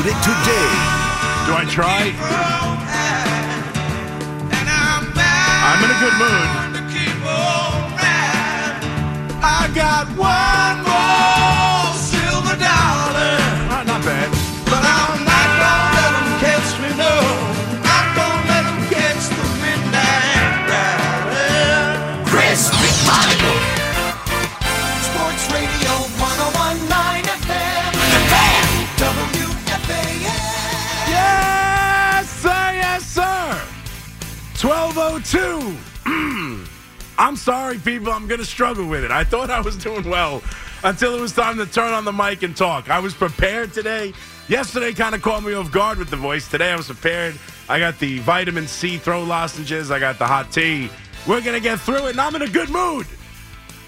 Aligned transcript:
Download 0.00 0.06
it 0.06 0.16
today. 0.22 0.70
Do 1.46 1.52
I 1.54 1.64
try? 1.68 2.12
I'm 5.62 5.84
in 5.84 5.90
a 5.90 5.98
good 6.00 6.16
mood. 6.18 6.48
I 9.42 9.70
got 9.74 10.06
one 10.16 10.89
1202. 35.32 36.10
Mm. 36.10 36.68
I'm 37.18 37.36
sorry, 37.36 37.78
people. 37.78 38.12
I'm 38.12 38.26
going 38.26 38.40
to 38.40 38.46
struggle 38.46 38.86
with 38.86 39.04
it. 39.04 39.12
I 39.12 39.22
thought 39.22 39.50
I 39.50 39.60
was 39.60 39.76
doing 39.76 40.08
well 40.08 40.42
until 40.82 41.14
it 41.14 41.20
was 41.20 41.32
time 41.32 41.56
to 41.58 41.66
turn 41.66 41.92
on 41.92 42.04
the 42.04 42.12
mic 42.12 42.42
and 42.42 42.56
talk. 42.56 42.90
I 42.90 42.98
was 42.98 43.14
prepared 43.14 43.72
today. 43.72 44.12
Yesterday 44.48 44.92
kind 44.92 45.14
of 45.14 45.22
caught 45.22 45.44
me 45.44 45.52
off 45.54 45.70
guard 45.70 45.98
with 45.98 46.10
the 46.10 46.16
voice. 46.16 46.48
Today 46.48 46.72
I 46.72 46.76
was 46.76 46.86
prepared. 46.86 47.36
I 47.68 47.78
got 47.78 47.98
the 48.00 48.18
vitamin 48.20 48.66
C 48.66 48.96
throw 48.96 49.22
lozenges. 49.22 49.92
I 49.92 50.00
got 50.00 50.18
the 50.18 50.26
hot 50.26 50.50
tea. 50.50 50.90
We're 51.28 51.42
going 51.42 51.54
to 51.54 51.60
get 51.60 51.78
through 51.78 52.06
it, 52.06 52.10
and 52.10 52.20
I'm 52.20 52.34
in 52.34 52.42
a 52.42 52.48
good 52.48 52.70
mood. 52.70 53.06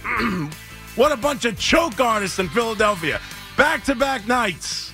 what 0.94 1.10
a 1.10 1.16
bunch 1.16 1.44
of 1.44 1.58
choke 1.58 1.98
artists 1.98 2.38
in 2.38 2.48
Philadelphia. 2.50 3.20
Back 3.56 3.82
to 3.84 3.96
back 3.96 4.28
nights. 4.28 4.92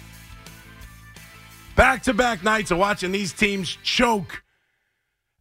Back 1.76 2.04
to 2.04 2.14
back 2.14 2.42
nights 2.42 2.70
of 2.70 2.78
watching 2.78 3.12
these 3.12 3.34
teams 3.34 3.76
choke. 3.82 4.42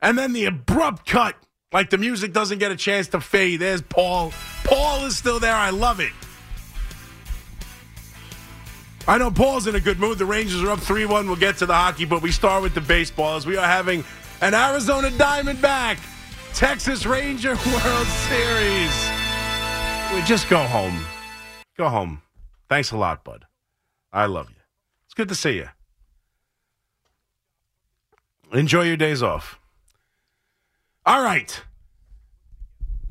And 0.01 0.17
then 0.17 0.33
the 0.33 0.45
abrupt 0.45 1.05
cut. 1.05 1.35
Like 1.73 1.89
the 1.89 1.97
music 1.97 2.31
doesn't 2.31 2.59
get 2.59 2.71
a 2.71 2.75
chance 2.75 3.07
to 3.09 3.19
fade. 3.19 3.59
There's 3.59 3.81
Paul. 3.81 4.31
Paul 4.63 5.05
is 5.05 5.17
still 5.17 5.39
there. 5.39 5.55
I 5.55 5.69
love 5.69 5.99
it. 5.99 6.13
I 9.07 9.17
know 9.17 9.31
Paul's 9.31 9.67
in 9.67 9.75
a 9.75 9.79
good 9.79 9.99
mood. 9.99 10.17
The 10.17 10.25
Rangers 10.25 10.61
are 10.63 10.69
up 10.69 10.79
3 10.79 11.05
1. 11.05 11.27
We'll 11.27 11.35
get 11.35 11.57
to 11.57 11.65
the 11.65 11.73
hockey, 11.73 12.05
but 12.05 12.21
we 12.21 12.31
start 12.31 12.61
with 12.61 12.73
the 12.73 12.81
baseball 12.81 13.35
as 13.37 13.45
we 13.45 13.57
are 13.57 13.65
having 13.65 14.03
an 14.41 14.53
Arizona 14.53 15.09
Diamondback 15.09 15.97
Texas 16.53 17.05
Ranger 17.05 17.49
World 17.65 18.07
Series. 18.07 19.09
We 20.13 20.21
just 20.23 20.49
go 20.49 20.59
home. 20.63 21.05
Go 21.77 21.87
home. 21.89 22.21
Thanks 22.69 22.91
a 22.91 22.97
lot, 22.97 23.23
bud. 23.23 23.45
I 24.11 24.25
love 24.25 24.49
you. 24.49 24.55
It's 25.05 25.13
good 25.13 25.29
to 25.29 25.35
see 25.35 25.57
you. 25.57 25.69
Enjoy 28.51 28.83
your 28.83 28.97
days 28.97 29.21
off. 29.21 29.59
All 31.07 31.23
right. 31.23 31.63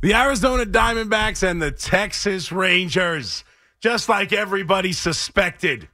The 0.03 0.13
Arizona 0.13 0.67
Diamondbacks 0.67 1.43
and 1.43 1.63
the 1.63 1.71
Texas 1.71 2.53
Rangers, 2.53 3.43
just 3.81 4.11
like 4.11 4.35
everybody 4.35 4.93
suspected. 4.93 5.89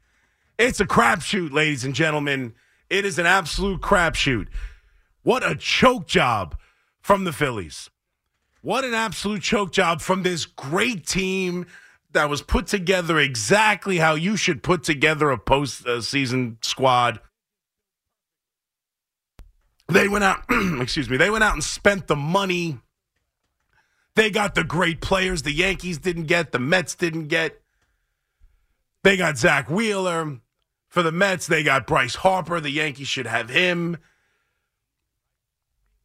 It's 0.59 0.81
a 0.81 0.85
crapshoot, 0.85 1.53
ladies 1.53 1.85
and 1.85 1.95
gentlemen. 1.95 2.55
It 2.91 3.05
is 3.05 3.21
an 3.21 3.27
absolute 3.27 3.81
crapshoot. 3.83 4.49
What 5.23 5.49
a 5.49 5.55
choke 5.55 6.09
job 6.09 6.57
from 7.01 7.23
the 7.23 7.33
Phillies. 7.33 7.89
What 8.63 8.85
an 8.85 8.95
absolute 8.95 9.43
choke 9.43 9.71
job 9.71 10.01
from 10.01 10.25
this 10.25 10.45
great 10.45 11.07
team 11.07 11.67
that 12.11 12.29
was 12.29 12.43
put 12.43 12.67
together 12.67 13.21
exactly 13.21 13.99
how 13.99 14.17
you 14.17 14.37
should 14.37 14.65
put 14.65 14.83
together 14.83 15.31
a 15.31 15.39
postseason 15.39 16.55
uh, 16.55 16.57
squad. 16.63 17.21
They 19.93 20.09
went 20.09 20.25
out, 20.25 20.45
excuse 20.81 21.09
me, 21.09 21.17
they 21.17 21.31
went 21.31 21.45
out 21.45 21.55
and 21.55 21.65
spent 21.65 22.07
the 22.07 22.17
money. 22.17 22.79
They 24.15 24.31
got 24.31 24.55
the 24.55 24.65
great 24.65 25.01
players 25.01 25.43
the 25.43 25.53
Yankees 25.53 25.99
didn't 25.99 26.25
get, 26.25 26.53
the 26.53 26.59
Mets 26.59 26.95
didn't 26.95 27.29
get. 27.29 27.61
They 29.03 29.17
got 29.17 29.39
Zack 29.39 29.69
Wheeler. 29.69 30.39
For 30.89 31.03
the 31.03 31.11
Mets, 31.11 31.47
they 31.47 31.63
got 31.63 31.87
Bryce 31.87 32.17
Harper. 32.17 32.61
The 32.61 32.71
Yankees 32.71 33.09
should 33.09 33.27
have 33.27 33.49
him. 33.49 33.97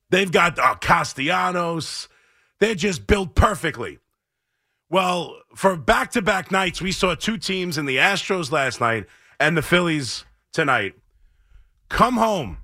They've 0.10 0.32
got 0.32 0.58
uh, 0.58 0.76
Castellanos. 0.76 2.08
They're 2.60 2.74
just 2.74 3.06
built 3.06 3.36
perfectly. 3.36 4.00
Well, 4.90 5.42
for 5.54 5.76
back 5.76 6.12
to 6.12 6.22
back 6.22 6.52
nights, 6.52 6.82
we 6.82 6.94
saw 6.94 7.14
two 7.16 7.38
teams 7.38 7.78
in 7.78 7.86
the 7.86 7.98
Astros 7.98 8.52
last 8.52 8.80
night 8.80 9.06
and 9.40 9.58
the 9.58 9.62
Phillies 9.62 10.24
tonight 10.54 10.96
come 11.90 12.16
home 12.16 12.58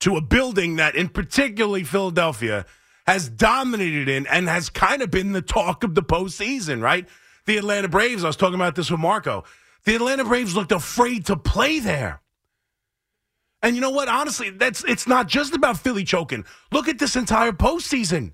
to 0.00 0.16
a 0.16 0.20
building 0.20 0.76
that, 0.76 0.94
in 0.94 1.08
particularly 1.08 1.84
Philadelphia, 1.84 2.66
has 3.06 3.28
dominated 3.28 4.08
in 4.08 4.26
and 4.26 4.48
has 4.48 4.68
kind 4.68 5.02
of 5.02 5.10
been 5.10 5.32
the 5.32 5.42
talk 5.42 5.84
of 5.84 5.94
the 5.94 6.02
postseason, 6.02 6.82
right? 6.82 7.08
The 7.46 7.56
Atlanta 7.56 7.88
Braves, 7.88 8.24
I 8.24 8.26
was 8.26 8.36
talking 8.36 8.56
about 8.56 8.74
this 8.74 8.90
with 8.90 9.00
Marco. 9.00 9.44
The 9.84 9.94
Atlanta 9.94 10.24
Braves 10.24 10.56
looked 10.56 10.72
afraid 10.72 11.26
to 11.26 11.36
play 11.36 11.78
there. 11.78 12.20
And 13.62 13.74
you 13.74 13.80
know 13.80 13.90
what? 13.90 14.08
Honestly, 14.08 14.50
that's 14.50 14.84
it's 14.84 15.06
not 15.06 15.28
just 15.28 15.54
about 15.54 15.78
Philly 15.78 16.04
choking. 16.04 16.44
Look 16.72 16.88
at 16.88 16.98
this 16.98 17.16
entire 17.16 17.52
postseason. 17.52 18.32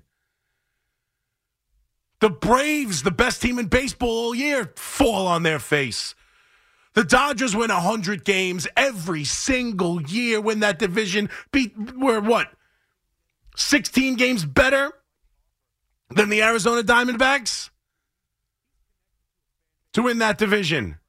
The 2.19 2.29
Braves, 2.29 3.03
the 3.03 3.11
best 3.11 3.41
team 3.41 3.59
in 3.59 3.67
baseball 3.67 4.09
all 4.09 4.35
year, 4.35 4.71
fall 4.75 5.27
on 5.27 5.43
their 5.43 5.59
face. 5.59 6.15
The 6.93 7.03
Dodgers 7.03 7.55
win 7.55 7.69
100 7.69 8.23
games 8.23 8.67
every 8.77 9.23
single 9.23 10.01
year, 10.01 10.39
win 10.39 10.59
that 10.59 10.77
division. 10.77 11.29
Beat, 11.51 11.73
we're 11.95 12.21
what? 12.21 12.49
16 13.55 14.15
games 14.15 14.45
better 14.45 14.91
than 16.09 16.29
the 16.29 16.43
Arizona 16.43 16.83
Diamondbacks 16.83 17.69
to 19.93 20.03
win 20.03 20.19
that 20.19 20.37
division. 20.37 20.99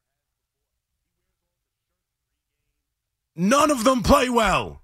None 3.35 3.69
of 3.69 3.83
them 3.83 4.01
play 4.01 4.29
well. 4.29 4.81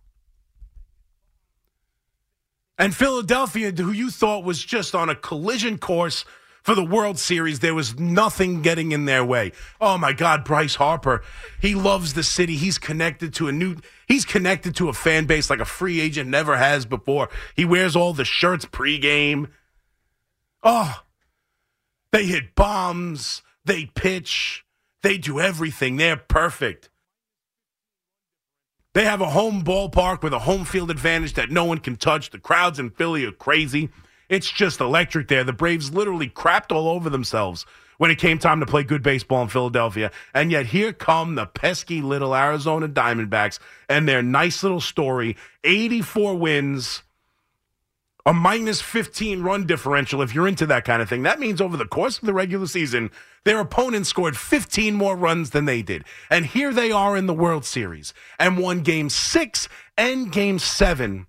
And 2.78 2.95
Philadelphia, 2.95 3.72
who 3.72 3.91
you 3.91 4.09
thought 4.09 4.44
was 4.44 4.63
just 4.63 4.95
on 4.95 5.09
a 5.09 5.16
collision 5.16 5.78
course 5.78 6.25
for 6.64 6.76
the 6.76 6.84
World 6.84 7.18
Series, 7.18 7.60
there 7.60 7.74
was 7.74 8.00
nothing 8.00 8.62
getting 8.62 8.92
in 8.92 9.06
their 9.06 9.26
way. 9.26 9.52
Oh 9.80 9.98
my 9.98 10.14
God, 10.14 10.46
Bryce 10.46 10.76
Harper. 10.76 11.24
He 11.60 11.74
loves 11.74 12.14
the 12.14 12.24
city. 12.24 12.56
He's 12.56 12.78
connected 12.78 13.34
to 13.36 13.48
a 13.48 13.52
new 13.52 13.78
he's 14.08 14.26
connected 14.26 14.76
to 14.76 14.90
a 14.90 14.94
fan 14.94 15.26
base 15.26 15.50
like 15.50 15.60
a 15.60 15.66
free 15.66 16.00
agent 16.00 16.30
never 16.30 16.58
has 16.58 16.86
before. 16.86 17.30
He 17.56 17.66
wears 17.66 17.96
all 17.96 18.14
the 18.14 18.26
shirts 18.26 18.66
pregame. 18.66 19.50
Oh, 20.64 21.02
they 22.12 22.26
hit 22.26 22.54
bombs, 22.54 23.42
they 23.66 23.86
pitch, 23.86 24.64
they 25.02 25.18
do 25.18 25.40
everything. 25.40 25.98
They're 25.98 26.18
perfect. 26.18 26.90
They 28.94 29.06
have 29.06 29.22
a 29.22 29.30
home 29.30 29.64
ballpark 29.64 30.22
with 30.22 30.34
a 30.34 30.40
home 30.40 30.66
field 30.66 30.92
advantage 30.92 31.34
that 31.34 31.50
no 31.50 31.64
one 31.64 31.78
can 31.78 31.96
touch. 31.96 32.30
The 32.30 32.38
crowds 32.38 32.78
in 32.78 32.90
Philly 32.90 33.26
are 33.26 33.32
crazy. 33.32 33.90
It's 34.31 34.50
just 34.50 34.80
electric 34.80 35.28
there. 35.28 35.44
The 35.44 35.52
Braves 35.52 35.92
literally 35.92 36.30
crapped 36.30 36.72
all 36.74 36.88
over 36.88 37.09
themselves 37.09 37.66
when 37.97 38.09
it 38.12 38.18
came 38.18 38.40
time 38.40 38.62
to 38.62 38.66
play 38.66 38.81
good 38.81 39.03
baseball 39.03 39.42
in 39.42 39.50
Philadelphia. 39.50 40.09
And 40.34 40.50
yet 40.50 40.68
here 40.68 40.94
come 40.94 41.36
the 41.36 41.46
pesky 41.46 42.02
little 42.02 42.34
Arizona 42.34 42.88
Diamondbacks 42.88 43.59
and 43.90 44.08
their 44.08 44.24
nice 44.24 44.64
little 44.64 44.80
story 44.80 45.36
84 45.66 46.36
wins, 46.36 47.03
a 48.25 48.31
minus 48.31 48.80
15 48.80 49.44
run 49.44 49.68
differential 49.68 50.22
if 50.22 50.34
you're 50.34 50.48
into 50.48 50.66
that 50.66 50.86
kind 50.86 51.02
of 51.02 51.09
thing. 51.09 51.24
That 51.24 51.42
means 51.42 51.59
over 51.59 51.75
the 51.75 51.86
course 51.86 52.18
of 52.18 52.25
the 52.25 52.34
regular 52.34 52.68
season, 52.68 53.12
their 53.44 53.59
opponent 53.59 54.08
scored 54.08 54.38
15 54.38 54.96
more 54.96 55.18
runs 55.18 55.50
than 55.50 55.66
they 55.66 55.81
did. 55.81 56.06
And 56.30 56.46
here 56.46 56.72
they 56.72 56.90
are 56.94 57.18
in 57.18 57.25
the 57.25 57.34
World 57.34 57.66
Series 57.66 58.13
and 58.39 58.57
won 58.57 58.80
game 58.80 59.10
six 59.10 59.68
and 59.98 60.31
game 60.31 60.57
seven 60.57 61.28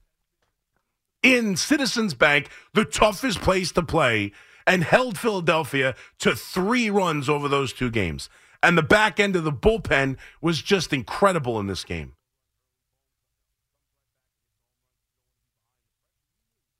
in 1.23 1.57
Citizens 1.57 2.15
Bank, 2.15 2.49
the 2.75 2.85
toughest 2.85 3.41
place 3.41 3.73
to 3.73 3.83
play, 3.83 4.33
and 4.67 4.85
held 4.85 5.19
Philadelphia 5.19 5.95
to 6.19 6.35
three 6.35 6.91
runs 6.91 7.29
over 7.29 7.49
those 7.49 7.73
two 7.73 7.91
games. 7.91 8.29
And 8.63 8.79
the 8.79 8.83
back 8.83 9.19
end 9.19 9.35
of 9.35 9.45
the 9.45 9.53
bullpen 9.53 10.17
was 10.41 10.63
just 10.63 10.93
incredible 10.93 11.59
in 11.59 11.67
this 11.67 11.85
game. 11.85 12.13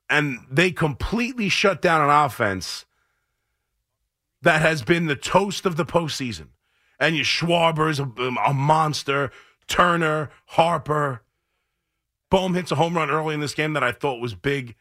And 0.09 0.41
they 0.51 0.71
completely 0.71 1.49
shut 1.49 1.81
down 1.81 2.03
an 2.03 2.11
offense 2.11 2.85
that 4.43 4.61
has 4.61 4.83
been 4.83 5.07
the 5.07 5.17
toast 5.17 5.65
of 5.65 5.77
the 5.77 5.87
postseason. 5.87 6.49
And 7.01 7.17
your 7.17 7.25
Schwarber's 7.25 7.99
a, 7.99 8.05
a 8.47 8.53
monster, 8.53 9.33
Turner, 9.67 10.31
Harper. 10.47 11.23
Bohm 12.33 12.55
hits 12.55 12.73
a 12.73 12.77
home 12.77 12.97
run 12.97 13.11
early 13.11 13.35
in 13.35 13.41
this 13.41 13.53
game 13.53 13.75
that 13.75 13.85
I 13.85 13.93
thought 13.93 14.19
was 14.19 14.35
big. 14.35 14.75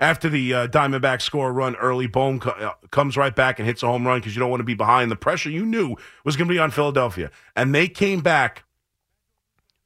After 0.00 0.28
the 0.28 0.52
uh, 0.52 0.66
Diamondbacks 0.66 1.22
score 1.22 1.48
a 1.48 1.52
run 1.52 1.76
early, 1.76 2.08
Bohm 2.08 2.40
co- 2.40 2.50
uh, 2.50 2.72
comes 2.90 3.16
right 3.16 3.34
back 3.34 3.60
and 3.60 3.68
hits 3.68 3.84
a 3.84 3.86
home 3.86 4.04
run 4.04 4.18
because 4.18 4.34
you 4.34 4.40
don't 4.40 4.50
want 4.50 4.58
to 4.58 4.64
be 4.64 4.74
behind. 4.74 5.08
The 5.08 5.14
pressure 5.14 5.48
you 5.48 5.64
knew 5.64 5.94
was 6.24 6.36
going 6.36 6.48
to 6.48 6.52
be 6.52 6.58
on 6.58 6.72
Philadelphia. 6.72 7.30
And 7.54 7.72
they 7.72 7.86
came 7.86 8.20
back 8.20 8.64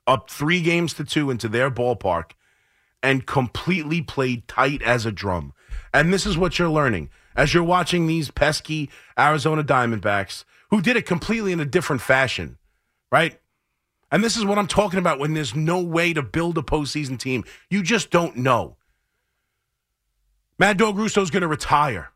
up 0.06 0.30
three 0.30 0.62
games 0.62 0.94
to 0.94 1.04
two 1.04 1.30
into 1.30 1.50
their 1.50 1.70
ballpark 1.70 2.30
and 3.02 3.26
completely 3.26 4.00
played 4.00 4.48
tight 4.48 4.80
as 4.80 5.04
a 5.04 5.12
drum. 5.12 5.52
And 5.92 6.14
this 6.14 6.24
is 6.24 6.38
what 6.38 6.58
you're 6.58 6.70
learning 6.70 7.10
as 7.36 7.52
you're 7.52 7.62
watching 7.62 8.06
these 8.06 8.30
pesky 8.30 8.88
Arizona 9.18 9.62
Diamondbacks 9.62 10.44
who 10.70 10.80
did 10.80 10.96
it 10.96 11.04
completely 11.04 11.52
in 11.52 11.60
a 11.60 11.66
different 11.66 12.00
fashion, 12.00 12.56
right? 13.10 13.38
And 14.12 14.22
this 14.22 14.36
is 14.36 14.44
what 14.44 14.58
I'm 14.58 14.66
talking 14.66 14.98
about 14.98 15.18
when 15.18 15.32
there's 15.32 15.54
no 15.54 15.80
way 15.80 16.12
to 16.12 16.22
build 16.22 16.58
a 16.58 16.62
postseason 16.62 17.18
team. 17.18 17.44
You 17.70 17.82
just 17.82 18.10
don't 18.10 18.36
know. 18.36 18.76
Mad 20.58 20.76
Dog 20.76 20.98
Russo's 20.98 21.30
going 21.30 21.40
to 21.40 21.48
retire. 21.48 22.10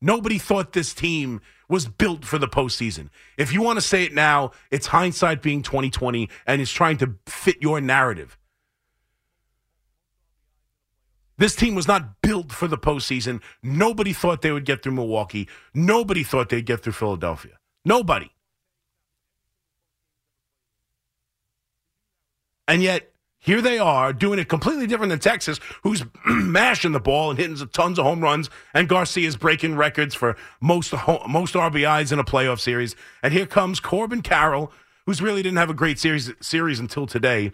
Nobody 0.00 0.38
thought 0.38 0.72
this 0.72 0.94
team 0.94 1.40
was 1.68 1.86
built 1.86 2.24
for 2.24 2.38
the 2.38 2.48
postseason. 2.48 3.10
If 3.36 3.52
you 3.52 3.62
want 3.62 3.78
to 3.78 3.82
say 3.82 4.04
it 4.04 4.14
now, 4.14 4.52
it's 4.70 4.86
hindsight 4.86 5.42
being 5.42 5.62
2020 5.62 6.30
and 6.46 6.62
it's 6.62 6.70
trying 6.70 6.98
to 6.98 7.16
fit 7.26 7.56
your 7.60 7.80
narrative. 7.80 8.38
This 11.36 11.56
team 11.56 11.74
was 11.74 11.88
not 11.88 12.22
built 12.22 12.52
for 12.52 12.68
the 12.68 12.78
postseason. 12.78 13.42
Nobody 13.62 14.12
thought 14.12 14.42
they 14.42 14.52
would 14.52 14.64
get 14.64 14.82
through 14.82 14.92
Milwaukee. 14.92 15.48
Nobody 15.74 16.22
thought 16.22 16.48
they'd 16.48 16.64
get 16.64 16.82
through 16.82 16.92
Philadelphia. 16.92 17.58
Nobody. 17.84 18.30
And 22.70 22.84
yet, 22.84 23.10
here 23.40 23.60
they 23.60 23.80
are 23.80 24.12
doing 24.12 24.38
it 24.38 24.48
completely 24.48 24.86
different 24.86 25.10
than 25.10 25.18
Texas, 25.18 25.58
who's 25.82 26.04
mashing 26.24 26.92
the 26.92 27.00
ball 27.00 27.30
and 27.30 27.36
hitting 27.36 27.56
tons 27.72 27.98
of 27.98 28.04
home 28.04 28.20
runs, 28.20 28.48
and 28.72 28.88
Garcia's 28.88 29.34
breaking 29.34 29.74
records 29.74 30.14
for 30.14 30.36
most 30.60 30.92
most 30.92 31.54
RBIs 31.54 32.12
in 32.12 32.20
a 32.20 32.24
playoff 32.24 32.60
series. 32.60 32.94
And 33.24 33.32
here 33.32 33.44
comes 33.44 33.80
Corbin 33.80 34.22
Carroll, 34.22 34.70
who's 35.04 35.20
really 35.20 35.42
didn't 35.42 35.58
have 35.58 35.68
a 35.68 35.74
great 35.74 35.98
series 35.98 36.30
series 36.40 36.78
until 36.78 37.08
today. 37.08 37.50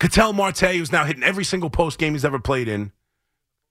Ketel 0.00 0.32
Marte, 0.32 0.74
who's 0.74 0.90
now 0.90 1.04
hitting 1.04 1.22
every 1.22 1.44
single 1.44 1.70
post 1.70 2.00
game 2.00 2.14
he's 2.14 2.24
ever 2.24 2.40
played 2.40 2.66
in, 2.66 2.90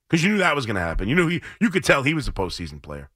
because 0.08 0.24
you 0.24 0.30
knew 0.30 0.38
that 0.38 0.56
was 0.56 0.64
going 0.64 0.76
to 0.76 0.80
happen. 0.80 1.06
You 1.06 1.16
knew 1.16 1.28
he, 1.28 1.42
you 1.60 1.68
could 1.68 1.84
tell 1.84 2.02
he 2.02 2.14
was 2.14 2.26
a 2.26 2.32
postseason 2.32 2.80
player. 2.80 3.10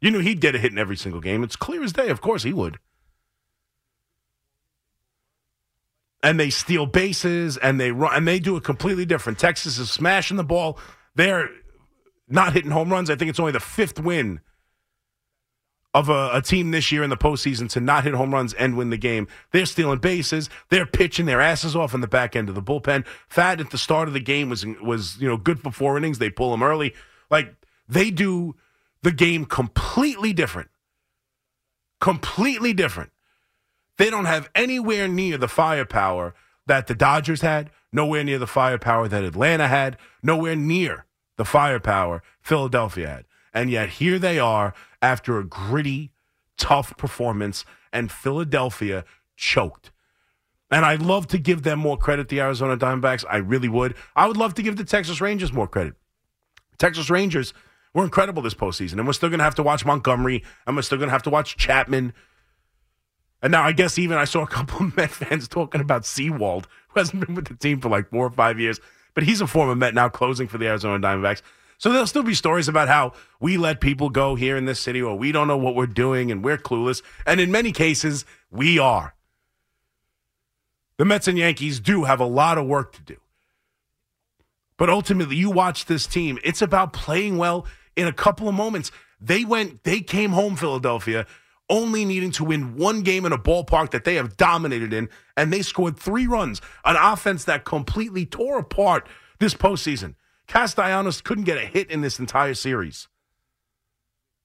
You 0.00 0.10
knew 0.10 0.18
he'd 0.18 0.40
get 0.40 0.56
a 0.56 0.58
hit 0.58 0.72
in 0.72 0.78
every 0.78 0.96
single 0.96 1.20
game. 1.20 1.44
It's 1.44 1.54
clear 1.54 1.84
as 1.84 1.92
day. 1.92 2.08
Of 2.08 2.20
course 2.20 2.42
he 2.42 2.52
would. 2.52 2.80
And 6.24 6.40
they 6.40 6.50
steal 6.50 6.86
bases 6.86 7.56
and 7.58 7.78
they 7.78 7.92
run 7.92 8.16
and 8.16 8.26
they 8.26 8.40
do 8.40 8.56
it 8.56 8.64
completely 8.64 9.04
different. 9.04 9.38
Texas 9.38 9.78
is 9.78 9.90
smashing 9.90 10.36
the 10.36 10.44
ball. 10.44 10.78
They're 11.14 11.50
not 12.28 12.54
hitting 12.54 12.70
home 12.70 12.90
runs. 12.90 13.10
I 13.10 13.16
think 13.16 13.28
it's 13.28 13.38
only 13.38 13.52
the 13.52 13.60
fifth 13.60 14.00
win 14.00 14.40
of 15.94 16.08
a, 16.08 16.30
a, 16.32 16.42
team 16.42 16.72
this 16.72 16.90
year 16.90 17.04
in 17.04 17.10
the 17.10 17.16
postseason 17.16 17.68
to 17.70 17.80
not 17.80 18.02
hit 18.02 18.14
home 18.14 18.34
runs 18.34 18.52
and 18.54 18.76
win 18.76 18.90
the 18.90 18.96
game. 18.96 19.28
They're 19.52 19.64
stealing 19.64 20.00
bases. 20.00 20.50
They're 20.68 20.86
pitching 20.86 21.26
their 21.26 21.40
asses 21.40 21.76
off 21.76 21.94
in 21.94 22.00
the 22.00 22.08
back 22.08 22.34
end 22.34 22.48
of 22.48 22.56
the 22.56 22.62
bullpen. 22.62 23.06
Pfaadt 23.30 23.60
at 23.60 23.70
the 23.70 23.78
start 23.78 24.08
of 24.08 24.14
the 24.14 24.20
game 24.20 24.50
was 24.50 24.66
was 24.82 25.16
you 25.20 25.28
know 25.28 25.36
good 25.36 25.60
for 25.60 25.70
four 25.70 25.96
innings. 25.96 26.18
They 26.18 26.30
pull 26.30 26.50
them 26.50 26.64
early. 26.64 26.94
Like 27.30 27.54
they 27.88 28.10
do 28.10 28.56
the 29.02 29.12
game 29.12 29.44
completely 29.44 30.32
different. 30.32 30.70
Completely 32.00 32.72
different. 32.72 33.10
They 33.96 34.10
don't 34.10 34.24
have 34.24 34.50
anywhere 34.54 35.08
near 35.08 35.38
the 35.38 35.48
firepower 35.48 36.34
that 36.66 36.86
the 36.86 36.94
Dodgers 36.94 37.42
had, 37.42 37.70
nowhere 37.92 38.24
near 38.24 38.38
the 38.38 38.46
firepower 38.46 39.08
that 39.08 39.24
Atlanta 39.24 39.68
had, 39.68 39.96
nowhere 40.22 40.56
near 40.56 41.06
the 41.36 41.44
firepower 41.44 42.22
Philadelphia 42.40 43.08
had. 43.08 43.24
And 43.52 43.70
yet 43.70 43.88
here 43.88 44.18
they 44.18 44.38
are 44.38 44.74
after 45.00 45.38
a 45.38 45.44
gritty, 45.44 46.10
tough 46.56 46.96
performance, 46.96 47.64
and 47.92 48.10
Philadelphia 48.10 49.04
choked. 49.36 49.92
And 50.70 50.84
I'd 50.84 51.02
love 51.02 51.28
to 51.28 51.38
give 51.38 51.62
them 51.62 51.78
more 51.78 51.96
credit, 51.96 52.28
the 52.28 52.40
Arizona 52.40 52.76
Diamondbacks. 52.76 53.24
I 53.30 53.36
really 53.36 53.68
would. 53.68 53.94
I 54.16 54.26
would 54.26 54.36
love 54.36 54.54
to 54.54 54.62
give 54.62 54.76
the 54.76 54.84
Texas 54.84 55.20
Rangers 55.20 55.52
more 55.52 55.68
credit. 55.68 55.94
Texas 56.78 57.10
Rangers 57.10 57.54
were 57.92 58.02
incredible 58.02 58.42
this 58.42 58.54
postseason, 58.54 58.94
and 58.94 59.06
we're 59.06 59.12
still 59.12 59.28
going 59.28 59.38
to 59.38 59.44
have 59.44 59.54
to 59.54 59.62
watch 59.62 59.84
Montgomery, 59.84 60.42
and 60.66 60.74
we're 60.74 60.82
still 60.82 60.98
going 60.98 61.08
to 61.08 61.12
have 61.12 61.22
to 61.24 61.30
watch 61.30 61.56
Chapman 61.56 62.12
and 63.44 63.50
now 63.50 63.62
I 63.62 63.72
guess 63.72 63.98
even 63.98 64.16
I 64.16 64.24
saw 64.24 64.42
a 64.42 64.46
couple 64.46 64.86
of 64.86 64.96
Met 64.96 65.10
fans 65.10 65.46
talking 65.46 65.82
about 65.82 66.06
Sewald, 66.06 66.66
who 66.88 67.00
hasn't 67.00 67.24
been 67.24 67.34
with 67.34 67.46
the 67.46 67.54
team 67.54 67.78
for 67.78 67.90
like 67.90 68.08
four 68.08 68.26
or 68.26 68.30
five 68.30 68.58
years, 68.58 68.80
but 69.12 69.22
he's 69.22 69.42
a 69.42 69.46
former 69.46 69.74
Met 69.74 69.92
now 69.92 70.08
closing 70.08 70.48
for 70.48 70.56
the 70.56 70.66
Arizona 70.66 70.98
Diamondbacks. 70.98 71.42
So 71.76 71.90
there'll 71.90 72.06
still 72.06 72.22
be 72.22 72.32
stories 72.32 72.68
about 72.68 72.88
how 72.88 73.12
we 73.40 73.58
let 73.58 73.82
people 73.82 74.08
go 74.08 74.34
here 74.34 74.56
in 74.56 74.64
this 74.64 74.80
city 74.80 75.02
or 75.02 75.18
we 75.18 75.30
don't 75.30 75.46
know 75.46 75.58
what 75.58 75.74
we're 75.74 75.86
doing 75.86 76.30
and 76.30 76.42
we're 76.42 76.56
clueless. 76.56 77.02
And 77.26 77.38
in 77.38 77.52
many 77.52 77.70
cases, 77.70 78.24
we 78.50 78.78
are. 78.78 79.14
The 80.96 81.04
Mets 81.04 81.28
and 81.28 81.36
Yankees 81.36 81.80
do 81.80 82.04
have 82.04 82.20
a 82.20 82.26
lot 82.26 82.56
of 82.56 82.66
work 82.66 82.94
to 82.94 83.02
do. 83.02 83.16
But 84.78 84.88
ultimately, 84.88 85.36
you 85.36 85.50
watch 85.50 85.84
this 85.84 86.06
team, 86.06 86.38
it's 86.42 86.62
about 86.62 86.94
playing 86.94 87.36
well 87.36 87.66
in 87.94 88.06
a 88.06 88.12
couple 88.12 88.48
of 88.48 88.54
moments. 88.54 88.90
They 89.20 89.44
went, 89.44 89.84
they 89.84 90.00
came 90.00 90.30
home, 90.30 90.56
Philadelphia, 90.56 91.26
only 91.70 92.04
needing 92.04 92.30
to 92.32 92.44
win 92.44 92.76
one 92.76 93.02
game 93.02 93.24
in 93.24 93.32
a 93.32 93.38
ballpark 93.38 93.90
that 93.90 94.04
they 94.04 94.14
have 94.16 94.36
dominated 94.36 94.92
in, 94.92 95.08
and 95.36 95.52
they 95.52 95.62
scored 95.62 95.98
three 95.98 96.26
runs, 96.26 96.60
an 96.84 96.96
offense 96.96 97.44
that 97.44 97.64
completely 97.64 98.26
tore 98.26 98.58
apart 98.58 99.08
this 99.38 99.54
postseason. 99.54 100.14
Castellanos 100.46 101.22
couldn't 101.22 101.44
get 101.44 101.56
a 101.56 101.66
hit 101.66 101.90
in 101.90 102.02
this 102.02 102.18
entire 102.18 102.54
series. 102.54 103.08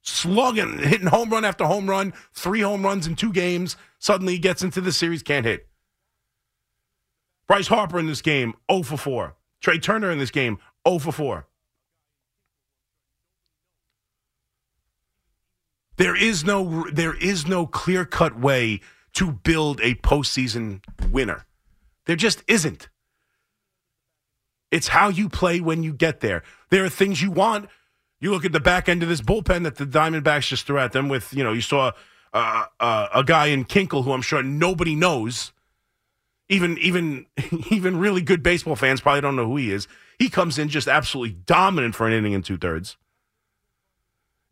Slugging, 0.01 0.79
hitting 0.79 1.07
home 1.07 1.29
run 1.29 1.43
after 1.43 1.65
home 1.65 1.89
run, 1.89 2.13
three 2.33 2.61
home 2.61 2.83
runs 2.83 3.05
in 3.05 3.15
two 3.15 3.33
games. 3.33 3.75
Suddenly 3.99 4.33
he 4.33 4.39
gets 4.39 4.63
into 4.63 4.81
the 4.81 4.93
series, 4.93 5.23
can't 5.23 5.45
hit. 5.45 5.67
Bryce 7.47 7.67
Harper 7.67 7.99
in 7.99 8.07
this 8.07 8.21
game, 8.21 8.53
0 8.71 8.83
for 8.83 8.97
4. 8.97 9.35
Trea 9.59 9.79
Turner 9.79 10.11
in 10.11 10.19
this 10.19 10.31
game, 10.31 10.59
0 10.87 10.99
for 10.99 11.11
4. 11.11 11.47
There 15.99 16.15
is 16.15 16.45
no 16.45 16.89
there 16.89 17.13
is 17.13 17.45
no 17.45 17.67
clear 17.67 18.05
cut 18.05 18.39
way 18.39 18.79
to 19.15 19.33
build 19.33 19.81
a 19.81 19.95
postseason 19.95 20.81
winner. 21.11 21.45
There 22.05 22.15
just 22.15 22.41
isn't. 22.47 22.87
It's 24.71 24.87
how 24.87 25.09
you 25.09 25.27
play 25.27 25.59
when 25.59 25.83
you 25.83 25.91
get 25.91 26.21
there. 26.21 26.41
There 26.69 26.85
are 26.85 26.89
things 26.89 27.21
you 27.21 27.31
want. 27.31 27.69
You 28.21 28.31
look 28.31 28.45
at 28.45 28.53
the 28.53 28.61
back 28.61 28.87
end 28.87 29.03
of 29.03 29.09
this 29.09 29.19
bullpen 29.19 29.63
that 29.63 29.75
the 29.75 29.85
Diamondbacks 29.85 30.47
just 30.47 30.65
threw 30.65 30.79
at 30.79 30.93
them 30.93 31.09
with, 31.09 31.33
you 31.33 31.43
know, 31.43 31.51
you 31.51 31.61
saw 31.61 31.91
uh, 32.33 32.65
uh, 32.79 33.07
a 33.13 33.23
guy 33.25 33.47
in 33.47 33.65
Ginkel 33.65 34.05
who 34.05 34.13
I'm 34.13 34.21
sure 34.21 34.41
nobody 34.41 34.95
knows. 34.95 35.51
Even 36.47 36.77
even 36.77 37.25
even 37.69 37.99
really 37.99 38.21
good 38.21 38.41
baseball 38.41 38.77
fans 38.77 39.01
probably 39.01 39.19
don't 39.19 39.35
know 39.35 39.47
who 39.47 39.57
he 39.57 39.69
is. 39.69 39.89
He 40.17 40.29
comes 40.29 40.57
in 40.57 40.69
just 40.69 40.87
absolutely 40.87 41.35
dominant 41.45 41.93
for 41.93 42.07
an 42.07 42.13
inning 42.13 42.33
and 42.33 42.45
two 42.45 42.57
thirds. 42.57 42.95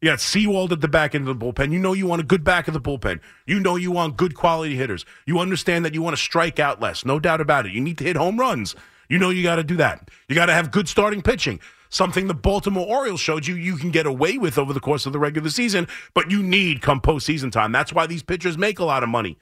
You 0.02 0.12
got 0.12 0.22
Sewald 0.22 0.72
at 0.72 0.82
the 0.82 0.88
back 0.88 1.16
end 1.16 1.28
of 1.28 1.40
the 1.40 1.46
bullpen. 1.46 1.72
You 1.72 1.80
know 1.80 1.94
you 1.94 2.06
want 2.06 2.22
a 2.22 2.26
good 2.26 2.44
back 2.44 2.68
of 2.68 2.74
the 2.76 2.82
bullpen. 2.82 3.20
You 3.48 3.60
know 3.60 3.76
you 3.76 3.92
want 3.92 4.16
good 4.16 4.36
quality 4.36 4.76
hitters. 4.76 5.06
You 5.26 5.40
understand 5.40 5.86
that 5.86 5.96
you 5.96 6.04
want 6.04 6.16
to 6.16 6.22
strike 6.22 6.60
out 6.60 6.80
less. 6.80 7.04
No 7.04 7.20
doubt 7.20 7.42
about 7.42 7.66
it. 7.66 7.72
You 7.72 7.82
need 7.82 7.98
to 7.98 8.04
hit 8.04 8.16
home 8.16 8.40
runs. 8.40 8.76
You 9.10 9.18
know 9.18 9.32
you 9.32 9.42
got 9.42 9.56
to 9.56 9.64
do 9.64 9.78
that. 9.78 10.10
You 10.28 10.36
got 10.36 10.48
to 10.48 10.54
have 10.54 10.70
good 10.70 10.88
starting 10.88 11.24
pitching. 11.24 11.60
Something 11.90 12.28
the 12.28 12.36
Baltimore 12.36 12.86
Orioles 12.86 13.22
showed 13.22 13.48
you 13.48 13.56
you 13.56 13.78
can 13.78 13.90
get 13.90 14.06
away 14.06 14.38
with 14.38 14.58
over 14.58 14.74
the 14.74 14.80
course 14.80 15.06
of 15.06 15.14
the 15.14 15.20
regular 15.20 15.50
season, 15.50 15.88
but 16.14 16.30
you 16.30 16.44
need 16.44 16.82
come 16.82 17.02
postseason 17.02 17.52
time. 17.52 17.72
That's 17.72 17.94
why 17.94 18.06
these 18.06 18.24
pitchers 18.24 18.58
make 18.58 18.78
a 18.78 18.86
lot 18.86 19.04
of 19.04 19.10
money. 19.10 19.38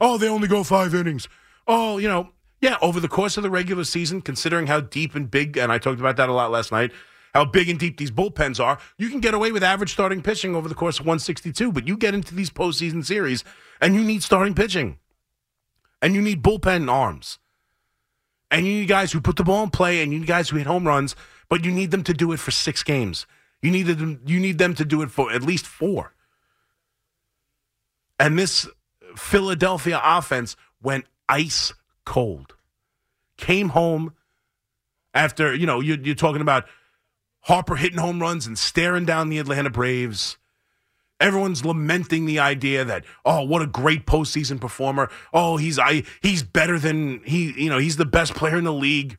Oh, 0.00 0.16
they 0.16 0.28
only 0.28 0.48
go 0.48 0.64
five 0.64 0.94
innings. 0.94 1.28
Oh, 1.66 1.98
you 1.98 2.08
know, 2.08 2.30
yeah, 2.60 2.76
over 2.80 3.00
the 3.00 3.08
course 3.08 3.36
of 3.36 3.42
the 3.42 3.50
regular 3.50 3.84
season, 3.84 4.22
considering 4.22 4.66
how 4.66 4.80
deep 4.80 5.14
and 5.14 5.30
big, 5.30 5.56
and 5.56 5.72
I 5.72 5.78
talked 5.78 6.00
about 6.00 6.16
that 6.16 6.28
a 6.28 6.32
lot 6.32 6.50
last 6.50 6.72
night, 6.72 6.92
how 7.34 7.44
big 7.44 7.68
and 7.68 7.78
deep 7.78 7.96
these 7.96 8.10
bullpens 8.10 8.62
are, 8.62 8.78
you 8.98 9.08
can 9.08 9.20
get 9.20 9.34
away 9.34 9.52
with 9.52 9.62
average 9.62 9.92
starting 9.92 10.22
pitching 10.22 10.54
over 10.54 10.68
the 10.68 10.74
course 10.74 10.98
of 10.98 11.06
162. 11.06 11.72
But 11.72 11.86
you 11.86 11.96
get 11.96 12.14
into 12.14 12.34
these 12.34 12.50
postseason 12.50 13.04
series 13.04 13.44
and 13.80 13.94
you 13.94 14.02
need 14.02 14.22
starting 14.22 14.54
pitching. 14.54 14.98
And 16.02 16.14
you 16.14 16.22
need 16.22 16.42
bullpen 16.42 16.90
arms. 16.90 17.38
And 18.50 18.66
you 18.66 18.72
need 18.72 18.88
guys 18.88 19.12
who 19.12 19.20
put 19.20 19.36
the 19.36 19.44
ball 19.44 19.62
in 19.62 19.70
play 19.70 20.02
and 20.02 20.12
you 20.12 20.18
need 20.18 20.26
guys 20.26 20.48
who 20.48 20.56
hit 20.56 20.66
home 20.66 20.86
runs, 20.86 21.14
but 21.48 21.64
you 21.64 21.70
need 21.70 21.90
them 21.90 22.02
to 22.04 22.14
do 22.14 22.32
it 22.32 22.40
for 22.40 22.50
six 22.50 22.82
games. 22.82 23.26
You 23.62 23.70
need 23.70 23.82
them, 23.82 24.20
you 24.26 24.40
need 24.40 24.58
them 24.58 24.74
to 24.74 24.84
do 24.84 25.02
it 25.02 25.10
for 25.10 25.30
at 25.30 25.42
least 25.42 25.66
four. 25.66 26.14
And 28.18 28.38
this 28.38 28.68
Philadelphia 29.16 30.00
offense 30.02 30.56
went 30.82 31.04
ice 31.28 31.74
cold. 32.04 32.54
Came 33.36 33.70
home 33.70 34.14
after, 35.14 35.54
you 35.54 35.66
know, 35.66 35.80
you're, 35.80 35.98
you're 35.98 36.14
talking 36.14 36.42
about 36.42 36.66
Harper 37.42 37.76
hitting 37.76 37.98
home 37.98 38.20
runs 38.20 38.46
and 38.46 38.58
staring 38.58 39.04
down 39.04 39.28
the 39.28 39.38
Atlanta 39.38 39.70
Braves. 39.70 40.36
Everyone's 41.18 41.64
lamenting 41.64 42.24
the 42.24 42.38
idea 42.38 42.84
that 42.84 43.04
oh, 43.24 43.42
what 43.42 43.60
a 43.60 43.66
great 43.66 44.06
postseason 44.06 44.60
performer. 44.60 45.10
Oh, 45.32 45.58
he's 45.58 45.78
I 45.78 46.04
he's 46.22 46.42
better 46.42 46.78
than 46.78 47.20
he 47.24 47.52
you 47.62 47.68
know 47.68 47.78
he's 47.78 47.98
the 47.98 48.06
best 48.06 48.34
player 48.34 48.56
in 48.56 48.64
the 48.64 48.72
league. 48.72 49.18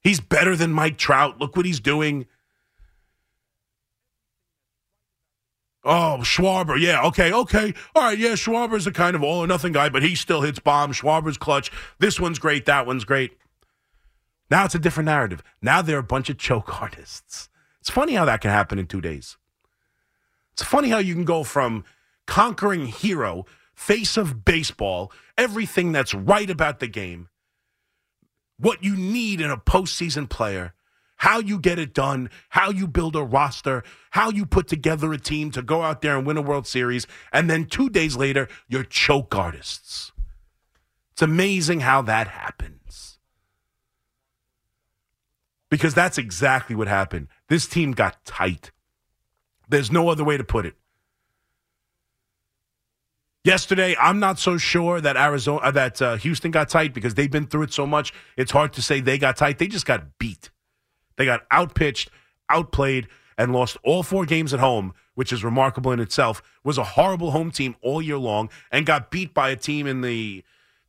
He's 0.00 0.20
better 0.20 0.56
than 0.56 0.72
Mike 0.72 0.98
Trout. 0.98 1.40
Look 1.40 1.56
what 1.56 1.64
he's 1.64 1.80
doing. 1.80 2.26
Oh, 5.84 6.18
Schwarber. 6.20 6.80
Yeah. 6.80 7.02
Okay. 7.04 7.32
Okay. 7.32 7.74
All 7.94 8.02
right. 8.02 8.18
Yeah. 8.18 8.32
Schwarber's 8.32 8.86
a 8.86 8.92
kind 8.92 9.14
of 9.14 9.22
all 9.22 9.40
or 9.40 9.46
nothing 9.46 9.72
guy, 9.72 9.88
but 9.90 10.02
he 10.02 10.14
still 10.14 10.40
hits 10.40 10.58
bombs. 10.58 10.96
Schwarber's 10.96 11.36
clutch. 11.36 11.70
This 11.98 12.18
one's 12.18 12.38
great. 12.38 12.66
That 12.66 12.86
one's 12.86 13.04
great. 13.04 13.36
Now 14.50 14.64
it's 14.64 14.74
a 14.74 14.78
different 14.78 15.06
narrative. 15.06 15.42
Now 15.62 15.82
they're 15.82 15.98
a 15.98 16.02
bunch 16.02 16.30
of 16.30 16.38
choke 16.38 16.80
artists. 16.82 17.48
It's 17.80 17.90
funny 17.90 18.14
how 18.14 18.24
that 18.24 18.40
can 18.40 18.50
happen 18.50 18.78
in 18.78 18.86
two 18.86 19.00
days. 19.00 19.36
It's 20.52 20.62
funny 20.62 20.88
how 20.88 20.98
you 20.98 21.14
can 21.14 21.24
go 21.24 21.44
from 21.44 21.84
conquering 22.26 22.86
hero, 22.86 23.44
face 23.74 24.16
of 24.16 24.44
baseball, 24.44 25.12
everything 25.36 25.92
that's 25.92 26.14
right 26.14 26.48
about 26.48 26.78
the 26.78 26.86
game, 26.86 27.28
what 28.58 28.82
you 28.82 28.96
need 28.96 29.40
in 29.40 29.50
a 29.50 29.56
postseason 29.56 30.28
player, 30.28 30.74
how 31.18 31.38
you 31.38 31.58
get 31.58 31.78
it 31.78 31.94
done, 31.94 32.30
how 32.50 32.70
you 32.70 32.86
build 32.86 33.16
a 33.16 33.22
roster, 33.22 33.82
how 34.10 34.30
you 34.30 34.46
put 34.46 34.68
together 34.68 35.12
a 35.12 35.18
team 35.18 35.50
to 35.50 35.62
go 35.62 35.82
out 35.82 36.02
there 36.02 36.16
and 36.16 36.26
win 36.26 36.36
a 36.36 36.42
World 36.42 36.66
Series, 36.66 37.06
and 37.32 37.50
then 37.50 37.64
two 37.64 37.88
days 37.88 38.16
later, 38.16 38.48
you're 38.68 38.84
choke 38.84 39.34
artists. 39.34 40.12
It's 41.12 41.22
amazing 41.22 41.80
how 41.80 42.02
that 42.02 42.28
happens. 42.28 43.13
Because 45.74 45.92
that's 45.92 46.18
exactly 46.18 46.76
what 46.76 46.86
happened. 46.86 47.26
This 47.48 47.66
team 47.66 47.90
got 47.90 48.24
tight. 48.24 48.70
There's 49.68 49.90
no 49.90 50.08
other 50.08 50.22
way 50.22 50.36
to 50.36 50.44
put 50.44 50.66
it. 50.66 50.76
Yesterday, 53.42 53.96
I'm 54.00 54.20
not 54.20 54.38
so 54.38 54.56
sure 54.56 55.00
that 55.00 55.16
Arizona, 55.16 55.58
uh, 55.64 55.70
that 55.72 56.00
uh, 56.00 56.14
Houston 56.18 56.52
got 56.52 56.68
tight 56.68 56.94
because 56.94 57.14
they've 57.14 57.28
been 57.28 57.48
through 57.48 57.62
it 57.62 57.72
so 57.72 57.88
much. 57.88 58.14
It's 58.36 58.52
hard 58.52 58.72
to 58.74 58.82
say 58.82 59.00
they 59.00 59.18
got 59.18 59.36
tight. 59.36 59.58
They 59.58 59.66
just 59.66 59.84
got 59.84 60.16
beat. 60.16 60.50
They 61.16 61.24
got 61.24 61.42
outpitched, 61.50 62.08
outplayed, 62.48 63.08
and 63.36 63.52
lost 63.52 63.76
all 63.82 64.04
four 64.04 64.26
games 64.26 64.54
at 64.54 64.60
home, 64.60 64.94
which 65.16 65.32
is 65.32 65.42
remarkable 65.42 65.90
in 65.90 65.98
itself. 65.98 66.40
Was 66.62 66.78
a 66.78 66.84
horrible 66.84 67.32
home 67.32 67.50
team 67.50 67.74
all 67.82 68.00
year 68.00 68.16
long 68.16 68.48
and 68.70 68.86
got 68.86 69.10
beat 69.10 69.34
by 69.34 69.50
a 69.50 69.56
team 69.56 69.88
in 69.88 70.02
the 70.02 70.44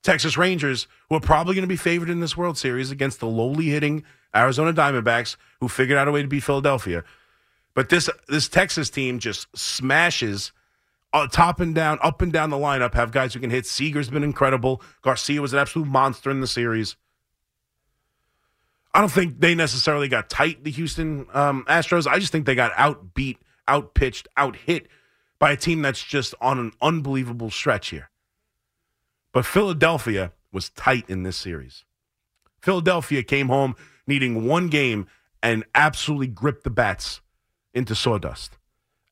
Texas 0.06 0.38
Rangers 0.38 0.88
who 1.10 1.16
are 1.16 1.20
probably 1.22 1.56
going 1.56 1.64
to 1.64 1.68
be 1.68 1.76
favored 1.76 2.12
in 2.12 2.20
this 2.20 2.38
World 2.38 2.60
Series 2.60 2.92
against 2.92 3.20
the 3.20 3.26
lowly 3.26 3.66
hitting 3.66 4.04
Arizona 4.36 4.72
Diamondbacks 4.72 5.36
who 5.60 5.68
figured 5.68 5.98
out 5.98 6.08
a 6.08 6.12
way 6.12 6.22
to 6.22 6.28
beat 6.28 6.44
Philadelphia. 6.44 7.04
But 7.74 7.90
this 7.90 8.08
this 8.28 8.48
Texas 8.48 8.92
team 8.92 9.18
just 9.18 9.48
smashes 9.58 10.52
uh, 11.12 11.28
top 11.28 11.60
and 11.60 11.74
down, 11.74 11.98
up 12.04 12.22
and 12.22 12.32
down 12.32 12.52
the 12.52 12.58
lineup. 12.58 12.94
Have 12.94 13.12
guys 13.12 13.34
who 13.34 13.40
can 13.40 13.50
hit. 13.50 13.66
Seager's 13.66 14.10
been 14.10 14.24
incredible. 14.24 14.82
Garcia 15.02 15.42
was 15.42 15.54
an 15.54 15.60
absolute 15.60 15.88
monster 15.88 16.30
in 16.30 16.40
the 16.40 16.48
series. 16.48 16.96
I 18.94 19.00
don't 19.00 19.12
think 19.12 19.40
they 19.40 19.56
necessarily 19.56 20.08
got 20.08 20.30
tight, 20.30 20.64
the 20.64 20.72
Houston 20.72 21.26
um, 21.34 21.66
Astros. 21.68 22.06
I 22.06 22.20
just 22.20 22.32
think 22.32 22.46
they 22.46 22.56
got 22.56 22.72
outbeat, 22.74 23.38
outpitched, 23.68 24.28
outhit 24.38 24.86
by 25.40 25.52
a 25.52 25.58
team 25.58 25.82
that's 25.82 26.04
just 26.04 26.36
on 26.40 26.60
an 26.60 26.72
unbelievable 26.82 27.50
stretch 27.50 27.90
here. 27.90 28.10
But 29.36 29.46
Philadelphia 29.46 30.32
was 30.54 30.70
tight 30.70 31.10
in 31.10 31.24
this 31.24 31.36
series. 31.36 31.84
Philadelphia 32.62 33.22
came 33.22 33.50
home 33.50 33.76
needing 34.08 34.48
one 34.48 34.70
game 34.70 35.08
and 35.44 35.66
absolutely 35.76 36.28
gripped 36.28 36.64
the 36.64 36.70
bats 36.70 37.20
into 37.74 37.96
sawdust. 37.96 38.58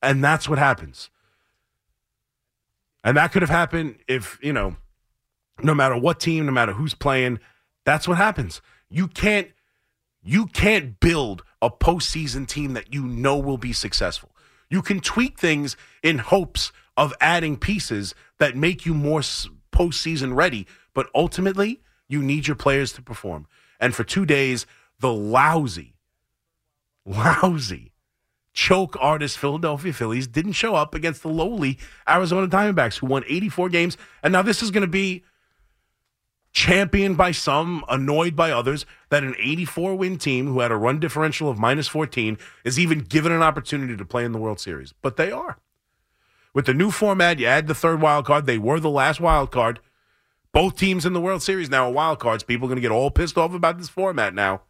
And 0.02 0.24
that's 0.24 0.48
what 0.48 0.58
happens. 0.58 1.10
And 3.04 3.18
that 3.18 3.32
could 3.32 3.42
have 3.42 3.50
happened 3.50 3.96
if, 4.08 4.38
you 4.40 4.54
know, 4.54 4.76
no 5.62 5.74
matter 5.74 5.98
what 5.98 6.20
team, 6.20 6.46
no 6.46 6.52
matter 6.52 6.72
who's 6.72 6.94
playing, 6.94 7.38
that's 7.84 8.08
what 8.08 8.16
happens. 8.16 8.62
You 8.88 9.08
can't 9.08 9.48
you 10.22 10.46
can't 10.46 10.98
build 11.00 11.44
a 11.60 11.68
postseason 11.68 12.48
team 12.48 12.72
that 12.72 12.94
you 12.94 13.02
know 13.02 13.36
will 13.36 13.58
be 13.58 13.74
successful. 13.74 14.34
You 14.70 14.80
can 14.80 15.00
tweak 15.00 15.38
things 15.38 15.76
in 16.02 16.16
hopes 16.16 16.72
of 16.96 17.12
adding 17.20 17.58
pieces 17.58 18.14
that 18.38 18.56
make 18.56 18.86
you 18.86 18.94
more 18.94 19.20
postseason 19.74 20.34
ready, 20.34 20.66
but 20.94 21.08
ultimately, 21.14 21.80
you 22.08 22.22
need 22.22 22.46
your 22.46 22.56
players 22.56 22.92
to 22.92 23.02
perform. 23.02 23.46
And 23.80 23.94
for 23.94 24.04
two 24.04 24.24
days, 24.24 24.66
the 25.00 25.12
lousy, 25.12 25.96
lousy 27.04 27.92
choke 28.52 28.96
artist 29.00 29.36
Philadelphia 29.36 29.92
Phillies 29.92 30.26
didn't 30.26 30.52
show 30.52 30.76
up 30.76 30.94
against 30.94 31.22
the 31.22 31.28
lowly 31.28 31.78
Arizona 32.08 32.46
Diamondbacks, 32.46 32.98
who 32.98 33.06
won 33.06 33.24
84 33.28 33.68
games. 33.68 33.96
And 34.22 34.32
now 34.32 34.42
this 34.42 34.62
is 34.62 34.70
going 34.70 34.82
to 34.82 34.86
be 34.86 35.24
championed 36.52 37.16
by 37.16 37.32
some, 37.32 37.84
annoyed 37.88 38.36
by 38.36 38.52
others, 38.52 38.86
that 39.10 39.24
an 39.24 39.34
84 39.38 39.96
win 39.96 40.18
team 40.18 40.46
who 40.46 40.60
had 40.60 40.70
a 40.70 40.76
run 40.76 41.00
differential 41.00 41.50
of 41.50 41.58
minus 41.58 41.88
14 41.88 42.38
is 42.64 42.78
even 42.78 43.00
given 43.00 43.32
an 43.32 43.42
opportunity 43.42 43.96
to 43.96 44.04
play 44.04 44.24
in 44.24 44.32
the 44.32 44.38
World 44.38 44.60
Series. 44.60 44.94
But 45.02 45.16
they 45.16 45.32
are. 45.32 45.58
With 46.54 46.66
the 46.66 46.74
new 46.74 46.92
format, 46.92 47.40
you 47.40 47.46
add 47.46 47.66
the 47.66 47.74
third 47.74 48.00
wild 48.00 48.24
card. 48.24 48.46
They 48.46 48.58
were 48.58 48.80
the 48.80 48.88
last 48.88 49.20
wild 49.20 49.50
card. 49.50 49.80
Both 50.52 50.76
teams 50.76 51.04
in 51.04 51.12
the 51.12 51.20
World 51.20 51.42
Series 51.42 51.68
now 51.68 51.88
are 51.88 51.92
wild 51.92 52.20
cards. 52.20 52.44
People 52.44 52.66
are 52.66 52.68
going 52.68 52.76
to 52.76 52.82
get 52.82 52.92
all 52.92 53.10
pissed 53.10 53.36
off 53.36 53.52
about 53.52 53.76
this 53.76 53.88
format 53.88 54.32
now. 54.32 54.62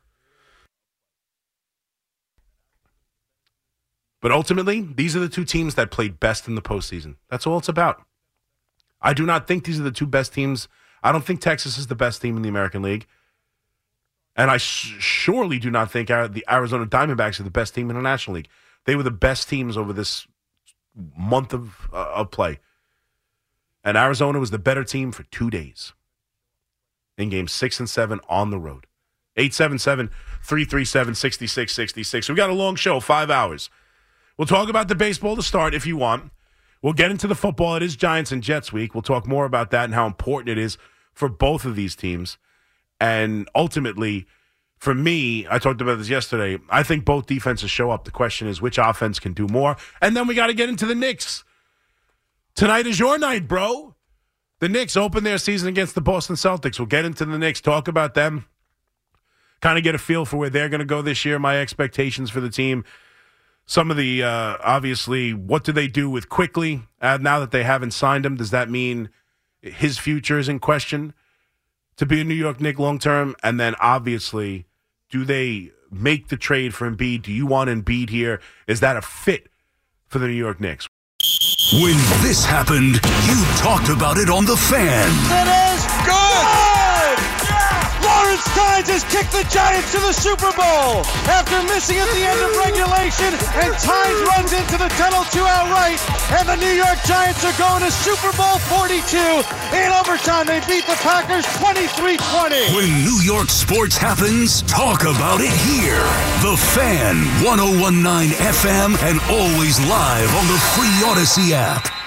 But 4.22 4.32
ultimately, 4.32 4.80
these 4.80 5.14
are 5.14 5.20
the 5.20 5.28
two 5.28 5.44
teams 5.44 5.74
that 5.74 5.90
played 5.90 6.18
best 6.18 6.48
in 6.48 6.54
the 6.54 6.62
postseason. 6.62 7.16
That's 7.28 7.46
all 7.46 7.58
it's 7.58 7.68
about. 7.68 8.02
I 9.02 9.12
do 9.12 9.26
not 9.26 9.46
think 9.46 9.64
these 9.64 9.78
are 9.78 9.82
the 9.82 9.90
two 9.90 10.06
best 10.06 10.32
teams. 10.32 10.66
I 11.02 11.12
don't 11.12 11.22
think 11.22 11.42
Texas 11.42 11.76
is 11.76 11.88
the 11.88 11.94
best 11.94 12.22
team 12.22 12.38
in 12.38 12.42
the 12.42 12.48
American 12.48 12.80
League. 12.80 13.06
And 14.34 14.50
I 14.50 14.56
sh- 14.56 14.96
surely 14.98 15.58
do 15.58 15.70
not 15.70 15.90
think 15.90 16.08
the 16.08 16.44
Arizona 16.50 16.86
Diamondbacks 16.86 17.38
are 17.38 17.42
the 17.42 17.50
best 17.50 17.74
team 17.74 17.90
in 17.90 17.96
the 17.96 18.02
National 18.02 18.36
League. 18.36 18.48
They 18.86 18.96
were 18.96 19.02
the 19.02 19.10
best 19.10 19.50
teams 19.50 19.76
over 19.76 19.92
this 19.92 20.26
month 21.16 21.52
of, 21.52 21.88
uh, 21.92 22.12
of 22.14 22.30
play. 22.30 22.58
And 23.82 23.96
Arizona 23.96 24.38
was 24.38 24.50
the 24.50 24.58
better 24.58 24.84
team 24.84 25.12
for 25.12 25.24
two 25.24 25.50
days 25.50 25.92
in 27.18 27.28
games 27.28 27.52
six 27.52 27.78
and 27.78 27.88
seven 27.88 28.20
on 28.28 28.50
the 28.50 28.58
road. 28.58 28.86
877 29.36 30.08
337 30.42 31.14
6666. 31.14 32.28
We 32.28 32.34
got 32.34 32.50
a 32.50 32.54
long 32.54 32.76
show, 32.76 33.00
five 33.00 33.30
hours. 33.30 33.68
We'll 34.36 34.46
talk 34.46 34.68
about 34.68 34.88
the 34.88 34.94
baseball 34.94 35.36
to 35.36 35.42
start 35.42 35.74
if 35.74 35.86
you 35.86 35.96
want. 35.96 36.30
We'll 36.82 36.92
get 36.92 37.10
into 37.10 37.26
the 37.26 37.34
football. 37.34 37.76
It 37.76 37.82
is 37.82 37.96
Giants 37.96 38.30
and 38.30 38.42
Jets 38.42 38.72
week. 38.72 38.94
We'll 38.94 39.02
talk 39.02 39.26
more 39.26 39.44
about 39.44 39.70
that 39.70 39.84
and 39.84 39.94
how 39.94 40.06
important 40.06 40.50
it 40.50 40.58
is 40.58 40.76
for 41.12 41.28
both 41.28 41.64
of 41.64 41.76
these 41.76 41.96
teams. 41.96 42.36
And 43.00 43.48
ultimately, 43.54 44.26
for 44.78 44.94
me, 44.94 45.46
I 45.50 45.58
talked 45.58 45.80
about 45.80 45.98
this 45.98 46.08
yesterday. 46.08 46.62
I 46.68 46.82
think 46.82 47.04
both 47.04 47.26
defenses 47.26 47.70
show 47.70 47.90
up. 47.90 48.04
The 48.04 48.10
question 48.10 48.48
is 48.48 48.60
which 48.60 48.78
offense 48.78 49.18
can 49.18 49.32
do 49.32 49.46
more. 49.46 49.76
And 50.00 50.16
then 50.16 50.26
we 50.26 50.34
got 50.34 50.48
to 50.48 50.54
get 50.54 50.68
into 50.68 50.86
the 50.86 50.94
Knicks. 50.94 51.44
Tonight 52.54 52.86
is 52.86 52.98
your 52.98 53.18
night, 53.18 53.48
bro. 53.48 53.94
The 54.60 54.68
Knicks 54.68 54.96
open 54.96 55.24
their 55.24 55.38
season 55.38 55.68
against 55.68 55.94
the 55.94 56.00
Boston 56.00 56.36
Celtics. 56.36 56.78
We'll 56.78 56.86
get 56.86 57.04
into 57.04 57.24
the 57.24 57.38
Knicks, 57.38 57.60
talk 57.60 57.88
about 57.88 58.14
them, 58.14 58.46
kind 59.60 59.78
of 59.78 59.84
get 59.84 59.94
a 59.94 59.98
feel 59.98 60.24
for 60.24 60.36
where 60.36 60.50
they're 60.50 60.68
going 60.68 60.80
to 60.80 60.84
go 60.84 61.02
this 61.02 61.24
year, 61.24 61.38
my 61.38 61.58
expectations 61.58 62.30
for 62.30 62.40
the 62.40 62.50
team 62.50 62.84
some 63.66 63.90
of 63.90 63.96
the 63.96 64.22
uh, 64.22 64.56
obviously 64.62 65.32
what 65.32 65.64
do 65.64 65.72
they 65.72 65.86
do 65.86 66.10
with 66.10 66.28
Quickley 66.28 66.82
uh, 67.00 67.18
now 67.20 67.40
that 67.40 67.50
they 67.50 67.64
haven't 67.64 67.92
signed 67.92 68.26
him? 68.26 68.36
Does 68.36 68.50
that 68.50 68.68
mean 68.70 69.08
his 69.60 69.98
future 69.98 70.38
is 70.38 70.48
in 70.48 70.58
question 70.58 71.14
to 71.96 72.06
be 72.06 72.20
a 72.20 72.24
New 72.24 72.34
York 72.34 72.60
Knick 72.60 72.78
long 72.78 72.98
term? 72.98 73.34
And 73.42 73.58
then 73.58 73.74
obviously, 73.80 74.66
do 75.10 75.24
they 75.24 75.70
make 75.90 76.28
the 76.28 76.36
trade 76.36 76.74
for 76.74 76.90
Embiid? 76.90 77.22
Do 77.22 77.32
you 77.32 77.46
want 77.46 77.70
Embiid 77.70 78.10
here? 78.10 78.40
Is 78.66 78.80
that 78.80 78.96
a 78.96 79.02
fit 79.02 79.48
for 80.06 80.18
the 80.18 80.26
New 80.26 80.34
York 80.34 80.60
Knicks? 80.60 80.88
When 81.72 81.96
this 82.22 82.44
happened, 82.44 83.00
you 83.26 83.44
talked 83.56 83.88
about 83.88 84.18
it 84.18 84.28
on 84.28 84.44
the 84.44 84.56
fan. 84.56 85.63
Tynes 88.54 88.88
has 88.88 89.04
kicked 89.10 89.34
the 89.34 89.42
Giants 89.50 89.90
to 89.90 89.98
the 89.98 90.14
Super 90.14 90.50
Bowl 90.54 91.02
after 91.26 91.58
missing 91.66 91.98
at 91.98 92.06
the 92.14 92.22
end 92.22 92.38
of 92.38 92.54
regulation, 92.62 93.34
and 93.58 93.70
Tynes 93.82 94.20
runs 94.30 94.52
into 94.54 94.78
the 94.78 94.86
tunnel 94.94 95.26
two 95.34 95.42
out 95.42 95.66
right, 95.74 95.98
and 96.38 96.46
the 96.46 96.58
New 96.62 96.74
York 96.74 96.98
Giants 97.02 97.42
are 97.42 97.56
going 97.58 97.82
to 97.82 97.90
Super 97.90 98.30
Bowl 98.38 98.62
42. 98.70 99.18
In 99.74 99.90
overtime, 99.90 100.46
they 100.46 100.62
beat 100.70 100.86
the 100.86 100.98
Packers 101.02 101.44
23-20. 101.58 102.78
When 102.78 102.90
New 103.02 103.18
York 103.26 103.50
sports 103.50 103.96
happens, 103.96 104.62
talk 104.70 105.02
about 105.02 105.42
it 105.42 105.52
here. 105.66 106.06
The 106.46 106.54
Fan, 106.78 107.26
1019 107.42 108.30
FM, 108.38 108.94
and 109.02 109.18
always 109.26 109.80
live 109.90 110.30
on 110.38 110.46
the 110.46 110.58
free 110.78 110.94
Audacy 111.02 111.50
app. 111.50 112.03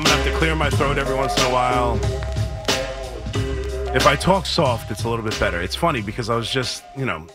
I'm 0.00 0.04
to 0.06 0.12
have 0.12 0.24
to 0.24 0.38
clear 0.38 0.54
my 0.54 0.70
throat 0.70 0.96
every 0.96 1.14
once 1.14 1.36
in 1.36 1.44
a 1.44 1.52
while. 1.52 1.96
If 3.94 4.06
I 4.06 4.16
talk 4.16 4.46
soft, 4.46 4.90
it's 4.90 5.04
a 5.04 5.10
little 5.10 5.22
bit 5.22 5.38
better. 5.38 5.60
It's 5.60 5.76
funny 5.76 6.00
because 6.00 6.30
I 6.30 6.36
was 6.36 6.50
just, 6.50 6.82
you 6.96 7.04
know, 7.04 7.26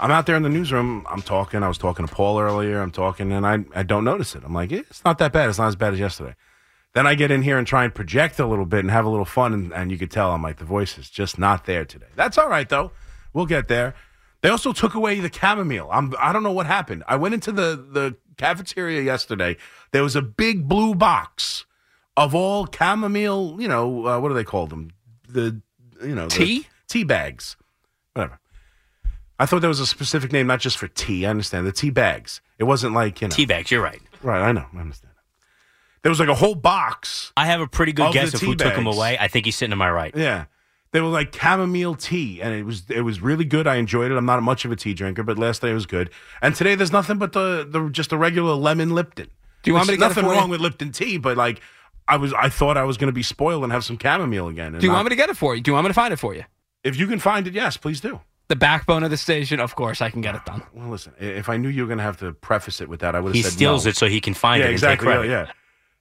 I'm 0.00 0.10
out 0.10 0.24
there 0.24 0.34
in 0.36 0.42
the 0.42 0.48
newsroom. 0.48 1.06
I'm 1.10 1.20
talking. 1.20 1.62
I 1.62 1.68
was 1.68 1.76
talking 1.76 2.06
to 2.06 2.14
Paul 2.14 2.40
earlier. 2.40 2.80
I'm 2.80 2.92
talking, 2.92 3.30
and 3.30 3.46
I 3.46 3.58
I 3.74 3.82
don't 3.82 4.04
notice 4.04 4.34
it. 4.34 4.42
I'm 4.42 4.54
like, 4.54 4.72
it's 4.72 5.04
not 5.04 5.18
that 5.18 5.34
bad. 5.34 5.50
It's 5.50 5.58
not 5.58 5.68
as 5.68 5.76
bad 5.76 5.92
as 5.92 6.00
yesterday. 6.00 6.34
Then 6.94 7.06
I 7.06 7.14
get 7.14 7.30
in 7.30 7.42
here 7.42 7.58
and 7.58 7.66
try 7.66 7.84
and 7.84 7.94
project 7.94 8.40
a 8.40 8.46
little 8.46 8.64
bit 8.64 8.80
and 8.80 8.90
have 8.90 9.04
a 9.04 9.10
little 9.10 9.26
fun, 9.26 9.52
and, 9.52 9.70
and 9.74 9.92
you 9.92 9.98
could 9.98 10.10
tell 10.10 10.30
I'm 10.30 10.42
like, 10.42 10.56
the 10.56 10.64
voice 10.64 10.96
is 10.96 11.10
just 11.10 11.38
not 11.38 11.66
there 11.66 11.84
today. 11.84 12.06
That's 12.16 12.38
all 12.38 12.48
right 12.48 12.70
though. 12.70 12.92
We'll 13.34 13.44
get 13.44 13.68
there. 13.68 13.94
They 14.40 14.48
also 14.48 14.72
took 14.72 14.94
away 14.94 15.20
the 15.20 15.30
chamomile. 15.30 15.90
I'm 15.92 16.14
I 16.18 16.32
don't 16.32 16.42
know 16.42 16.52
what 16.52 16.64
happened. 16.64 17.04
I 17.06 17.16
went 17.16 17.34
into 17.34 17.52
the 17.52 17.76
the 17.76 18.16
cafeteria 18.38 19.02
yesterday. 19.02 19.58
There 19.90 20.02
was 20.02 20.16
a 20.16 20.22
big 20.22 20.66
blue 20.66 20.94
box 20.94 21.66
of 22.16 22.34
all 22.34 22.66
chamomile. 22.66 23.56
You 23.60 23.68
know 23.68 24.06
uh, 24.06 24.20
what 24.20 24.28
do 24.28 24.34
they 24.34 24.44
call 24.44 24.66
them? 24.66 24.90
The 25.28 25.60
you 26.02 26.14
know 26.14 26.24
the 26.28 26.34
Tea? 26.34 26.66
tea 26.88 27.04
bags, 27.04 27.56
whatever. 28.14 28.38
I 29.38 29.46
thought 29.46 29.60
there 29.60 29.68
was 29.68 29.80
a 29.80 29.86
specific 29.86 30.30
name, 30.32 30.46
not 30.46 30.60
just 30.60 30.76
for 30.78 30.88
tea. 30.88 31.26
I 31.26 31.30
understand 31.30 31.66
the 31.66 31.72
tea 31.72 31.90
bags. 31.90 32.40
It 32.58 32.64
wasn't 32.64 32.94
like 32.94 33.20
you 33.20 33.28
know. 33.28 33.34
Tea 33.34 33.46
bags, 33.46 33.70
you're 33.70 33.82
right. 33.82 34.00
Right, 34.22 34.40
I 34.40 34.52
know. 34.52 34.66
I 34.74 34.78
understand. 34.80 35.12
There 36.02 36.10
was 36.10 36.20
like 36.20 36.28
a 36.28 36.34
whole 36.34 36.54
box. 36.56 37.32
I 37.36 37.46
have 37.46 37.60
a 37.60 37.66
pretty 37.66 37.92
good 37.92 38.06
Of 38.06 38.12
guess 38.12 38.32
the 38.32 38.36
of 38.38 38.42
who 38.42 38.54
took 38.56 38.74
him 38.74 38.84
bags. 38.84 38.96
away. 38.96 39.16
I 39.18 39.28
think 39.28 39.46
he's 39.46 39.56
sitting 39.56 39.70
to 39.70 39.76
my 39.76 39.90
right. 39.90 40.14
Yeah. 40.16 40.46
They 40.90 41.00
were 41.00 41.08
like 41.08 41.34
chamomile 41.34 41.94
tea, 41.94 42.42
and 42.42 42.52
it 42.54 42.64
was 42.64 42.84
it 42.90 43.00
was 43.00 43.20
really 43.22 43.44
good. 43.46 43.66
I 43.66 43.76
enjoyed 43.76 44.10
it. 44.12 44.16
I'm 44.16 44.26
not 44.26 44.42
much 44.42 44.64
of 44.64 44.70
a 44.72 44.76
tea 44.76 44.92
drinker, 44.94 45.22
but 45.22 45.38
last 45.38 45.62
day 45.62 45.70
it 45.70 45.74
was 45.74 45.86
good. 45.86 46.10
And 46.42 46.54
today 46.54 46.74
there's 46.74 46.92
nothing 46.92 47.16
but 47.18 47.32
the 47.32 47.66
the 47.68 47.88
just 47.88 48.12
a 48.12 48.16
regular 48.18 48.52
lemon 48.54 48.90
Lipton. 48.90 49.28
Do 49.62 49.70
you 49.70 49.74
want 49.74 49.88
me 49.88 49.94
to 49.94 49.98
get 49.98 50.04
it 50.04 50.08
nothing 50.08 50.24
for 50.24 50.34
you? 50.34 50.38
wrong 50.38 50.50
with 50.50 50.60
Lipton 50.60 50.92
tea, 50.92 51.16
but 51.18 51.36
like 51.36 51.60
I 52.08 52.16
was 52.16 52.32
I 52.34 52.48
thought 52.48 52.76
I 52.76 52.84
was 52.84 52.96
going 52.96 53.08
to 53.08 53.12
be 53.12 53.22
spoiled 53.22 53.62
and 53.64 53.72
have 53.72 53.84
some 53.84 53.98
chamomile 53.98 54.48
again. 54.48 54.72
Do 54.78 54.86
you 54.86 54.92
want 54.92 55.04
me 55.06 55.10
to 55.10 55.16
get 55.16 55.28
it 55.30 55.36
for 55.36 55.54
you? 55.54 55.60
Do 55.62 55.70
you 55.70 55.74
want 55.74 55.84
me 55.84 55.88
to 55.90 55.94
find 55.94 56.12
it 56.12 56.18
for 56.18 56.34
you? 56.34 56.44
If 56.84 56.96
you 56.98 57.06
can 57.06 57.18
find 57.18 57.46
it, 57.46 57.54
yes, 57.54 57.76
please 57.76 58.00
do. 58.00 58.20
The 58.48 58.56
backbone 58.56 59.02
of 59.04 59.10
the 59.10 59.16
station, 59.16 59.60
of 59.60 59.74
course, 59.76 60.02
I 60.02 60.10
can 60.10 60.20
get 60.20 60.34
it 60.34 60.44
done. 60.44 60.62
Well, 60.74 60.88
listen, 60.88 61.14
if 61.18 61.48
I 61.48 61.56
knew 61.56 61.68
you 61.68 61.82
were 61.82 61.86
going 61.88 61.98
to 61.98 62.04
have 62.04 62.18
to 62.18 62.32
preface 62.32 62.80
it 62.80 62.88
with 62.88 63.00
that, 63.00 63.14
I 63.14 63.20
would 63.20 63.28
have 63.30 63.36
He 63.36 63.42
said 63.42 63.52
steals 63.52 63.84
no. 63.84 63.90
it 63.90 63.96
so 63.96 64.06
he 64.08 64.20
can 64.20 64.34
find 64.34 64.58
yeah, 64.58 64.64
it 64.64 64.68
and 64.68 64.72
exactly. 64.74 65.06
take 65.06 65.14
Yeah, 65.14 65.18
credit. 65.20 65.30
yeah. 65.48 65.52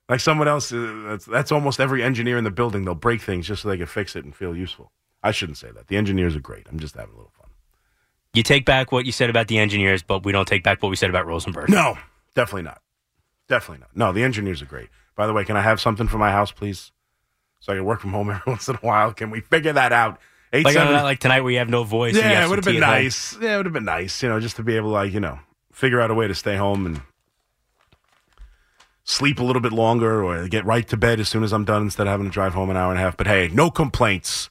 Like 0.09 0.19
someone 0.19 0.47
else, 0.49 0.73
uh, 0.73 1.03
that's, 1.07 1.25
that's 1.25 1.51
almost 1.51 1.79
every 1.79 2.03
engineer 2.03 2.37
in 2.37 2.43
the 2.43 2.51
building. 2.51 2.83
They'll 2.83 2.95
break 2.95 3.21
things 3.21 3.47
just 3.47 3.61
so 3.61 3.69
they 3.69 3.77
can 3.77 3.85
fix 3.85 4.15
it 4.17 4.25
and 4.25 4.35
feel 4.35 4.53
useful. 4.55 4.91
I 5.23 5.31
shouldn't 5.31 5.59
say 5.59 5.71
that. 5.71 5.87
The 5.87 5.95
engineers 5.95 6.35
are 6.35 6.39
great. 6.41 6.67
I'm 6.69 6.79
just 6.79 6.95
having 6.95 7.13
a 7.13 7.15
little 7.17 7.31
fun. 7.39 7.51
You 8.33 8.43
take 8.43 8.65
back 8.65 8.91
what 8.91 9.05
you 9.05 9.11
said 9.13 9.29
about 9.29 9.47
the 9.47 9.57
engineers, 9.59 10.01
but 10.03 10.25
we 10.25 10.31
don't 10.31 10.47
take 10.47 10.63
back 10.63 10.81
what 10.83 10.89
we 10.89 10.95
said 10.97 11.09
about 11.09 11.27
Rosenberg. 11.27 11.69
No, 11.69 11.97
definitely 12.35 12.63
not. 12.63 12.81
Definitely 13.47 13.81
not. 13.81 13.95
No, 13.95 14.11
the 14.11 14.23
engineers 14.23 14.61
are 14.61 14.65
great. 14.65 14.89
By 15.15 15.27
the 15.27 15.33
way, 15.33 15.43
can 15.45 15.57
I 15.57 15.61
have 15.61 15.79
something 15.81 16.07
for 16.07 16.17
my 16.17 16.31
house, 16.31 16.51
please? 16.51 16.91
So 17.59 17.73
I 17.73 17.75
can 17.75 17.85
work 17.85 17.99
from 18.01 18.11
home 18.11 18.29
every 18.29 18.41
once 18.47 18.67
in 18.69 18.75
a 18.75 18.79
while. 18.79 19.13
Can 19.13 19.29
we 19.29 19.41
figure 19.41 19.73
that 19.73 19.91
out? 19.91 20.19
Eight 20.53 20.65
Like, 20.65 20.75
uh, 20.75 20.79
seven- 20.87 21.03
like 21.03 21.19
tonight 21.19 21.41
where 21.41 21.51
you 21.51 21.59
have 21.59 21.69
no 21.69 21.83
voice. 21.83 22.15
yeah, 22.15 22.43
it 22.43 22.49
would 22.49 22.57
have 22.57 22.65
been 22.65 22.77
at 22.77 22.83
home. 22.83 23.03
nice. 23.03 23.37
Yeah, 23.39 23.53
it 23.53 23.57
would 23.57 23.65
have 23.67 23.73
been 23.73 23.85
nice, 23.85 24.21
you 24.23 24.29
know, 24.29 24.39
just 24.39 24.55
to 24.57 24.63
be 24.63 24.75
able 24.75 24.89
to, 24.89 24.93
like, 24.93 25.13
you 25.13 25.19
know, 25.19 25.39
figure 25.71 26.01
out 26.01 26.11
a 26.11 26.13
way 26.13 26.27
to 26.27 26.35
stay 26.35 26.57
home 26.57 26.85
and 26.85 27.01
sleep 29.03 29.39
a 29.39 29.43
little 29.43 29.61
bit 29.61 29.71
longer 29.71 30.23
or 30.23 30.47
get 30.47 30.65
right 30.65 30.87
to 30.87 30.97
bed 30.97 31.19
as 31.19 31.27
soon 31.29 31.43
as 31.43 31.53
I'm 31.53 31.65
done 31.65 31.83
instead 31.83 32.07
of 32.07 32.11
having 32.11 32.25
to 32.27 32.31
drive 32.31 32.53
home 32.53 32.69
an 32.69 32.77
hour 32.77 32.91
and 32.91 32.99
a 32.99 33.01
half. 33.03 33.17
But 33.17 33.27
hey, 33.27 33.49
no 33.53 33.69
complaints. 33.69 34.49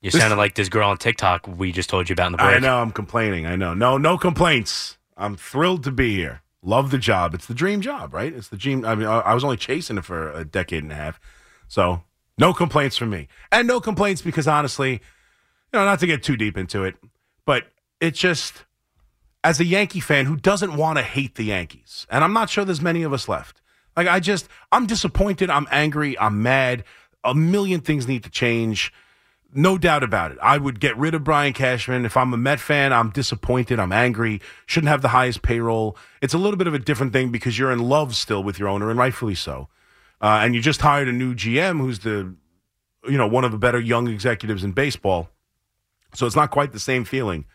You 0.00 0.10
This- 0.10 0.20
sounded 0.20 0.36
like 0.36 0.54
this 0.54 0.68
girl 0.68 0.88
on 0.90 0.96
TikTok 0.98 1.46
we 1.48 1.72
just 1.72 1.90
told 1.90 2.08
you 2.08 2.12
about 2.14 2.26
in 2.26 2.32
the 2.32 2.38
break. 2.38 2.56
I 2.56 2.58
know 2.60 2.80
I'm 2.80 2.92
complaining. 2.92 3.46
I 3.46 3.56
know. 3.56 3.74
No, 3.74 3.98
no 3.98 4.16
complaints. 4.18 4.96
I'm 5.16 5.36
thrilled 5.36 5.82
to 5.84 5.90
be 5.90 6.14
here. 6.14 6.42
Love 6.62 6.90
the 6.90 6.98
job. 6.98 7.34
It's 7.34 7.46
the 7.46 7.54
dream 7.54 7.80
job, 7.80 8.12
right? 8.12 8.32
It's 8.32 8.48
the 8.48 8.56
dream. 8.56 8.84
I 8.84 8.94
mean, 8.94 9.06
I, 9.06 9.32
was 9.32 9.44
only 9.44 9.56
chasing 9.56 9.98
it 9.98 10.04
for 10.04 10.32
a 10.32 10.44
decade 10.44 10.82
and 10.82 10.92
a 10.92 10.96
half. 10.96 11.20
So 11.68 12.02
no 12.36 12.52
complaints 12.52 12.96
from 12.96 13.10
me. 13.10 13.28
And 13.52 13.68
no 13.68 13.80
complaints 13.80 14.22
because 14.22 14.48
honestly, 14.48 14.92
you 14.92 14.98
know, 15.72 15.84
not 15.84 16.00
to 16.00 16.06
get 16.06 16.22
too 16.22 16.36
deep 16.36 16.56
into 16.56 16.84
it, 16.84 16.96
but 17.44 17.66
it's 18.00 18.18
just 18.18 18.64
as 19.44 19.60
a 19.60 19.64
Yankee 19.64 20.00
fan 20.00 20.26
who 20.26 20.36
doesn't 20.36 20.76
want 20.76 20.98
to 20.98 21.02
hate 21.02 21.36
the 21.36 21.44
Yankees, 21.44 22.06
and 22.10 22.24
I'm 22.24 22.32
not 22.32 22.50
sure 22.50 22.64
there's 22.64 22.82
many 22.82 23.02
of 23.02 23.12
us 23.12 23.28
left. 23.28 23.60
Like 23.96 24.06
I 24.06 24.20
just, 24.20 24.48
I'm 24.72 24.86
disappointed. 24.86 25.50
I'm 25.50 25.66
angry. 25.70 26.18
I'm 26.18 26.42
mad. 26.42 26.84
A 27.24 27.34
million 27.34 27.80
things 27.80 28.06
need 28.06 28.24
to 28.24 28.30
change. 28.30 28.92
No 29.54 29.78
doubt 29.78 30.02
about 30.02 30.30
it. 30.30 30.38
I 30.42 30.58
would 30.58 30.78
get 30.78 30.96
rid 30.98 31.14
of 31.14 31.24
Brian 31.24 31.54
Cashman. 31.54 32.04
If 32.04 32.18
I'm 32.18 32.34
a 32.34 32.36
Met 32.36 32.60
fan, 32.60 32.92
I'm 32.92 33.10
disappointed. 33.10 33.80
I'm 33.80 33.92
angry. 33.92 34.42
Shouldn't 34.66 34.90
have 34.90 35.00
the 35.00 35.08
highest 35.08 35.40
payroll. 35.40 35.96
It's 36.20 36.34
a 36.34 36.38
little 36.38 36.58
bit 36.58 36.66
of 36.66 36.74
a 36.74 36.78
different 36.78 37.14
thing 37.14 37.30
because 37.30 37.58
you're 37.58 37.72
in 37.72 37.78
love 37.78 38.14
still 38.14 38.42
with 38.42 38.58
your 38.58 38.68
owner, 38.68 38.90
and 38.90 38.98
rightfully 38.98 39.34
so. 39.34 39.68
Uh, 40.20 40.40
and 40.42 40.54
you 40.54 40.60
just 40.60 40.82
hired 40.82 41.08
a 41.08 41.12
new 41.12 41.34
GM 41.34 41.78
who's 41.80 42.00
the, 42.00 42.34
you 43.04 43.16
know, 43.16 43.26
one 43.26 43.44
of 43.44 43.52
the 43.52 43.58
better 43.58 43.80
young 43.80 44.06
executives 44.08 44.64
in 44.64 44.72
baseball. 44.72 45.30
So 46.14 46.26
it's 46.26 46.36
not 46.36 46.50
quite 46.50 46.72
the 46.72 46.80
same 46.80 47.04
feeling. 47.04 47.46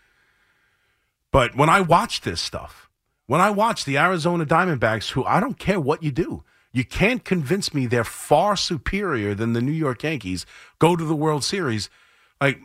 But 1.31 1.55
when 1.55 1.69
I 1.69 1.81
watch 1.81 2.21
this 2.21 2.41
stuff, 2.41 2.89
when 3.27 3.41
I 3.41 3.49
watch 3.51 3.85
the 3.85 3.97
Arizona 3.97 4.45
Diamondbacks, 4.45 5.11
who 5.11 5.23
I 5.25 5.39
don't 5.39 5.59
care 5.59 5.79
what 5.79 6.01
you 6.01 6.11
do, 6.11 6.43
you 6.73 6.83
can't 6.83 7.23
convince 7.23 7.73
me 7.73 7.85
they're 7.85 8.03
far 8.03 8.55
superior 8.55 9.35
than 9.35 9.53
the 9.53 9.61
New 9.61 9.71
York 9.71 10.03
Yankees, 10.03 10.45
go 10.79 10.95
to 10.95 11.05
the 11.05 11.15
World 11.15 11.43
Series. 11.43 11.89
Like, 12.41 12.59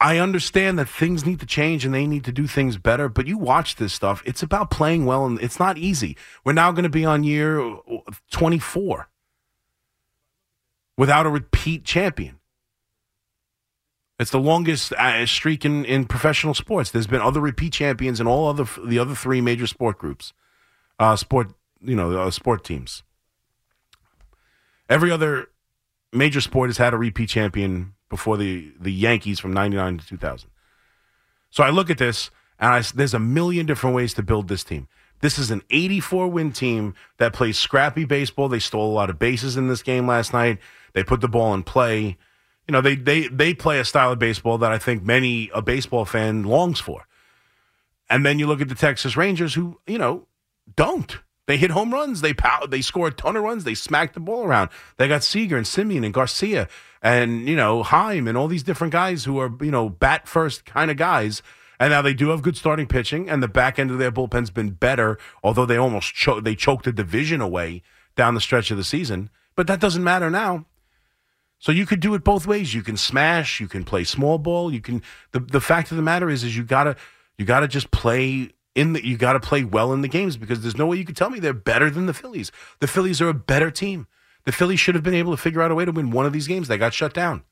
I 0.00 0.18
understand 0.18 0.78
that 0.78 0.88
things 0.88 1.26
need 1.26 1.40
to 1.40 1.46
change 1.46 1.84
and 1.84 1.92
they 1.92 2.06
need 2.06 2.24
to 2.24 2.32
do 2.32 2.46
things 2.46 2.78
better, 2.78 3.08
but 3.08 3.26
you 3.26 3.36
watch 3.36 3.76
this 3.76 3.92
stuff, 3.92 4.22
it's 4.24 4.42
about 4.42 4.70
playing 4.70 5.04
well, 5.04 5.26
and 5.26 5.40
it's 5.40 5.58
not 5.58 5.76
easy. 5.76 6.16
We're 6.44 6.52
now 6.54 6.72
going 6.72 6.84
to 6.84 6.88
be 6.88 7.04
on 7.04 7.22
year 7.22 7.76
24 8.30 9.08
without 10.96 11.26
a 11.26 11.30
repeat 11.30 11.84
champion. 11.84 12.38
It's 14.18 14.30
the 14.30 14.40
longest 14.40 14.92
uh, 14.94 15.26
streak 15.26 15.64
in, 15.64 15.84
in 15.84 16.06
professional 16.06 16.54
sports. 16.54 16.90
There's 16.90 17.06
been 17.06 17.20
other 17.20 17.40
repeat 17.40 17.72
champions 17.72 18.20
in 18.20 18.26
all 18.26 18.48
other 18.48 18.66
the 18.84 18.98
other 18.98 19.14
three 19.14 19.40
major 19.40 19.68
sport 19.68 19.98
groups, 19.98 20.32
uh, 20.98 21.14
sport 21.14 21.52
you 21.80 21.94
know 21.94 22.18
uh, 22.18 22.30
sport 22.32 22.64
teams. 22.64 23.04
Every 24.88 25.10
other 25.10 25.48
major 26.12 26.40
sport 26.40 26.70
has 26.70 26.78
had 26.78 26.94
a 26.94 26.98
repeat 26.98 27.28
champion 27.28 27.94
before 28.08 28.36
the 28.36 28.72
the 28.80 28.92
Yankees 28.92 29.38
from 29.38 29.52
'99 29.52 29.98
to 29.98 30.06
2000. 30.06 30.50
So 31.50 31.62
I 31.62 31.70
look 31.70 31.90
at 31.90 31.98
this 31.98 32.30
and 32.58 32.72
I, 32.74 32.82
there's 32.94 33.14
a 33.14 33.18
million 33.18 33.66
different 33.66 33.94
ways 33.94 34.14
to 34.14 34.22
build 34.22 34.48
this 34.48 34.64
team. 34.64 34.88
This 35.20 35.38
is 35.38 35.50
an 35.50 35.62
84 35.70 36.28
win 36.28 36.52
team 36.52 36.94
that 37.18 37.32
plays 37.32 37.58
scrappy 37.58 38.04
baseball. 38.04 38.48
They 38.48 38.58
stole 38.58 38.90
a 38.90 38.94
lot 38.94 39.10
of 39.10 39.18
bases 39.18 39.56
in 39.56 39.68
this 39.68 39.82
game 39.82 40.06
last 40.06 40.32
night. 40.32 40.58
They 40.92 41.02
put 41.02 41.20
the 41.20 41.28
ball 41.28 41.54
in 41.54 41.64
play. 41.64 42.16
You 42.66 42.72
know, 42.72 42.80
they 42.80 42.94
they 42.94 43.28
they 43.28 43.54
play 43.54 43.80
a 43.80 43.84
style 43.84 44.12
of 44.12 44.18
baseball 44.18 44.58
that 44.58 44.70
I 44.70 44.78
think 44.78 45.02
many 45.02 45.50
a 45.54 45.62
baseball 45.62 46.04
fan 46.04 46.44
longs 46.44 46.80
for. 46.80 47.06
And 48.10 48.24
then 48.24 48.38
you 48.38 48.46
look 48.46 48.60
at 48.60 48.68
the 48.68 48.74
Texas 48.74 49.16
Rangers, 49.16 49.54
who 49.54 49.80
you 49.86 49.98
know 49.98 50.26
don't. 50.76 51.18
They 51.48 51.56
hit 51.56 51.70
home 51.72 51.92
runs. 51.94 52.20
They 52.20 52.34
pow- 52.34 52.66
They 52.66 52.82
score 52.82 53.08
a 53.08 53.10
ton 53.10 53.34
of 53.34 53.42
runs. 53.42 53.64
They 53.64 53.74
smack 53.74 54.12
the 54.12 54.20
ball 54.20 54.44
around. 54.44 54.68
They 54.98 55.08
got 55.08 55.24
Seager 55.24 55.56
and 55.56 55.64
Semien 55.66 56.04
and 56.04 56.12
Garcia 56.14 56.68
and 57.02 57.48
you 57.48 57.56
know 57.56 57.82
Heim 57.82 58.28
and 58.28 58.36
all 58.36 58.48
these 58.48 58.62
different 58.62 58.92
guys 58.92 59.24
who 59.24 59.38
are 59.40 59.50
you 59.60 59.70
know 59.70 59.88
bat 59.88 60.28
first 60.28 60.64
kind 60.66 60.90
of 60.90 60.96
guys. 60.98 61.42
And 61.80 61.90
now 61.90 62.02
they 62.02 62.12
do 62.12 62.28
have 62.30 62.42
good 62.42 62.56
starting 62.56 62.86
pitching, 62.86 63.30
and 63.30 63.42
the 63.42 63.48
back 63.48 63.78
end 63.78 63.90
of 63.90 63.98
their 63.98 64.10
bullpen's 64.12 64.50
been 64.50 64.70
better. 64.70 65.16
Although 65.42 65.64
they 65.64 65.76
almost 65.78 66.14
cho- 66.14 66.40
they 66.40 66.54
choked 66.54 66.84
the 66.84 66.92
division 66.92 67.40
away 67.40 67.82
down 68.14 68.34
the 68.34 68.40
stretch 68.40 68.70
of 68.70 68.76
the 68.76 68.84
season, 68.84 69.30
but 69.56 69.66
that 69.68 69.80
doesn't 69.80 70.04
matter 70.04 70.28
now. 70.28 70.66
So 71.60 71.72
you 71.72 71.86
could 71.86 72.00
do 72.00 72.14
it 72.14 72.24
both 72.24 72.46
ways. 72.46 72.74
You 72.74 72.82
can 72.82 72.96
smash, 72.96 73.58
you 73.58 73.68
can 73.68 73.84
play 73.84 74.04
small 74.04 74.38
ball, 74.38 74.72
you 74.72 74.80
can 74.80 75.02
the 75.32 75.40
the 75.40 75.60
fact 75.62 75.90
of 75.90 75.96
the 75.96 76.02
matter 76.02 76.28
is 76.28 76.44
is 76.44 76.56
you 76.56 76.62
gotta 76.64 76.94
you 77.38 77.44
gotta 77.46 77.68
just 77.68 77.90
play 77.90 78.50
in 78.78 78.92
the 78.92 79.04
you 79.04 79.16
gotta 79.16 79.40
play 79.40 79.64
well 79.64 79.92
in 79.92 80.02
the 80.02 80.08
games 80.08 80.36
because 80.36 80.60
there's 80.60 80.78
no 80.78 80.86
way 80.86 80.96
you 80.96 81.04
could 81.04 81.16
tell 81.16 81.30
me 81.30 81.40
they're 81.40 81.52
better 81.52 81.90
than 81.90 82.06
the 82.06 82.14
Phillies. 82.14 82.52
The 82.78 82.86
Phillies 82.86 83.20
are 83.20 83.28
a 83.28 83.34
better 83.34 83.70
team. 83.70 84.06
The 84.44 84.52
Phillies 84.52 84.78
should 84.78 84.94
have 84.94 85.04
been 85.04 85.14
able 85.14 85.32
to 85.32 85.36
figure 85.36 85.60
out 85.60 85.72
a 85.72 85.74
way 85.74 85.84
to 85.84 85.90
win 85.90 86.12
one 86.12 86.26
of 86.26 86.32
these 86.32 86.46
games. 86.46 86.68
They 86.68 86.78
got 86.78 86.94
shut 86.94 87.12
down. 87.12 87.42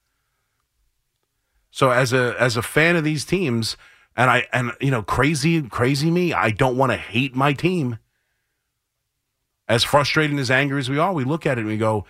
So 1.71 1.91
as 1.91 2.13
a 2.13 2.37
as 2.39 2.57
a 2.57 2.63
fan 2.63 2.95
of 2.95 3.03
these 3.03 3.25
teams, 3.25 3.77
and 4.17 4.31
I 4.31 4.47
and 4.53 4.73
you 4.81 4.93
know, 4.93 5.03
crazy 5.03 5.61
crazy 5.63 6.11
me, 6.13 6.33
I 6.33 6.51
don't 6.51 6.77
want 6.77 6.93
to 6.93 6.97
hate 6.97 7.35
my 7.35 7.53
team. 7.53 7.99
As 9.69 9.83
frustrating 9.83 10.39
as 10.39 10.49
angry 10.49 10.79
as 10.79 10.89
we 10.89 10.97
are, 10.97 11.13
we 11.13 11.25
look 11.25 11.45
at 11.45 11.59
it 11.59 11.63
and 11.63 11.69
we 11.69 11.77
go, 11.77 12.07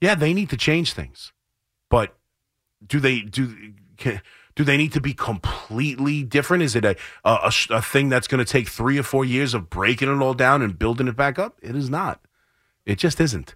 yeah, 0.00 0.16
they 0.16 0.34
need 0.34 0.50
to 0.50 0.56
change 0.56 0.92
things. 0.92 1.32
But 1.88 2.16
do 2.84 2.98
they 2.98 3.20
do 3.20 3.74
can, 3.96 4.20
do 4.56 4.64
they 4.64 4.78
need 4.78 4.92
to 4.92 5.00
be 5.00 5.14
completely 5.14 6.22
different? 6.22 6.62
Is 6.62 6.74
it 6.74 6.84
a 6.84 6.96
a, 7.24 7.52
a, 7.70 7.82
thing 7.82 8.08
that's 8.08 8.26
going 8.26 8.44
to 8.44 8.50
take 8.50 8.68
three 8.68 8.98
or 8.98 9.02
four 9.02 9.24
years 9.24 9.54
of 9.54 9.70
breaking 9.70 10.08
it 10.08 10.22
all 10.22 10.34
down 10.34 10.62
and 10.62 10.78
building 10.78 11.06
it 11.06 11.16
back 11.16 11.38
up? 11.38 11.58
It 11.62 11.76
is 11.76 11.90
not. 11.90 12.20
It 12.86 12.96
just 12.96 13.20
isn't. 13.20 13.54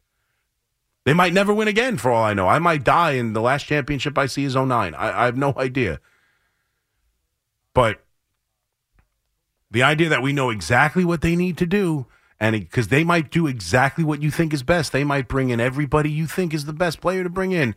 They 1.04 1.14
might 1.14 1.32
never 1.32 1.54
win 1.54 1.68
again, 1.68 1.96
for 1.96 2.10
all 2.10 2.22
I 2.22 2.34
know. 2.34 2.46
I 2.46 2.58
might 2.58 2.84
die, 2.84 3.12
and 3.12 3.34
the 3.34 3.40
last 3.40 3.64
championship 3.64 4.18
I 4.18 4.26
see 4.26 4.44
is 4.44 4.54
09. 4.54 4.94
I, 4.94 5.22
I 5.22 5.24
have 5.24 5.36
no 5.36 5.54
idea. 5.56 6.00
But 7.72 8.04
the 9.70 9.82
idea 9.82 10.10
that 10.10 10.22
we 10.22 10.34
know 10.34 10.50
exactly 10.50 11.04
what 11.04 11.22
they 11.22 11.34
need 11.34 11.56
to 11.58 11.66
do, 11.66 12.06
and 12.38 12.52
because 12.52 12.88
they 12.88 13.04
might 13.04 13.30
do 13.30 13.46
exactly 13.46 14.04
what 14.04 14.20
you 14.20 14.30
think 14.30 14.52
is 14.52 14.62
best, 14.62 14.92
they 14.92 15.04
might 15.04 15.28
bring 15.28 15.48
in 15.48 15.60
everybody 15.60 16.10
you 16.10 16.26
think 16.26 16.52
is 16.52 16.66
the 16.66 16.72
best 16.74 17.00
player 17.00 17.22
to 17.22 17.30
bring 17.30 17.52
in. 17.52 17.74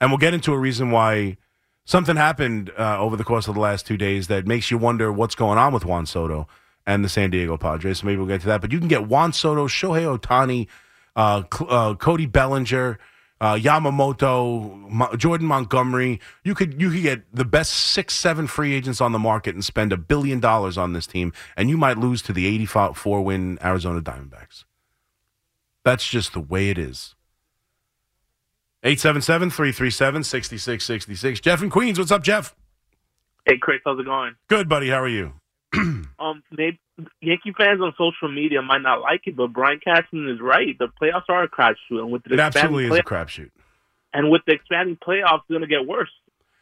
And 0.00 0.10
we'll 0.10 0.18
get 0.18 0.34
into 0.34 0.52
a 0.52 0.58
reason 0.58 0.90
why 0.90 1.36
something 1.84 2.16
happened 2.16 2.70
uh, 2.78 2.98
over 2.98 3.16
the 3.16 3.24
course 3.24 3.48
of 3.48 3.54
the 3.54 3.60
last 3.60 3.86
two 3.86 3.96
days 3.96 4.28
that 4.28 4.46
makes 4.46 4.70
you 4.70 4.78
wonder 4.78 5.12
what's 5.12 5.34
going 5.34 5.58
on 5.58 5.72
with 5.72 5.84
Juan 5.84 6.06
Soto 6.06 6.46
and 6.86 7.04
the 7.04 7.08
San 7.08 7.30
Diego 7.30 7.56
Padres. 7.56 8.00
So 8.00 8.06
maybe 8.06 8.18
we'll 8.18 8.26
get 8.26 8.40
to 8.42 8.46
that. 8.48 8.60
But 8.60 8.72
you 8.72 8.78
can 8.78 8.88
get 8.88 9.06
Juan 9.06 9.32
Soto, 9.32 9.68
Shohei 9.68 10.18
Ohtani, 10.18 10.68
uh, 11.14 11.42
uh, 11.68 11.94
Cody 11.94 12.26
Bellinger, 12.26 12.98
uh, 13.40 13.54
Yamamoto, 13.54 14.88
Mo- 14.88 15.14
Jordan 15.16 15.46
Montgomery. 15.46 16.20
You 16.44 16.54
could 16.54 16.80
you 16.80 16.90
could 16.90 17.02
get 17.02 17.34
the 17.34 17.44
best 17.44 17.72
six, 17.72 18.14
seven 18.14 18.46
free 18.46 18.72
agents 18.72 19.00
on 19.00 19.12
the 19.12 19.18
market 19.18 19.54
and 19.54 19.64
spend 19.64 19.92
a 19.92 19.96
billion 19.96 20.40
dollars 20.40 20.78
on 20.78 20.92
this 20.92 21.06
team, 21.06 21.32
and 21.56 21.68
you 21.68 21.76
might 21.76 21.98
lose 21.98 22.22
to 22.22 22.32
the 22.32 22.46
eighty-four 22.46 23.22
win 23.22 23.58
Arizona 23.62 24.00
Diamondbacks. 24.00 24.64
That's 25.84 26.08
just 26.08 26.32
the 26.32 26.40
way 26.40 26.70
it 26.70 26.78
is. 26.78 27.16
877-337-6666. 28.84 31.40
Jeff 31.42 31.62
in 31.62 31.70
Queens. 31.70 31.98
What's 31.98 32.10
up, 32.10 32.22
Jeff? 32.22 32.54
Hey 33.46 33.56
Chris, 33.60 33.80
how's 33.84 33.98
it 33.98 34.04
going? 34.04 34.34
Good, 34.48 34.68
buddy. 34.68 34.88
How 34.90 35.00
are 35.02 35.08
you? 35.08 35.32
Um, 36.18 36.42
maybe 36.52 36.78
Yankee 37.20 37.52
fans 37.58 37.80
on 37.80 37.92
social 37.98 38.32
media 38.32 38.62
might 38.62 38.82
not 38.82 39.00
like 39.00 39.22
it, 39.26 39.34
but 39.34 39.48
Brian 39.52 39.80
Cashman 39.82 40.28
is 40.28 40.40
right. 40.40 40.78
The 40.78 40.86
playoffs 40.86 41.24
are 41.28 41.42
a 41.42 41.48
crapshoot, 41.48 41.98
and 41.98 42.12
with 42.12 42.22
the 42.22 42.34
It 42.34 42.38
absolutely 42.40 42.84
is 42.84 42.96
a 42.96 43.02
crapshoot. 43.02 43.50
and 44.14 44.30
with 44.30 44.42
the 44.46 44.52
expanding 44.52 44.96
playoffs, 45.04 45.38
it's 45.40 45.48
going 45.48 45.62
to 45.62 45.66
get 45.66 45.84
worse. 45.84 46.10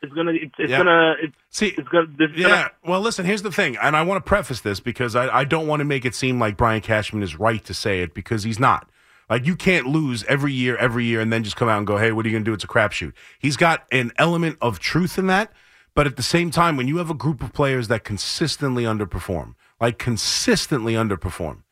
It's 0.00 0.14
gonna, 0.14 0.30
it's, 0.32 0.54
it's 0.58 0.70
Yeah. 0.70 0.78
gonna, 0.78 1.14
it's, 1.22 1.34
See, 1.50 1.74
it's 1.76 1.86
gonna, 1.90 2.06
Yeah. 2.34 2.48
gonna, 2.48 2.70
Well, 2.86 3.02
listen, 3.02 3.26
here's 3.26 3.42
the 3.42 3.52
thing, 3.52 3.76
and 3.76 3.94
I 3.94 4.00
want 4.02 4.24
to 4.24 4.26
preface 4.26 4.62
this 4.62 4.80
because 4.80 5.14
I, 5.14 5.28
I 5.40 5.44
don't 5.44 5.66
want 5.66 5.80
to 5.80 5.84
make 5.84 6.06
it 6.06 6.14
seem 6.14 6.40
like 6.40 6.56
Brian 6.56 6.80
Cashman 6.80 7.22
is 7.22 7.38
right 7.38 7.62
to 7.66 7.74
say 7.74 8.00
it 8.00 8.14
because 8.14 8.44
he's 8.44 8.58
not. 8.58 8.88
Like, 9.30 9.46
you 9.46 9.56
can't 9.56 9.86
lose 9.86 10.24
every 10.24 10.52
year, 10.52 10.76
every 10.76 11.04
year, 11.04 11.20
and 11.20 11.32
then 11.32 11.44
just 11.44 11.56
come 11.56 11.68
out 11.68 11.78
and 11.78 11.86
go, 11.86 11.96
hey, 11.96 12.10
what 12.10 12.26
are 12.26 12.28
you 12.28 12.34
going 12.34 12.44
to 12.44 12.50
do? 12.50 12.52
It's 12.52 12.64
a 12.64 12.68
crapshoot. 12.68 13.12
He's 13.38 13.56
got 13.56 13.86
an 13.92 14.10
element 14.18 14.58
of 14.60 14.80
truth 14.80 15.16
in 15.16 15.28
that. 15.28 15.52
But 15.94 16.06
at 16.06 16.16
the 16.16 16.22
same 16.22 16.50
time, 16.50 16.76
when 16.76 16.88
you 16.88 16.98
have 16.98 17.10
a 17.10 17.14
group 17.14 17.42
of 17.42 17.52
players 17.52 17.88
that 17.88 18.04
consistently 18.04 18.84
underperform, 18.84 19.54
like 19.80 19.98
consistently 19.98 20.94
underperform 20.94 21.62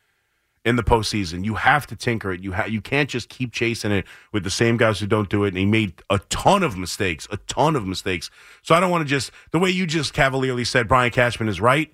in 0.64 0.76
the 0.76 0.82
postseason, 0.82 1.44
you 1.44 1.54
have 1.54 1.86
to 1.86 1.96
tinker 1.96 2.32
it. 2.32 2.42
You 2.42 2.52
ha- 2.52 2.66
you 2.66 2.80
can't 2.80 3.08
just 3.08 3.28
keep 3.28 3.52
chasing 3.52 3.92
it 3.92 4.06
with 4.32 4.44
the 4.44 4.50
same 4.50 4.76
guys 4.76 4.98
who 4.98 5.06
don't 5.06 5.28
do 5.28 5.44
it. 5.44 5.48
And 5.48 5.58
he 5.58 5.66
made 5.66 6.02
a 6.10 6.18
ton 6.30 6.62
of 6.62 6.76
mistakes, 6.76 7.28
a 7.30 7.36
ton 7.38 7.76
of 7.76 7.86
mistakes. 7.86 8.30
So 8.62 8.74
I 8.74 8.80
don't 8.80 8.90
want 8.90 9.02
to 9.02 9.08
just 9.08 9.30
the 9.52 9.58
way 9.58 9.70
you 9.70 9.86
just 9.86 10.12
cavalierly 10.12 10.64
said 10.64 10.88
Brian 10.88 11.10
Cashman 11.10 11.48
is 11.48 11.60
right. 11.60 11.92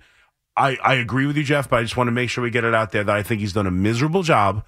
I, 0.57 0.77
I 0.83 0.95
agree 0.95 1.27
with 1.27 1.37
you, 1.37 1.45
Jeff, 1.45 1.69
but 1.69 1.81
I 1.81 1.83
just 1.83 1.97
want 1.97 2.09
to 2.09 2.13
make 2.13 2.31
sure 2.31 2.43
we 2.43 2.51
get 2.51 2.65
it 2.65 2.75
out 2.75 2.93
there 2.93 3.05
that 3.05 3.15
I 3.15 3.23
think 3.23 3.41
he's 3.41 3.53
done 3.53 3.67
a 3.67 3.73
miserable 3.73 4.23
job. 4.23 4.65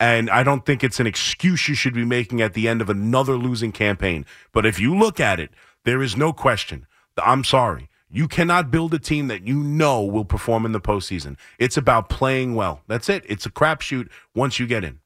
And 0.00 0.28
I 0.28 0.42
don't 0.42 0.66
think 0.66 0.82
it's 0.82 1.00
an 1.00 1.06
excuse 1.06 1.68
you 1.68 1.74
should 1.74 1.94
be 1.94 2.04
making 2.04 2.40
at 2.40 2.54
the 2.54 2.68
end 2.68 2.80
of 2.80 2.90
another 2.90 3.36
losing 3.36 3.72
campaign. 3.72 4.26
But 4.52 4.66
if 4.66 4.80
you 4.80 4.96
look 4.96 5.20
at 5.20 5.38
it, 5.38 5.50
there 5.84 6.02
is 6.02 6.16
no 6.16 6.32
question. 6.32 6.86
I'm 7.16 7.44
sorry. 7.44 7.88
You 8.10 8.28
cannot 8.28 8.70
build 8.70 8.94
a 8.94 8.98
team 8.98 9.28
that 9.28 9.46
you 9.46 9.56
know 9.56 10.02
will 10.02 10.24
perform 10.24 10.64
in 10.66 10.72
the 10.72 10.80
postseason. 10.80 11.36
It's 11.58 11.76
about 11.76 12.08
playing 12.08 12.54
well. 12.54 12.82
That's 12.86 13.08
it. 13.08 13.24
It's 13.28 13.46
a 13.46 13.50
crapshoot 13.50 14.08
once 14.34 14.60
you 14.60 14.66
get 14.66 14.84
in. 14.84 15.00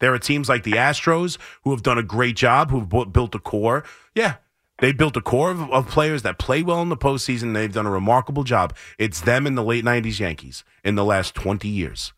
There 0.00 0.12
are 0.14 0.18
teams 0.18 0.48
like 0.48 0.64
the 0.64 0.72
Astros 0.72 1.38
who 1.62 1.70
have 1.70 1.82
done 1.82 1.98
a 1.98 2.02
great 2.02 2.34
job, 2.34 2.70
who've 2.70 2.88
built 2.88 3.34
a 3.34 3.38
core. 3.38 3.84
Yeah, 4.14 4.36
they 4.78 4.92
built 4.92 5.16
a 5.16 5.20
core 5.20 5.50
of, 5.50 5.70
of 5.70 5.88
players 5.88 6.22
that 6.22 6.38
play 6.38 6.62
well 6.62 6.82
in 6.82 6.88
the 6.88 6.96
postseason. 6.96 7.54
They've 7.54 7.72
done 7.72 7.86
a 7.86 7.90
remarkable 7.90 8.44
job. 8.44 8.74
It's 8.98 9.20
them 9.20 9.46
in 9.46 9.54
the 9.54 9.62
late 9.62 9.84
'90s 9.84 10.18
Yankees 10.18 10.64
in 10.82 10.94
the 10.94 11.04
last 11.04 11.34
20 11.34 11.68
years. 11.68 12.12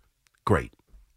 Great. 0.45 0.73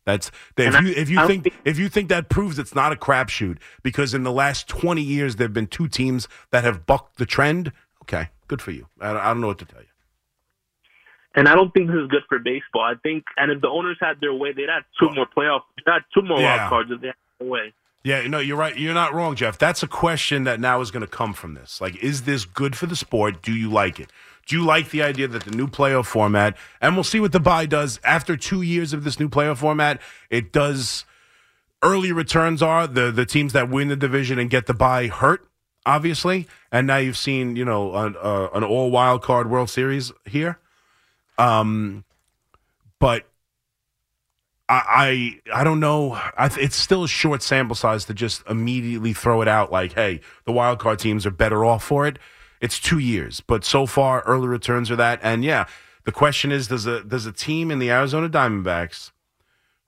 That's 0.05 0.29
if 0.57 0.79
you 0.81 0.89
if 0.95 1.09
you 1.09 1.25
think 1.27 1.51
if 1.65 1.79
you 1.79 1.89
think 1.89 2.09
that 2.09 2.29
proves 2.29 2.59
it's 2.59 2.75
not 2.75 2.91
a 2.91 2.95
crapshoot 2.95 3.57
because 3.83 4.13
in 4.13 4.23
the 4.23 4.31
last 4.31 4.67
20 4.67 5.01
years 5.01 5.35
there 5.37 5.45
have 5.45 5.53
been 5.53 5.67
two 5.67 5.87
teams 5.87 6.27
that 6.51 6.63
have 6.63 6.85
bucked 6.85 7.17
the 7.17 7.25
trend. 7.25 7.71
Okay, 8.03 8.29
good 8.47 8.61
for 8.61 8.71
you. 8.71 8.87
I, 9.01 9.11
I 9.11 9.23
don't 9.25 9.41
know 9.41 9.47
what 9.47 9.57
to 9.59 9.65
tell 9.65 9.81
you. 9.81 9.87
and 11.35 11.47
I 11.49 11.55
don't 11.55 11.73
think 11.73 11.87
this 11.87 11.95
is 11.97 12.07
good 12.07 12.21
for 12.29 12.37
baseball. 12.39 12.83
I 12.83 12.93
think, 13.01 13.23
and 13.37 13.51
if 13.51 13.61
the 13.61 13.67
owners 13.67 13.97
had 13.99 14.19
their 14.21 14.33
way, 14.33 14.53
they'd 14.53 14.69
have 14.69 14.83
two 14.99 15.09
more 15.15 15.25
playoff, 15.35 15.61
they'd 15.83 15.91
have 15.91 16.03
two 16.13 16.21
more 16.21 16.39
Yeah. 16.39 16.57
wild 16.57 16.69
cards 16.69 16.91
if 16.91 17.01
they 17.01 17.07
had 17.07 17.15
their 17.39 17.47
way. 17.49 17.73
Yeah, 18.03 18.27
no, 18.27 18.37
you're 18.37 18.55
right. 18.57 18.77
You're 18.77 18.93
not 18.93 19.15
wrong, 19.15 19.35
Jeff. 19.35 19.57
That's 19.57 19.81
a 19.81 19.87
question 19.87 20.43
that 20.43 20.59
now 20.59 20.79
is 20.81 20.91
going 20.91 21.01
to 21.01 21.07
come 21.07 21.33
from 21.33 21.55
this. 21.55 21.81
Like, 21.81 21.95
is 22.03 22.21
this 22.21 22.45
good 22.45 22.75
for 22.75 22.85
the 22.85 22.95
sport? 22.95 23.41
Do 23.41 23.51
you 23.51 23.67
like 23.71 23.99
it? 23.99 24.11
Do 24.45 24.55
you 24.55 24.63
like 24.65 24.91
the 24.91 25.01
idea 25.01 25.27
that 25.27 25.43
the 25.43 25.51
new 25.55 25.67
playoff 25.67 26.05
format, 26.05 26.55
and 26.79 26.95
we'll 26.95 27.03
see 27.03 27.19
what 27.19 27.31
the 27.31 27.39
buy 27.39 27.65
does 27.65 27.99
after 28.03 28.37
two 28.37 28.61
years 28.61 28.93
of 28.93 29.03
this 29.03 29.19
new 29.19 29.27
playoff 29.27 29.57
format, 29.57 29.99
it 30.29 30.51
does 30.51 31.05
early 31.81 32.11
returns 32.11 32.61
are 32.61 32.87
the 32.87 33.11
the 33.11 33.25
teams 33.25 33.53
that 33.53 33.69
win 33.69 33.87
the 33.87 33.95
division 33.95 34.39
and 34.39 34.49
get 34.49 34.65
the 34.65 34.73
buy 34.73 35.07
hurt, 35.07 35.47
obviously. 35.85 36.47
And 36.71 36.87
now 36.87 36.97
you've 36.97 37.17
seen, 37.17 37.55
you 37.55 37.65
know, 37.65 37.95
an, 37.95 38.15
uh, 38.21 38.49
an 38.53 38.63
all 38.63 38.91
wild 38.91 39.21
card 39.21 39.49
World 39.49 39.69
Series 39.69 40.11
here. 40.25 40.59
Um, 41.37 42.03
but 42.99 43.25
I, 44.69 45.39
I 45.53 45.59
I 45.61 45.63
don't 45.63 45.79
know. 45.79 46.13
I, 46.13 46.49
it's 46.59 46.75
still 46.75 47.03
a 47.03 47.07
short 47.07 47.41
sample 47.41 47.75
size 47.75 48.05
to 48.05 48.13
just 48.13 48.43
immediately 48.47 49.13
throw 49.13 49.41
it 49.41 49.47
out 49.47 49.71
like, 49.71 49.93
hey, 49.93 50.21
the 50.45 50.51
wild 50.51 50.79
card 50.79 50.99
teams 50.99 51.25
are 51.25 51.31
better 51.31 51.65
off 51.65 51.83
for 51.83 52.07
it. 52.07 52.19
It's 52.61 52.79
two 52.79 52.99
years, 52.99 53.41
but 53.41 53.63
so 53.63 53.85
far 53.85 54.21
early 54.21 54.47
returns 54.47 54.89
are 54.89 54.95
that. 54.95 55.19
And 55.21 55.43
yeah, 55.43 55.65
the 56.03 56.11
question 56.11 56.51
is, 56.51 56.67
does 56.67 56.85
a 56.85 57.03
does 57.03 57.25
a 57.25 57.31
team 57.31 57.71
in 57.71 57.79
the 57.79 57.91
Arizona 57.91 58.29
Diamondbacks, 58.29 59.11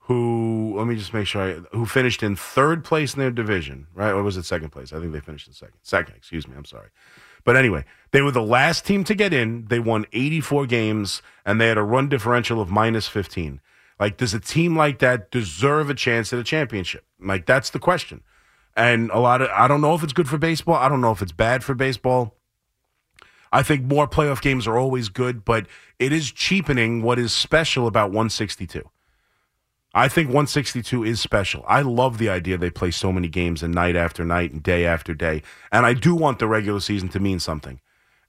who 0.00 0.74
let 0.76 0.86
me 0.86 0.96
just 0.96 1.12
make 1.12 1.26
sure, 1.26 1.42
I, 1.42 1.76
who 1.76 1.86
finished 1.86 2.22
in 2.22 2.36
third 2.36 2.84
place 2.84 3.14
in 3.14 3.20
their 3.20 3.30
division, 3.30 3.86
right? 3.94 4.10
Or 4.10 4.22
was 4.22 4.36
it 4.36 4.44
second 4.44 4.70
place? 4.70 4.92
I 4.92 5.00
think 5.00 5.12
they 5.12 5.20
finished 5.20 5.46
in 5.46 5.54
second. 5.54 5.78
Second, 5.82 6.16
excuse 6.16 6.46
me. 6.48 6.54
I'm 6.56 6.64
sorry. 6.64 6.88
But 7.44 7.56
anyway, 7.56 7.84
they 8.10 8.22
were 8.22 8.30
the 8.30 8.42
last 8.42 8.84
team 8.84 9.04
to 9.04 9.14
get 9.14 9.32
in. 9.32 9.66
They 9.66 9.78
won 9.78 10.06
84 10.12 10.66
games, 10.66 11.22
and 11.46 11.60
they 11.60 11.68
had 11.68 11.78
a 11.78 11.82
run 11.82 12.08
differential 12.08 12.60
of 12.60 12.70
minus 12.70 13.06
15. 13.06 13.60
Like, 14.00 14.16
does 14.16 14.34
a 14.34 14.40
team 14.40 14.76
like 14.76 14.98
that 15.00 15.30
deserve 15.30 15.90
a 15.90 15.94
chance 15.94 16.32
at 16.32 16.38
a 16.38 16.44
championship? 16.44 17.04
Like, 17.20 17.46
that's 17.46 17.70
the 17.70 17.78
question. 17.78 18.22
And 18.76 19.10
a 19.10 19.18
lot 19.18 19.42
of, 19.42 19.48
I 19.50 19.66
don't 19.66 19.80
know 19.80 19.94
if 19.94 20.02
it's 20.02 20.12
good 20.12 20.28
for 20.28 20.38
baseball. 20.38 20.76
I 20.76 20.88
don't 20.88 21.00
know 21.00 21.10
if 21.10 21.20
it's 21.20 21.32
bad 21.32 21.64
for 21.64 21.74
baseball. 21.74 22.37
I 23.52 23.62
think 23.62 23.84
more 23.84 24.06
playoff 24.06 24.40
games 24.40 24.66
are 24.66 24.76
always 24.76 25.08
good, 25.08 25.44
but 25.44 25.66
it 25.98 26.12
is 26.12 26.30
cheapening 26.30 27.02
what 27.02 27.18
is 27.18 27.32
special 27.32 27.86
about 27.86 28.08
162. 28.08 28.88
I 29.94 30.08
think 30.08 30.28
162 30.28 31.02
is 31.04 31.20
special. 31.20 31.64
I 31.66 31.80
love 31.80 32.18
the 32.18 32.28
idea 32.28 32.58
they 32.58 32.70
play 32.70 32.90
so 32.90 33.10
many 33.10 33.28
games 33.28 33.62
and 33.62 33.74
night 33.74 33.96
after 33.96 34.24
night 34.24 34.52
and 34.52 34.62
day 34.62 34.84
after 34.84 35.14
day. 35.14 35.42
And 35.72 35.86
I 35.86 35.94
do 35.94 36.14
want 36.14 36.38
the 36.38 36.46
regular 36.46 36.80
season 36.80 37.08
to 37.10 37.20
mean 37.20 37.40
something. 37.40 37.80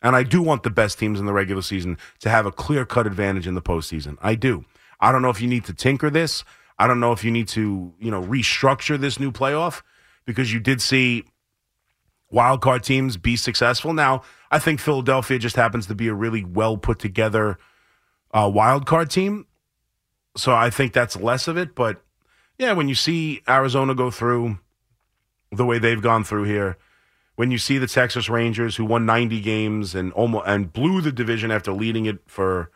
And 0.01 0.15
I 0.15 0.23
do 0.23 0.41
want 0.41 0.63
the 0.63 0.69
best 0.69 0.97
teams 0.97 1.19
in 1.19 1.25
the 1.25 1.33
regular 1.33 1.61
season 1.61 1.97
to 2.19 2.29
have 2.29 2.45
a 2.45 2.51
clear 2.51 2.85
cut 2.85 3.05
advantage 3.05 3.45
in 3.45 3.55
the 3.55 3.61
postseason. 3.61 4.17
I 4.21 4.35
do. 4.35 4.63
I 5.01 5.11
don't 5.11 5.21
know 5.21 5.29
if 5.29 5.41
you 5.41 5.47
need 5.47 5.65
to 5.65 5.73
tinker 5.73 6.09
this. 6.09 6.45
I 6.77 6.87
don't 6.87 7.01
know 7.01 7.11
if 7.11 7.25
you 7.25 7.31
need 7.31 7.49
to, 7.49 7.93
you 7.99 8.09
know, 8.09 8.23
restructure 8.23 8.97
this 8.97 9.19
new 9.19 9.31
playoff 9.31 9.81
because 10.25 10.53
you 10.53 10.61
did 10.61 10.81
see 10.81 11.25
wild 12.31 12.61
card 12.61 12.83
teams 12.83 13.17
be 13.17 13.35
successful. 13.35 13.93
Now, 13.93 14.21
I 14.51 14.59
think 14.59 14.79
Philadelphia 14.79 15.39
just 15.39 15.55
happens 15.55 15.87
to 15.87 15.95
be 15.95 16.07
a 16.07 16.13
really 16.13 16.43
well 16.43 16.77
put 16.77 16.99
together 16.99 17.57
uh, 18.31 18.49
wild 18.53 18.85
card 18.85 19.09
team. 19.09 19.47
So 20.37 20.53
I 20.53 20.69
think 20.69 20.93
that's 20.93 21.15
less 21.15 21.47
of 21.47 21.57
it. 21.57 21.75
But 21.75 22.01
yeah, 22.57 22.73
when 22.73 22.87
you 22.87 22.95
see 22.95 23.41
Arizona 23.47 23.95
go 23.95 24.11
through 24.11 24.59
the 25.51 25.65
way 25.65 25.79
they've 25.79 26.01
gone 26.01 26.23
through 26.23 26.43
here, 26.43 26.77
when 27.35 27.51
you 27.51 27.57
see 27.57 27.77
the 27.77 27.87
Texas 27.87 28.29
Rangers 28.29 28.75
who 28.75 28.85
won 28.85 29.05
90 29.05 29.39
games 29.41 29.95
and 29.95 30.11
almost 30.13 30.45
and 30.45 30.71
blew 30.71 31.01
the 31.01 31.11
division 31.11 31.51
after 31.51 31.71
leading 31.71 32.05
it 32.05 32.19
for 32.27 32.69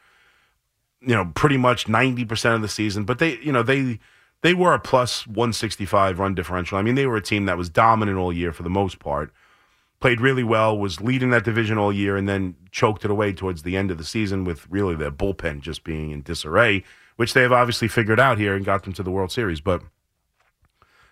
you 1.02 1.13
know 1.13 1.32
pretty 1.36 1.58
much 1.58 1.86
90% 1.86 2.56
of 2.56 2.62
the 2.62 2.68
season, 2.68 3.04
but 3.04 3.20
they 3.20 3.38
you 3.39 3.52
know 3.52 3.62
they 3.62 4.00
they 4.42 4.54
were 4.54 4.74
a 4.74 4.80
plus 4.80 5.26
165 5.28 6.20
run 6.20 6.36
differential. 6.36 6.78
I 6.78 6.82
mean, 6.82 6.96
they 6.96 7.06
were 7.06 7.18
a 7.18 7.22
team 7.22 7.46
that 7.46 7.58
was 7.58 7.70
dominant 7.70 8.18
all 8.18 8.32
year 8.32 8.52
for 8.52 8.63
the 8.63 8.70
most 8.70 9.00
part. 9.00 9.34
Played 10.04 10.20
really 10.20 10.44
well, 10.44 10.78
was 10.78 11.00
leading 11.00 11.30
that 11.30 11.46
division 11.46 11.78
all 11.78 11.94
year, 11.94 12.18
and 12.18 12.28
then 12.28 12.58
choked 12.72 13.06
it 13.06 13.10
away 13.10 13.32
towards 13.32 13.63
the 13.63 13.78
end 13.78 13.89
of 13.89 13.98
the 13.98 14.04
season 14.04 14.44
with 14.44 14.70
really 14.70 14.96
their 14.96 15.13
bullpen 15.13 15.62
just 15.62 15.86
being 15.86 16.12
in 16.12 16.24
disarray, 16.24 16.84
which 17.16 17.34
they 17.34 17.42
have 17.42 17.54
obviously 17.54 17.88
figured 17.88 18.20
out 18.20 18.38
here 18.38 18.54
and 18.54 18.66
got 18.66 18.84
them 18.84 18.92
to 18.92 19.02
the 19.02 19.10
World 19.10 19.32
Series. 19.32 19.62
But 19.62 19.82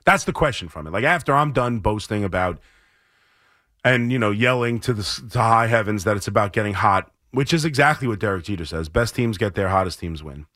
that's 0.04 0.26
the 0.26 0.34
question 0.34 0.68
from 0.68 0.88
it. 0.88 0.92
Like 0.92 1.06
after 1.06 1.34
I'm 1.34 1.54
done 1.54 1.80
boasting 1.80 2.26
about 2.26 2.60
and 3.86 4.12
you 4.12 4.20
know 4.20 4.32
yelling 4.32 4.82
to 4.82 4.94
the 4.94 5.04
to 5.32 5.40
high 5.40 5.68
heavens 5.68 6.04
that 6.04 6.18
it's 6.18 6.28
about 6.28 6.52
getting 6.52 6.74
hot, 6.74 7.10
which 7.32 7.54
is 7.54 7.64
exactly 7.64 8.10
what 8.10 8.20
Derek 8.20 8.44
Jeter 8.44 8.66
says. 8.66 8.90
Best 8.90 9.16
teams 9.16 9.38
get 9.38 9.56
there, 9.56 9.70
hottest 9.70 10.00
teams 10.00 10.22
win. 10.22 10.48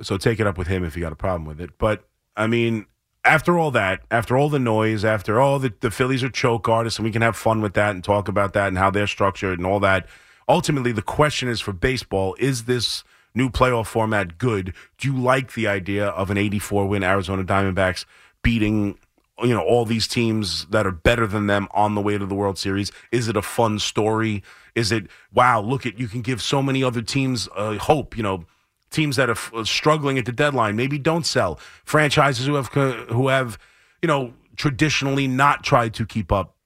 So 0.00 0.16
take 0.16 0.40
it 0.40 0.46
up 0.46 0.56
with 0.56 0.68
him 0.68 0.82
if 0.82 0.96
you 0.96 1.02
got 1.02 1.12
a 1.12 1.14
problem 1.14 1.44
with 1.44 1.60
it. 1.60 1.76
But 1.76 2.08
I 2.38 2.46
mean, 2.46 2.86
after 3.24 3.58
all 3.58 3.70
that, 3.72 4.02
after 4.10 4.36
all 4.36 4.48
the 4.48 4.58
noise, 4.58 5.04
after 5.04 5.40
all 5.40 5.58
the, 5.58 5.72
the 5.80 5.90
Phillies 5.90 6.24
are 6.24 6.30
choke 6.30 6.68
artists, 6.68 6.98
and 6.98 7.04
we 7.04 7.12
can 7.12 7.22
have 7.22 7.36
fun 7.36 7.60
with 7.60 7.74
that 7.74 7.90
and 7.90 8.02
talk 8.02 8.28
about 8.28 8.52
that 8.54 8.68
and 8.68 8.78
how 8.78 8.90
they're 8.90 9.06
structured 9.06 9.58
and 9.58 9.66
all 9.66 9.80
that. 9.80 10.06
Ultimately, 10.48 10.92
the 10.92 11.02
question 11.02 11.48
is 11.48 11.60
for 11.60 11.72
baseball: 11.72 12.36
Is 12.38 12.64
this 12.64 13.04
new 13.34 13.50
playoff 13.50 13.86
format 13.86 14.38
good? 14.38 14.72
Do 14.96 15.08
you 15.08 15.16
like 15.16 15.54
the 15.54 15.66
idea 15.66 16.08
of 16.08 16.30
an 16.30 16.38
84 16.38 16.86
win 16.86 17.02
Arizona 17.02 17.44
Diamondbacks 17.44 18.04
beating 18.42 18.98
you 19.42 19.54
know 19.54 19.62
all 19.62 19.84
these 19.84 20.08
teams 20.08 20.66
that 20.66 20.86
are 20.86 20.92
better 20.92 21.26
than 21.26 21.46
them 21.46 21.68
on 21.72 21.94
the 21.94 22.00
way 22.00 22.18
to 22.18 22.26
the 22.26 22.34
World 22.34 22.58
Series? 22.58 22.90
Is 23.12 23.28
it 23.28 23.36
a 23.36 23.42
fun 23.42 23.78
story? 23.78 24.42
Is 24.74 24.92
it 24.92 25.06
wow? 25.32 25.60
Look 25.60 25.86
at 25.86 25.98
you 25.98 26.08
can 26.08 26.22
give 26.22 26.42
so 26.42 26.62
many 26.62 26.82
other 26.82 27.02
teams 27.02 27.48
uh, 27.56 27.74
hope. 27.74 28.16
You 28.16 28.22
know, 28.22 28.44
teams 28.90 29.16
that 29.16 29.28
are 29.28 29.32
f- 29.32 29.52
uh, 29.54 29.64
struggling 29.64 30.18
at 30.18 30.24
the 30.24 30.32
deadline 30.32 30.76
maybe 30.76 30.98
don't 30.98 31.26
sell. 31.26 31.58
Franchises 31.84 32.46
who 32.46 32.54
have 32.54 32.74
uh, 32.76 32.92
who 33.06 33.28
have 33.28 33.58
you 34.02 34.06
know 34.06 34.32
traditionally 34.56 35.28
not 35.28 35.62
tried 35.62 35.94
to 35.94 36.06
keep 36.06 36.32
up 36.32 36.56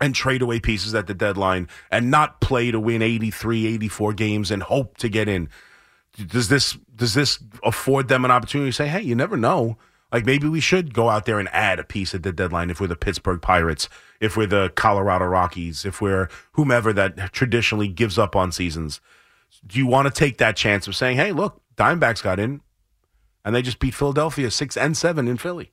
and 0.00 0.14
trade 0.14 0.42
away 0.42 0.60
pieces 0.60 0.94
at 0.94 1.06
the 1.06 1.14
deadline 1.14 1.68
and 1.90 2.10
not 2.10 2.40
play 2.40 2.70
to 2.70 2.78
win 2.78 3.02
83 3.02 3.66
84 3.66 4.12
games 4.12 4.50
and 4.50 4.62
hope 4.62 4.96
to 4.98 5.08
get 5.08 5.28
in. 5.28 5.48
Does 6.26 6.48
this 6.48 6.76
does 6.94 7.14
this 7.14 7.38
afford 7.64 8.08
them 8.08 8.24
an 8.24 8.30
opportunity 8.30 8.70
to 8.70 8.76
say 8.76 8.88
hey 8.88 9.02
you 9.02 9.14
never 9.14 9.36
know. 9.36 9.78
Like 10.12 10.24
maybe 10.24 10.48
we 10.48 10.60
should 10.60 10.94
go 10.94 11.08
out 11.10 11.26
there 11.26 11.38
and 11.40 11.48
add 11.48 11.78
a 11.78 11.84
piece 11.84 12.14
at 12.14 12.22
the 12.22 12.32
deadline 12.32 12.70
if 12.70 12.80
we're 12.80 12.86
the 12.86 12.96
Pittsburgh 12.96 13.42
Pirates 13.42 13.88
if 14.20 14.36
we're 14.36 14.46
the 14.46 14.70
Colorado 14.74 15.24
Rockies 15.26 15.84
if 15.84 16.00
we're 16.00 16.28
whomever 16.52 16.92
that 16.92 17.32
traditionally 17.32 17.88
gives 17.88 18.18
up 18.18 18.36
on 18.36 18.52
seasons 18.52 19.00
do 19.66 19.78
you 19.78 19.86
want 19.86 20.06
to 20.06 20.12
take 20.12 20.38
that 20.38 20.56
chance 20.56 20.86
of 20.86 20.96
saying 20.96 21.16
hey 21.16 21.32
look 21.32 21.60
Diamondbacks 21.76 22.22
got 22.22 22.38
in 22.38 22.60
and 23.44 23.54
they 23.54 23.62
just 23.62 23.78
beat 23.78 23.94
Philadelphia 23.94 24.50
6 24.50 24.76
and 24.76 24.96
7 24.96 25.28
in 25.28 25.36
Philly 25.36 25.72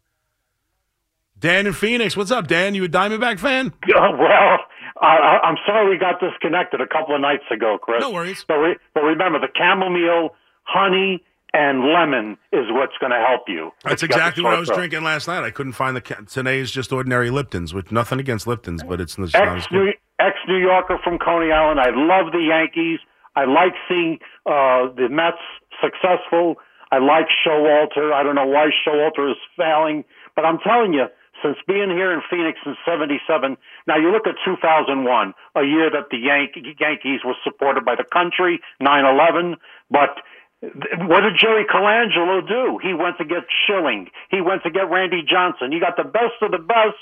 Dan 1.39 1.67
in 1.67 1.73
Phoenix 1.73 2.15
what's 2.17 2.31
up 2.31 2.47
Dan 2.47 2.75
you 2.75 2.83
a 2.83 2.89
Diamondback 2.89 3.39
fan 3.39 3.73
well, 3.87 4.59
I, 5.01 5.39
I'm 5.43 5.57
sorry 5.65 5.89
we 5.89 5.97
got 5.97 6.19
disconnected 6.19 6.79
a 6.79 6.87
couple 6.87 7.13
of 7.13 7.21
nights 7.21 7.43
ago, 7.51 7.77
Chris. 7.81 7.99
No 7.99 8.11
worries. 8.11 8.45
But, 8.47 8.55
re, 8.55 8.75
but 8.93 9.01
remember, 9.01 9.39
the 9.39 9.49
chamomile, 9.55 10.29
honey, 10.63 11.23
and 11.53 11.83
lemon 11.83 12.37
is 12.51 12.65
what's 12.69 12.97
going 12.99 13.11
to 13.11 13.23
help 13.25 13.43
you. 13.47 13.71
That's 13.83 14.01
exactly 14.01 14.43
what 14.43 14.53
I 14.53 14.59
was 14.59 14.69
throat. 14.69 14.77
drinking 14.77 15.03
last 15.03 15.27
night. 15.27 15.43
I 15.43 15.51
couldn't 15.51 15.73
find 15.73 15.95
the 15.95 16.01
ca- 16.01 16.21
today 16.27 16.59
is 16.59 16.71
just 16.71 16.91
ordinary 16.91 17.29
Liptons, 17.29 17.73
with 17.73 17.91
nothing 17.91 18.19
against 18.19 18.45
Liptons, 18.45 18.87
but 18.87 18.99
it's 19.01 19.15
just 19.15 19.33
not 19.33 19.57
as 19.57 19.67
good. 19.67 19.93
Ex 20.19 20.37
New 20.47 20.57
Yorker 20.57 20.97
from 21.03 21.19
Coney 21.19 21.51
Island. 21.51 21.79
I 21.79 21.89
love 21.89 22.31
the 22.31 22.39
Yankees. 22.39 22.99
I 23.35 23.45
like 23.45 23.73
seeing 23.87 24.19
uh, 24.45 24.93
the 24.95 25.07
Mets 25.09 25.41
successful. 25.81 26.55
I 26.91 26.99
like 26.99 27.25
Showalter. 27.45 28.13
I 28.13 28.21
don't 28.23 28.35
know 28.35 28.45
why 28.45 28.69
Showalter 28.85 29.31
is 29.31 29.37
failing, 29.57 30.05
but 30.35 30.45
I'm 30.45 30.59
telling 30.59 30.93
you, 30.93 31.05
since 31.41 31.57
being 31.67 31.89
here 31.89 32.13
in 32.13 32.21
Phoenix 32.29 32.59
in 32.65 32.75
'77, 32.85 33.57
now 33.87 33.97
you 33.97 34.11
look 34.11 34.27
at 34.27 34.35
2001, 34.45 35.33
a 35.55 35.63
year 35.63 35.89
that 35.89 36.07
the 36.11 36.17
Yank- 36.17 36.55
Yankees 36.79 37.21
were 37.25 37.35
supported 37.43 37.83
by 37.83 37.95
the 37.95 38.05
country, 38.05 38.61
9/11, 38.79 39.57
but 39.89 40.21
what 40.63 41.21
did 41.27 41.35
Jerry 41.35 41.65
Colangelo 41.67 42.39
do? 42.47 42.79
He 42.81 42.93
went 42.93 43.17
to 43.17 43.25
get 43.25 43.43
Schilling. 43.67 44.07
He 44.31 44.39
went 44.39 44.63
to 44.63 44.71
get 44.71 44.89
Randy 44.89 45.19
Johnson. 45.27 45.73
He 45.73 45.79
got 45.79 45.97
the 45.97 46.07
best 46.07 46.39
of 46.41 46.51
the 46.51 46.57
best. 46.57 46.95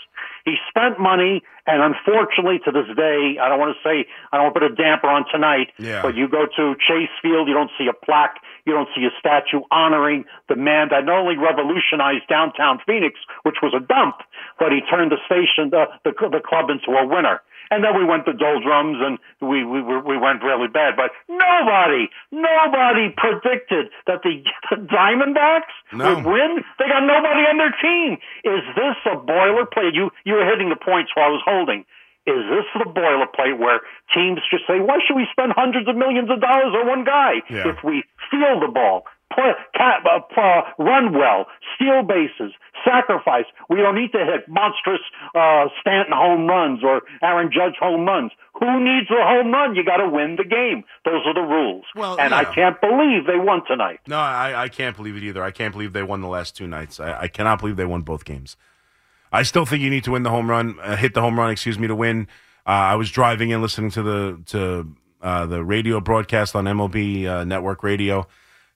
He 0.45 0.58
spent 0.69 0.97
money, 1.00 1.43
and 1.67 1.93
unfortunately, 1.93 2.58
to 2.65 2.71
this 2.74 2.89
day, 2.97 3.38
I 3.38 3.50
don't 3.50 3.60
want 3.60 3.78
to 3.78 3.82
say 3.86 4.10
I 4.34 4.38
don't 4.38 4.50
want 4.50 4.56
to 4.56 4.60
put 4.62 4.71
a 4.71 4.76
damper 4.76 5.06
on 5.06 5.30
tonight. 5.30 5.69
Yeah. 5.78 6.02
But 6.02 6.17
you 6.17 6.28
go 6.28 6.50
to 6.50 6.74
Chase 6.82 7.13
Field, 7.21 7.47
you 7.47 7.54
don't 7.54 7.69
see 7.78 7.86
a 7.86 7.93
plaque, 7.93 8.41
you 8.65 8.74
don't 8.74 8.89
see 8.97 9.06
a 9.06 9.13
statue 9.21 9.62
honoring 9.69 10.26
the 10.50 10.56
man 10.56 10.89
that 10.89 11.06
not 11.06 11.21
only 11.21 11.38
revolutionized 11.38 12.26
downtown 12.28 12.82
Phoenix, 12.88 13.21
which 13.43 13.62
was 13.62 13.78
a 13.78 13.84
dump, 13.86 14.26
but 14.58 14.74
he 14.74 14.82
turned 14.89 15.13
the 15.13 15.21
station, 15.30 15.69
the 15.69 15.86
the, 16.02 16.17
the 16.17 16.41
club 16.41 16.74
into 16.74 16.97
a 16.97 17.06
winner. 17.06 17.45
And 17.72 17.84
then 17.84 17.96
we 17.98 18.04
went 18.04 18.26
to 18.26 18.34
doldrums 18.34 19.00
and 19.00 19.16
we, 19.40 19.64
we, 19.64 19.82
we 19.82 19.96
we 20.04 20.18
went 20.20 20.44
really 20.44 20.68
bad. 20.68 20.96
But 21.00 21.12
nobody, 21.32 22.12
nobody 22.32 23.10
predicted 23.16 23.88
that 24.08 24.22
the, 24.24 24.44
the 24.70 24.78
Diamondbacks 24.92 25.72
No. 25.94 26.16
would 26.16 26.26
win. 26.26 26.52
They 26.80 26.88
got 26.92 27.04
nobody 27.08 27.44
on 27.48 27.58
their 27.58 27.74
team. 27.82 28.18
Is 28.44 28.64
this 28.76 28.98
a 29.08 29.16
boilerplate? 29.16 29.96
You, 29.96 30.12
you 30.26 30.34
were 30.36 30.46
hitting 30.46 30.70
the 30.70 30.76
points 30.76 31.12
while 31.16 31.28
I 31.28 31.30
was 31.32 31.44
holding. 31.46 31.86
Is 32.28 32.44
this 32.54 32.68
the 32.78 32.86
boilerplate 32.92 33.58
where 33.58 33.80
teams 34.14 34.42
just 34.52 34.68
say, 34.68 34.80
why 34.80 35.00
should 35.08 35.16
we 35.16 35.26
spend 35.32 35.54
hundreds 35.56 35.88
of 35.90 35.96
millions 35.96 36.30
of 36.30 36.40
dollars 36.40 36.76
on 36.78 36.88
one 36.88 37.04
guy 37.04 37.42
Yeah. 37.50 37.70
if 37.70 37.84
we 37.84 38.04
feel 38.30 38.60
the 38.60 38.68
ball, 38.68 39.06
play, 39.34 39.52
uh, 39.80 40.20
uh, 40.38 40.62
run 40.78 41.13
well, 41.13 41.48
steal 41.76 42.04
bases, 42.04 42.54
sacrifice? 42.86 43.46
We 43.70 43.78
don't 43.78 43.96
need 43.96 44.12
to 44.12 44.20
hit 44.20 44.48
monstrous 44.48 45.02
uh, 45.36 45.67
Stanton 45.80 46.13
home 46.13 46.48
runs 46.48 46.84
or 46.84 47.02
Aaron 47.24 47.50
Judge 47.52 47.76
home 47.80 48.06
runs. 48.06 48.32
Who 48.60 48.80
needs 48.80 49.10
a 49.10 49.24
home 49.24 49.52
run? 49.52 49.76
You 49.76 49.84
got 49.84 49.98
to 49.98 50.10
win 50.10 50.36
the 50.36 50.44
game. 50.44 50.84
Those 51.06 51.26
are 51.26 51.34
the 51.34 51.41
rules. 51.41 51.86
Well, 51.96 52.20
and 52.20 52.34
I 52.34 52.44
can't 52.44 52.80
believe 52.80 53.26
they 53.26 53.38
won 53.38 53.65
tonight. 53.65 54.00
No, 54.08 54.17
I, 54.17 54.63
I 54.63 54.70
can't 54.70 54.96
believe 54.96 55.15
it 55.15 55.24
either. 55.24 55.44
I 55.44 55.52
can't 55.52 55.72
believe 55.72 55.94
they 55.94 56.04
won 56.04 56.22
the 56.22 56.28
last 56.28 56.56
two 56.56 56.67
nights. 56.67 57.00
I, 57.00 57.22
I 57.22 57.28
cannot 57.28 57.60
believe 57.60 57.78
they 57.78 57.86
won 57.86 58.02
both 58.02 58.26
games. 58.26 58.58
I 59.32 59.44
still 59.44 59.65
think 59.65 59.82
you 59.82 59.89
need 59.89 60.04
to 60.04 60.12
win 60.12 60.24
the 60.24 60.30
home 60.30 60.50
run, 60.50 60.78
uh, 60.82 60.98
hit 60.98 61.13
the 61.13 61.22
home 61.22 61.39
run, 61.39 61.52
excuse 61.52 61.80
me, 61.80 61.88
to 61.88 61.96
win. 61.96 62.28
Uh, 62.67 62.70
I 62.70 62.96
was 62.96 63.10
driving 63.10 63.54
and 63.54 63.62
listening 63.62 63.89
to 63.91 64.04
the 64.04 64.41
to 64.48 64.96
uh, 65.22 65.46
the 65.46 65.63
radio 65.63 66.00
broadcast 66.00 66.56
on 66.56 66.65
MLB 66.65 67.26
uh, 67.26 67.44
Network 67.44 67.84
Radio, 67.84 68.28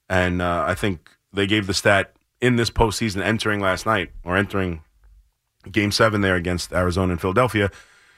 and 0.08 0.40
uh, 0.40 0.64
I 0.66 0.74
think 0.74 1.10
they 1.32 1.46
gave 1.46 1.66
the 1.66 1.74
stat 1.74 2.12
in 2.40 2.56
this 2.56 2.70
postseason 2.70 3.22
entering 3.22 3.60
last 3.60 3.86
night 3.86 4.10
or 4.24 4.36
entering 4.36 4.82
Game 5.70 5.90
Seven 5.90 6.20
there 6.20 6.36
against 6.36 6.72
Arizona 6.72 7.12
and 7.12 7.20
Philadelphia. 7.20 7.70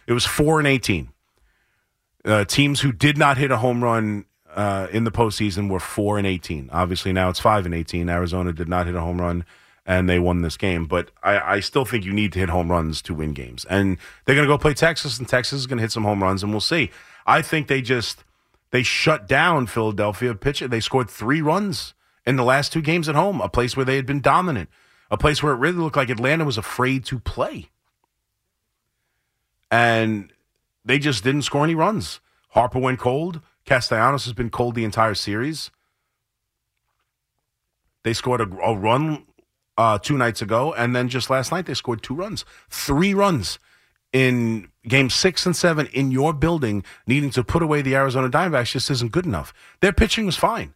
It 0.06 0.12
was 0.12 0.26
four 0.26 0.58
and 0.58 0.66
eighteen. 0.66 1.10
Uh, 2.24 2.44
teams 2.44 2.80
who 2.80 2.92
did 2.92 3.16
not 3.16 3.38
hit 3.38 3.50
a 3.50 3.56
home 3.58 3.82
run 3.82 4.24
uh, 4.54 4.88
in 4.90 5.04
the 5.04 5.10
postseason 5.10 5.70
were 5.70 5.80
four 5.80 6.18
and 6.18 6.26
eighteen. 6.26 6.68
Obviously, 6.72 7.12
now 7.12 7.28
it's 7.28 7.40
five 7.40 7.64
and 7.64 7.74
eighteen. 7.74 8.08
Arizona 8.08 8.52
did 8.52 8.68
not 8.68 8.86
hit 8.86 8.94
a 8.94 9.00
home 9.00 9.20
run, 9.20 9.44
and 9.86 10.08
they 10.08 10.18
won 10.18 10.42
this 10.42 10.56
game. 10.56 10.84
But 10.86 11.10
I, 11.22 11.54
I 11.54 11.60
still 11.60 11.84
think 11.84 12.04
you 12.04 12.12
need 12.12 12.32
to 12.32 12.38
hit 12.38 12.48
home 12.48 12.70
runs 12.70 13.00
to 13.02 13.14
win 13.14 13.32
games. 13.32 13.64
And 13.66 13.98
they're 14.24 14.34
going 14.34 14.46
to 14.46 14.52
go 14.52 14.58
play 14.58 14.74
Texas, 14.74 15.18
and 15.18 15.28
Texas 15.28 15.60
is 15.60 15.66
going 15.66 15.78
to 15.78 15.82
hit 15.82 15.92
some 15.92 16.04
home 16.04 16.22
runs, 16.22 16.42
and 16.42 16.52
we'll 16.52 16.60
see. 16.60 16.90
I 17.26 17.40
think 17.40 17.68
they 17.68 17.80
just 17.80 18.24
they 18.70 18.82
shut 18.82 19.26
down 19.26 19.66
Philadelphia 19.66 20.34
pitcher. 20.34 20.68
They 20.68 20.80
scored 20.80 21.10
three 21.10 21.40
runs 21.40 21.94
in 22.26 22.36
the 22.36 22.44
last 22.44 22.72
two 22.72 22.82
games 22.82 23.08
at 23.08 23.14
home, 23.14 23.40
a 23.40 23.48
place 23.48 23.76
where 23.76 23.86
they 23.86 23.96
had 23.96 24.06
been 24.06 24.20
dominant, 24.20 24.68
a 25.10 25.16
place 25.16 25.42
where 25.42 25.52
it 25.52 25.58
really 25.58 25.78
looked 25.78 25.96
like 25.96 26.10
Atlanta 26.10 26.44
was 26.44 26.58
afraid 26.58 27.04
to 27.06 27.18
play. 27.18 27.70
And 29.70 30.32
they 30.84 30.98
just 30.98 31.24
didn't 31.24 31.42
score 31.42 31.64
any 31.64 31.74
runs. 31.74 32.20
Harper 32.50 32.78
went 32.78 32.98
cold. 32.98 33.40
Castellanos 33.64 34.24
has 34.24 34.32
been 34.32 34.50
cold 34.50 34.74
the 34.74 34.84
entire 34.84 35.14
series. 35.14 35.70
They 38.02 38.12
scored 38.14 38.40
a, 38.40 38.48
a 38.62 38.76
run 38.76 39.26
uh, 39.76 39.98
two 39.98 40.16
nights 40.16 40.42
ago, 40.42 40.72
and 40.74 40.94
then 40.94 41.08
just 41.08 41.30
last 41.30 41.52
night 41.52 41.66
they 41.66 41.74
scored 41.74 42.02
two 42.02 42.14
runs, 42.14 42.44
three 42.70 43.14
runs 43.14 43.58
in 44.12 44.68
game 44.86 45.10
six 45.10 45.44
and 45.46 45.54
seven 45.54 45.86
in 45.86 46.10
your 46.10 46.32
building, 46.32 46.84
needing 47.06 47.30
to 47.30 47.44
put 47.44 47.62
away 47.62 47.82
the 47.82 47.94
Arizona 47.94 48.28
Diamondbacks 48.28 48.72
just 48.72 48.90
isn't 48.90 49.12
good 49.12 49.26
enough. 49.26 49.52
Their 49.80 49.92
pitching 49.92 50.26
was 50.26 50.36
fine. 50.36 50.74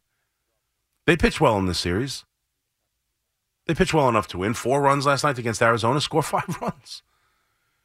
They 1.07 1.17
pitched 1.17 1.41
well 1.41 1.59
in 1.59 1.67
this 1.67 1.79
series. 1.79 2.25
They 3.67 3.75
pitched 3.75 3.95
well 3.95 4.09
enough 4.09 4.29
to 4.29 4.39
win. 4.39 4.55
Four 4.55 4.83
runs 4.83 5.07
last 5.07 5.25
night 5.25 5.39
against 5.39 5.63
Arizona, 5.63 6.01
score 6.01 6.23
five 6.23 6.59
runs 6.61 7.03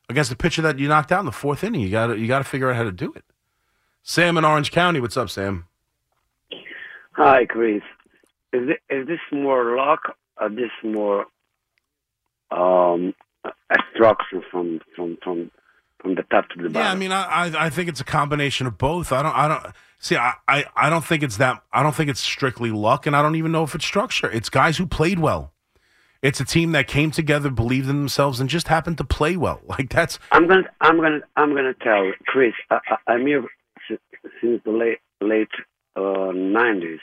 against 0.10 0.32
a 0.32 0.36
pitcher 0.36 0.62
that 0.62 0.80
you 0.80 0.88
knocked 0.88 1.12
out 1.12 1.22
in 1.22 1.26
the 1.26 1.32
fourth 1.32 1.64
inning. 1.64 1.82
You 1.82 1.90
got 1.90 2.08
to 2.08 2.18
you 2.18 2.28
got 2.28 2.40
to 2.40 2.44
figure 2.44 2.70
out 2.70 2.76
how 2.76 2.84
to 2.84 2.92
do 2.92 3.14
it. 3.14 3.26
Sam 4.04 4.38
in 4.38 4.46
Orange 4.46 4.72
County, 4.72 5.00
what's 5.00 5.18
up, 5.18 5.30
Sam? 5.30 5.66
Hi, 7.14 7.46
Chris. 7.46 7.82
Is 8.54 8.70
it, 8.70 8.80
is 8.90 9.08
this 9.08 9.20
more 9.32 9.76
luck 9.76 10.16
or 10.40 10.50
this 10.50 10.72
more 10.84 11.26
um 12.52 13.14
instruction 13.72 14.44
from 14.52 14.80
from 14.96 15.18
from 15.24 15.52
from 16.00 16.16
the 16.16 16.24
top 16.24 16.50
to 16.50 16.62
the 16.62 16.70
bottom? 16.70 16.76
Yeah, 16.76 16.92
I 16.92 16.96
mean, 16.96 17.12
I, 17.12 17.24
I 17.24 17.66
I 17.66 17.70
think 17.70 17.90
it's 17.90 18.02
a 18.02 18.06
combination 18.06 18.68
of 18.68 18.78
both. 18.78 19.12
I 19.12 19.24
don't 19.24 19.36
I 19.36 19.48
don't 19.48 19.74
see. 20.00 20.16
I, 20.16 20.34
I 20.48 20.66
I 20.76 20.90
don't 20.90 21.06
think 21.06 21.24
it's 21.24 21.38
that. 21.38 21.64
I 21.72 21.84
don't 21.84 21.96
think 21.96 22.10
it's 22.10 22.20
strictly 22.20 22.72
luck, 22.72 23.06
and 23.06 23.16
I 23.16 23.22
don't 23.22 23.36
even 23.36 23.52
know 23.52 23.64
if 23.64 23.76
it's 23.76 23.86
structure. 23.86 24.30
It's 24.30 24.50
guys 24.50 24.78
who 24.78 24.86
played 24.86 25.20
well. 25.20 25.54
It's 26.22 26.40
a 26.40 26.46
team 26.46 26.72
that 26.72 26.88
came 26.88 27.12
together, 27.12 27.52
believed 27.52 27.90
in 27.90 27.98
themselves, 27.98 28.40
and 28.40 28.50
just 28.50 28.68
happened 28.68 28.98
to 28.98 29.04
play 29.04 29.38
well. 29.38 29.62
Like 29.68 29.90
that's 29.90 30.20
I'm 30.32 30.48
gonna 30.48 30.70
I'm 30.82 30.98
gonna 30.98 31.22
I'm 31.36 31.56
gonna 31.56 31.76
tell 31.76 32.12
Chris. 32.26 32.54
I, 32.70 32.80
I, 32.90 33.14
I'm 33.14 33.26
here 33.26 33.46
since 33.88 34.62
the 34.64 34.72
late 34.72 35.00
late 35.22 35.50
uh, 35.96 36.32
90s 36.34 37.00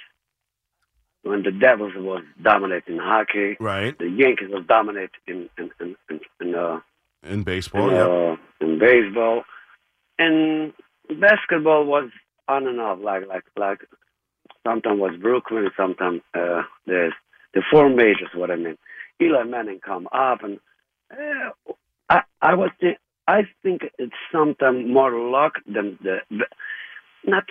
when 1.24 1.42
the 1.42 1.50
Devils 1.50 1.94
was 1.96 2.22
dominating 2.42 2.98
hockey. 2.98 3.56
right 3.58 3.98
The 3.98 4.08
Yankees 4.08 4.50
was 4.50 4.64
dominating 4.68 5.10
in 5.26 5.48
in 5.58 5.70
in, 5.80 5.96
in, 6.10 6.20
in 6.40 6.54
uh, 6.54 6.80
in 7.24 7.42
baseball. 7.42 7.88
in, 7.90 7.96
yeah. 7.96 8.02
uh, 8.04 8.36
in 8.60 8.78
baseball, 8.78 9.42
and 10.18 10.72
basketball 11.20 11.84
was 11.84 12.10
on 12.48 12.66
and 12.66 12.80
off. 12.80 12.98
Like 13.02 13.26
like 13.26 13.44
like 13.56 13.80
sometimes 14.66 15.00
was 15.00 15.16
Brooklyn, 15.20 15.68
sometimes 15.76 16.20
uh, 16.34 16.62
there's 16.86 17.14
the 17.54 17.62
four 17.70 17.88
majors. 17.88 18.30
What 18.34 18.50
I 18.50 18.56
mean, 18.56 18.76
Eli 19.20 19.44
Manning 19.44 19.80
come 19.80 20.08
up, 20.12 20.42
and 20.44 20.60
uh, 21.10 21.72
I 22.08 22.22
I 22.42 22.54
was 22.54 22.70
thi- 22.80 22.98
I 23.26 23.42
think 23.62 23.82
it's 23.98 24.12
sometimes 24.30 24.86
more 24.88 25.12
luck 25.30 25.54
than 25.66 25.98
the 26.02 26.18
the- 26.30 26.46
not 27.26 27.44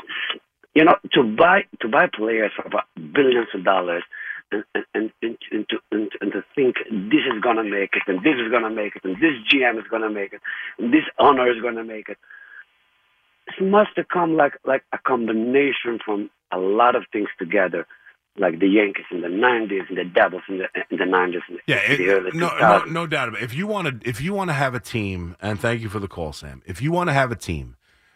you 0.76 0.84
know 0.86 0.96
to 1.14 1.24
buy 1.24 1.64
to 1.82 1.88
buy 1.88 2.08
players 2.14 2.52
for 2.56 2.70
billions 3.14 3.48
of 3.54 3.64
dollars. 3.64 4.04
and 4.52 4.64
and 4.76 4.86
and, 4.94 5.12
and, 5.24 5.38
and, 5.52 5.70
to, 5.70 5.78
and, 5.92 6.12
and 6.22 6.32
to 6.32 6.44
think 6.56 6.76
this 6.92 7.24
is 7.34 7.42
gonna 7.42 7.64
make 7.64 7.92
it, 7.96 8.04
and 8.08 8.20
this 8.24 8.36
is 8.44 8.52
gonna 8.52 8.70
make 8.70 8.96
it, 8.96 9.04
and 9.04 9.16
this 9.18 9.34
GM 9.52 9.78
is 9.80 9.86
gonna 9.90 10.10
make 10.12 10.34
it, 10.34 10.42
and 10.78 10.94
this 10.94 11.06
owner 11.20 11.50
is 11.52 11.60
gonna 11.62 11.84
make 11.84 12.08
it. 12.10 12.18
It 13.60 13.64
must 13.64 13.92
have 13.98 14.08
come 14.08 14.36
like 14.38 14.54
like 14.66 14.84
a 14.94 14.98
combination 15.00 16.00
from 16.06 16.30
a 16.52 16.58
lot 16.58 16.96
of 16.96 17.04
things 17.12 17.30
together, 17.40 17.86
like 18.38 18.60
the 18.60 18.68
Yankees 18.68 19.06
in 19.12 19.22
the 19.22 19.28
'90s 19.28 19.90
and 19.90 19.98
the 19.98 20.06
Devils 20.06 20.44
in 20.48 20.60
the 20.60 20.66
in 20.92 20.98
the 20.98 21.06
'90s 21.06 21.42
and 21.50 21.60
Yeah, 21.68 21.78
it- 21.78 21.98
the 21.98 22.10
early 22.10 22.32
no, 22.34 22.50
2000s. 22.50 22.86
no, 22.88 22.92
no 23.02 23.08
doubt 23.08 23.30
about 23.30 23.42
it. 23.42 23.46
If 23.46 23.54
you 23.56 23.68
want 23.68 23.88
to, 24.02 24.08
if 24.10 24.22
you 24.22 24.34
want 24.34 24.50
to 24.50 24.54
have 24.54 24.76
a 24.76 24.80
team, 24.80 25.36
and 25.42 25.60
thank 25.60 25.82
you 25.82 25.90
for 25.90 26.00
the 26.00 26.08
call, 26.08 26.32
Sam. 26.32 26.62
If 26.66 26.82
you 26.82 26.92
want 26.92 27.10
to 27.10 27.14
have 27.14 27.32
a 27.32 27.36
team 27.36 27.76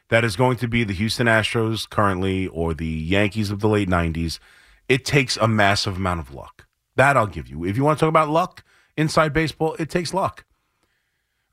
that 0.10 0.24
is 0.24 0.36
going 0.36 0.58
to 0.58 0.68
be 0.68 0.84
the 0.84 0.94
Houston 0.94 1.28
Astros 1.28 1.90
currently 1.90 2.48
or 2.48 2.74
the 2.74 2.86
Yankees 2.86 3.52
of 3.52 3.60
the 3.60 3.70
late 3.70 3.90
'90s, 3.90 4.40
it 4.88 5.06
takes 5.06 5.38
a 5.38 5.48
massive 5.48 5.98
amount 5.98 6.20
of 6.20 6.34
luck. 6.34 6.68
That 6.96 7.18
I'll 7.18 7.28
give 7.28 7.48
you. 7.48 7.64
If 7.66 7.78
you 7.78 7.84
want 7.84 8.00
to 8.00 8.06
talk 8.06 8.10
about 8.10 8.30
luck 8.30 8.64
inside 8.96 9.34
baseball, 9.34 9.76
it 9.80 9.90
takes 9.90 10.14
luck. 10.14 10.46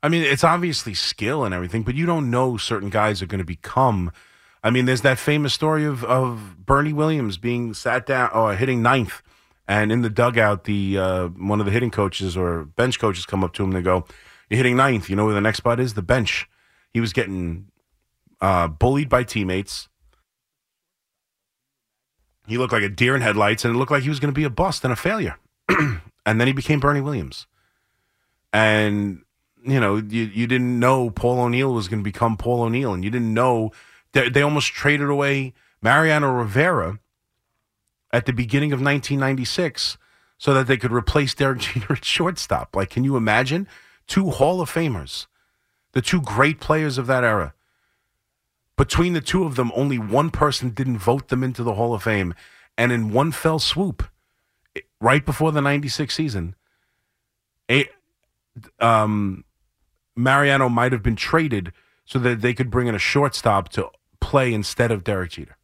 I 0.01 0.09
mean, 0.09 0.23
it's 0.23 0.43
obviously 0.43 0.93
skill 0.93 1.43
and 1.43 1.53
everything, 1.53 1.83
but 1.83 1.95
you 1.95 2.05
don't 2.05 2.29
know 2.29 2.57
certain 2.57 2.89
guys 2.89 3.21
are 3.21 3.25
going 3.25 3.39
to 3.39 3.45
become. 3.45 4.11
I 4.63 4.69
mean, 4.69 4.85
there's 4.85 5.01
that 5.01 5.17
famous 5.17 5.53
story 5.53 5.85
of, 5.85 6.03
of 6.03 6.57
Bernie 6.65 6.93
Williams 6.93 7.37
being 7.37 7.73
sat 7.73 8.05
down 8.05 8.29
or 8.31 8.55
hitting 8.55 8.81
ninth, 8.81 9.21
and 9.67 9.91
in 9.91 10.01
the 10.01 10.09
dugout, 10.09 10.65
the 10.65 10.97
uh, 10.97 11.27
one 11.29 11.59
of 11.59 11.65
the 11.65 11.71
hitting 11.71 11.91
coaches 11.91 12.37
or 12.37 12.65
bench 12.65 12.99
coaches 12.99 13.25
come 13.25 13.43
up 13.43 13.53
to 13.53 13.63
him 13.63 13.69
and 13.69 13.77
they 13.77 13.81
go, 13.81 14.05
"You're 14.49 14.57
hitting 14.57 14.77
ninth. 14.77 15.09
You 15.09 15.15
know 15.15 15.25
where 15.25 15.33
the 15.33 15.41
next 15.41 15.57
spot 15.57 15.79
is? 15.79 15.93
The 15.93 16.01
bench." 16.01 16.47
He 16.93 17.01
was 17.01 17.11
getting 17.11 17.67
uh, 18.41 18.67
bullied 18.67 19.09
by 19.09 19.23
teammates. 19.23 19.87
He 22.47 22.57
looked 22.57 22.73
like 22.73 22.83
a 22.83 22.89
deer 22.89 23.15
in 23.15 23.21
headlights, 23.21 23.65
and 23.65 23.75
it 23.75 23.77
looked 23.77 23.91
like 23.91 24.03
he 24.03 24.09
was 24.09 24.19
going 24.19 24.33
to 24.33 24.37
be 24.37 24.43
a 24.43 24.49
bust 24.49 24.83
and 24.83 24.93
a 24.93 24.95
failure. 24.95 25.37
and 25.69 26.01
then 26.25 26.47
he 26.47 26.53
became 26.53 26.79
Bernie 26.79 27.01
Williams. 27.01 27.47
And 28.53 29.23
you 29.65 29.79
know, 29.79 29.95
you, 29.95 30.23
you 30.23 30.47
didn't 30.47 30.79
know 30.79 31.09
Paul 31.09 31.39
O'Neill 31.39 31.73
was 31.73 31.87
going 31.87 31.99
to 31.99 32.03
become 32.03 32.37
Paul 32.37 32.61
O'Neill, 32.61 32.93
and 32.93 33.03
you 33.03 33.09
didn't 33.09 33.33
know 33.33 33.71
they, 34.13 34.29
they 34.29 34.41
almost 34.41 34.67
traded 34.67 35.09
away 35.09 35.53
Mariano 35.81 36.31
Rivera 36.31 36.99
at 38.13 38.25
the 38.25 38.33
beginning 38.33 38.71
of 38.71 38.79
1996 38.79 39.97
so 40.37 40.53
that 40.53 40.67
they 40.67 40.77
could 40.77 40.91
replace 40.91 41.33
Derek 41.33 41.59
Jeter 41.61 41.93
at 41.93 42.05
shortstop. 42.05 42.75
Like, 42.75 42.91
can 42.91 43.03
you 43.03 43.17
imagine 43.17 43.67
two 44.07 44.29
Hall 44.29 44.61
of 44.61 44.71
Famers, 44.71 45.25
the 45.93 46.01
two 46.01 46.21
great 46.21 46.59
players 46.59 46.97
of 46.97 47.07
that 47.07 47.23
era? 47.23 47.54
Between 48.77 49.13
the 49.13 49.21
two 49.21 49.45
of 49.45 49.55
them, 49.55 49.71
only 49.75 49.97
one 49.97 50.29
person 50.29 50.69
didn't 50.69 50.97
vote 50.97 51.29
them 51.29 51.43
into 51.43 51.63
the 51.63 51.75
Hall 51.75 51.93
of 51.93 52.03
Fame, 52.03 52.33
and 52.77 52.91
in 52.91 53.13
one 53.13 53.31
fell 53.31 53.59
swoop, 53.59 54.03
right 54.99 55.25
before 55.25 55.51
the 55.51 55.61
'96 55.61 56.13
season, 56.13 56.55
a, 57.71 57.87
um, 58.79 59.45
Mariano 60.15 60.67
might 60.67 60.91
have 60.91 61.03
been 61.03 61.15
traded 61.15 61.71
so 62.03 62.19
that 62.19 62.41
they 62.41 62.53
could 62.53 62.69
bring 62.69 62.87
in 62.87 62.95
a 62.95 62.99
shortstop 62.99 63.69
to 63.69 63.89
play 64.19 64.53
instead 64.53 64.91
of 64.91 65.03
Derek 65.03 65.31
Jeter. 65.31 65.57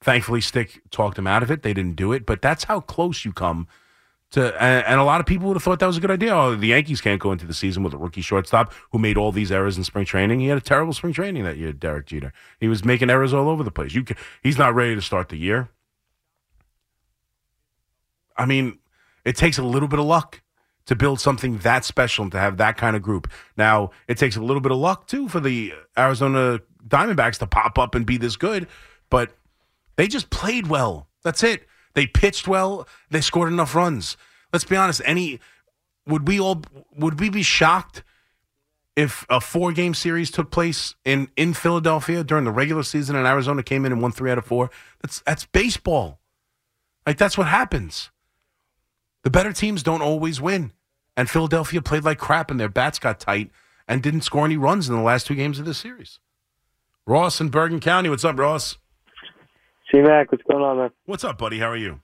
Thankfully, 0.00 0.40
Stick 0.40 0.82
talked 0.90 1.18
him 1.18 1.26
out 1.26 1.42
of 1.42 1.50
it. 1.50 1.62
They 1.62 1.72
didn't 1.74 1.96
do 1.96 2.12
it, 2.12 2.26
but 2.26 2.42
that's 2.42 2.64
how 2.64 2.80
close 2.80 3.24
you 3.24 3.32
come 3.32 3.68
to. 4.32 4.62
And, 4.62 4.84
and 4.86 5.00
a 5.00 5.04
lot 5.04 5.20
of 5.20 5.26
people 5.26 5.48
would 5.48 5.56
have 5.56 5.62
thought 5.62 5.78
that 5.78 5.86
was 5.86 5.96
a 5.96 6.00
good 6.00 6.10
idea. 6.10 6.34
Oh, 6.34 6.54
the 6.54 6.68
Yankees 6.68 7.00
can't 7.00 7.20
go 7.20 7.32
into 7.32 7.46
the 7.46 7.54
season 7.54 7.82
with 7.82 7.94
a 7.94 7.98
rookie 7.98 8.20
shortstop 8.20 8.72
who 8.90 8.98
made 8.98 9.16
all 9.16 9.32
these 9.32 9.52
errors 9.52 9.78
in 9.78 9.84
spring 9.84 10.04
training. 10.04 10.40
He 10.40 10.48
had 10.48 10.58
a 10.58 10.62
terrible 10.62 10.92
spring 10.92 11.12
training 11.12 11.44
that 11.44 11.56
year, 11.56 11.72
Derek 11.72 12.06
Jeter. 12.06 12.32
He 12.60 12.68
was 12.68 12.84
making 12.84 13.10
errors 13.10 13.32
all 13.32 13.48
over 13.48 13.62
the 13.62 13.70
place. 13.70 13.94
You, 13.94 14.04
can, 14.04 14.16
he's 14.42 14.58
not 14.58 14.74
ready 14.74 14.94
to 14.94 15.02
start 15.02 15.28
the 15.28 15.36
year. 15.36 15.68
I 18.36 18.46
mean, 18.46 18.78
it 19.24 19.36
takes 19.36 19.58
a 19.58 19.62
little 19.62 19.88
bit 19.88 19.98
of 19.98 20.06
luck 20.06 20.42
to 20.86 20.96
build 20.96 21.20
something 21.20 21.58
that 21.58 21.84
special 21.84 22.24
and 22.24 22.32
to 22.32 22.38
have 22.38 22.56
that 22.56 22.76
kind 22.76 22.96
of 22.96 23.02
group. 23.02 23.30
Now, 23.56 23.90
it 24.08 24.18
takes 24.18 24.36
a 24.36 24.42
little 24.42 24.60
bit 24.60 24.72
of 24.72 24.78
luck 24.78 25.06
too 25.06 25.28
for 25.28 25.40
the 25.40 25.72
Arizona 25.96 26.60
Diamondbacks 26.86 27.38
to 27.38 27.46
pop 27.46 27.78
up 27.78 27.94
and 27.94 28.04
be 28.04 28.16
this 28.16 28.36
good, 28.36 28.66
but 29.10 29.32
they 29.96 30.08
just 30.08 30.30
played 30.30 30.66
well. 30.66 31.08
That's 31.22 31.42
it. 31.44 31.66
They 31.94 32.06
pitched 32.06 32.48
well. 32.48 32.86
They 33.10 33.20
scored 33.20 33.52
enough 33.52 33.74
runs. 33.74 34.16
Let's 34.52 34.64
be 34.64 34.76
honest. 34.76 35.00
Any 35.04 35.40
would 36.06 36.26
we 36.26 36.40
all 36.40 36.62
would 36.96 37.20
we 37.20 37.30
be 37.30 37.42
shocked 37.42 38.02
if 38.96 39.24
a 39.30 39.40
four 39.40 39.72
game 39.72 39.94
series 39.94 40.30
took 40.30 40.50
place 40.50 40.94
in 41.04 41.28
in 41.36 41.54
Philadelphia 41.54 42.24
during 42.24 42.44
the 42.44 42.50
regular 42.50 42.82
season 42.82 43.16
and 43.16 43.26
Arizona 43.26 43.62
came 43.62 43.84
in 43.84 43.92
and 43.92 44.02
won 44.02 44.12
three 44.12 44.30
out 44.30 44.38
of 44.38 44.44
four? 44.44 44.70
That's 45.02 45.20
that's 45.20 45.46
baseball. 45.46 46.18
Like 47.06 47.18
that's 47.18 47.38
what 47.38 47.46
happens. 47.46 48.10
The 49.24 49.30
better 49.30 49.52
teams 49.52 49.82
don't 49.82 50.02
always 50.02 50.40
win. 50.40 50.72
And 51.16 51.28
Philadelphia 51.28 51.82
played 51.82 52.04
like 52.04 52.18
crap 52.18 52.50
and 52.50 52.58
their 52.58 52.68
bats 52.68 52.98
got 52.98 53.20
tight 53.20 53.50
and 53.86 54.02
didn't 54.02 54.22
score 54.22 54.44
any 54.44 54.56
runs 54.56 54.88
in 54.88 54.96
the 54.96 55.02
last 55.02 55.26
two 55.26 55.34
games 55.34 55.58
of 55.58 55.66
the 55.66 55.74
series. 55.74 56.18
Ross 57.06 57.40
in 57.40 57.48
Bergen 57.48 57.80
County. 57.80 58.08
What's 58.08 58.24
up, 58.24 58.38
Ross? 58.38 58.78
C 59.92 60.00
Mac, 60.00 60.32
what's 60.32 60.44
going 60.44 60.62
on, 60.62 60.78
man? 60.78 60.90
What's 61.04 61.24
up, 61.24 61.38
buddy? 61.38 61.58
How 61.58 61.70
are 61.70 61.76
you? 61.76 62.00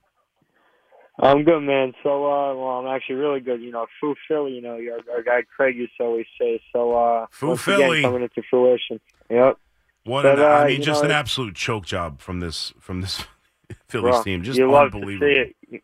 I'm 1.21 1.43
good, 1.43 1.61
man. 1.61 1.93
So, 2.03 2.25
uh, 2.25 2.55
well, 2.55 2.79
I'm 2.79 2.87
actually 2.87 3.15
really 3.15 3.41
good. 3.41 3.61
You 3.61 3.71
know, 3.71 3.87
Foo 3.99 4.15
Philly, 4.27 4.53
you 4.53 4.61
know, 4.61 4.75
our, 4.75 5.15
our 5.15 5.23
guy 5.23 5.41
Craig 5.53 5.75
used 5.75 5.91
to 5.97 6.03
always 6.05 6.27
say. 6.39 6.61
So, 6.71 6.95
uh, 6.95 7.25
Foo 7.31 7.57
Philly. 7.57 7.99
again, 7.99 8.11
coming 8.11 8.23
into 8.23 8.41
fruition. 8.49 9.01
Yep. 9.29 9.57
What 10.05 10.23
But, 10.23 10.39
an, 10.39 10.45
I 10.45 10.61
uh, 10.61 10.65
mean, 10.67 10.81
just 10.81 11.03
know, 11.03 11.09
an 11.09 11.15
absolute 11.15 11.55
choke 11.55 11.85
job 11.85 12.21
from 12.21 12.39
this 12.39 12.73
from 12.79 13.01
this 13.01 13.25
Phillies 13.87 14.13
Bro, 14.15 14.23
team. 14.23 14.43
Just 14.43 14.57
you 14.57 14.71
love 14.71 14.91
to 14.91 14.97
unbelievable. 14.97 15.27
see 15.27 15.75
it. 15.75 15.83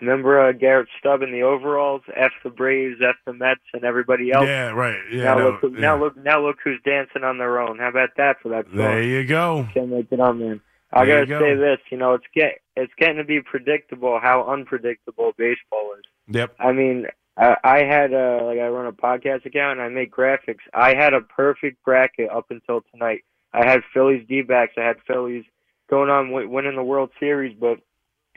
Remember 0.00 0.48
uh, 0.48 0.52
Garrett 0.52 0.88
Stubb 1.00 1.22
in 1.22 1.32
the 1.32 1.42
overalls, 1.42 2.02
F 2.14 2.30
the 2.44 2.50
Braves, 2.50 3.00
F 3.06 3.16
the 3.26 3.32
Mets, 3.32 3.60
and 3.74 3.84
everybody 3.84 4.30
else. 4.30 4.46
Yeah, 4.46 4.68
right. 4.68 4.98
Yeah, 5.12 5.24
now 5.24 5.38
no, 5.38 5.44
look, 5.50 5.72
yeah. 5.74 5.80
now 5.80 5.98
look, 6.00 6.16
now 6.16 6.46
look 6.46 6.56
who's 6.62 6.80
dancing 6.84 7.24
on 7.24 7.38
their 7.38 7.60
own. 7.60 7.78
How 7.78 7.88
about 7.88 8.10
that 8.16 8.36
for 8.40 8.50
that 8.50 8.66
song? 8.66 8.76
There 8.76 9.02
you 9.02 9.24
go. 9.26 9.68
Can't 9.74 9.88
make 9.88 10.06
it 10.12 10.20
up, 10.20 10.36
man. 10.36 10.60
I 10.92 11.04
There 11.04 11.24
gotta 11.24 11.26
go. 11.26 11.40
say 11.40 11.54
this. 11.54 11.78
You 11.90 11.98
know, 11.98 12.14
it's 12.14 12.24
get 12.34 12.60
it's 12.76 12.92
getting 12.98 13.16
to 13.18 13.24
be 13.24 13.40
predictable 13.40 14.18
how 14.22 14.50
unpredictable 14.50 15.32
baseball 15.36 15.92
is. 15.98 16.04
Yep. 16.34 16.54
I 16.58 16.72
mean, 16.72 17.06
I, 17.36 17.56
I 17.62 17.78
had 17.84 18.12
uh 18.14 18.40
like 18.44 18.58
I 18.58 18.68
run 18.68 18.86
a 18.86 18.92
podcast 18.92 19.44
account 19.46 19.78
and 19.78 19.82
I 19.82 19.88
make 19.88 20.12
graphics. 20.12 20.64
I 20.72 20.94
had 20.94 21.14
a 21.14 21.20
perfect 21.20 21.84
bracket 21.84 22.30
up 22.30 22.46
until 22.50 22.82
tonight. 22.92 23.24
I 23.52 23.66
had 23.68 23.80
Phillies 23.94 24.26
D-backs. 24.28 24.74
I 24.76 24.82
had 24.82 24.96
Phillies 25.06 25.44
going 25.88 26.10
on 26.10 26.30
winning 26.32 26.76
the 26.76 26.82
World 26.82 27.10
Series, 27.18 27.56
but 27.58 27.78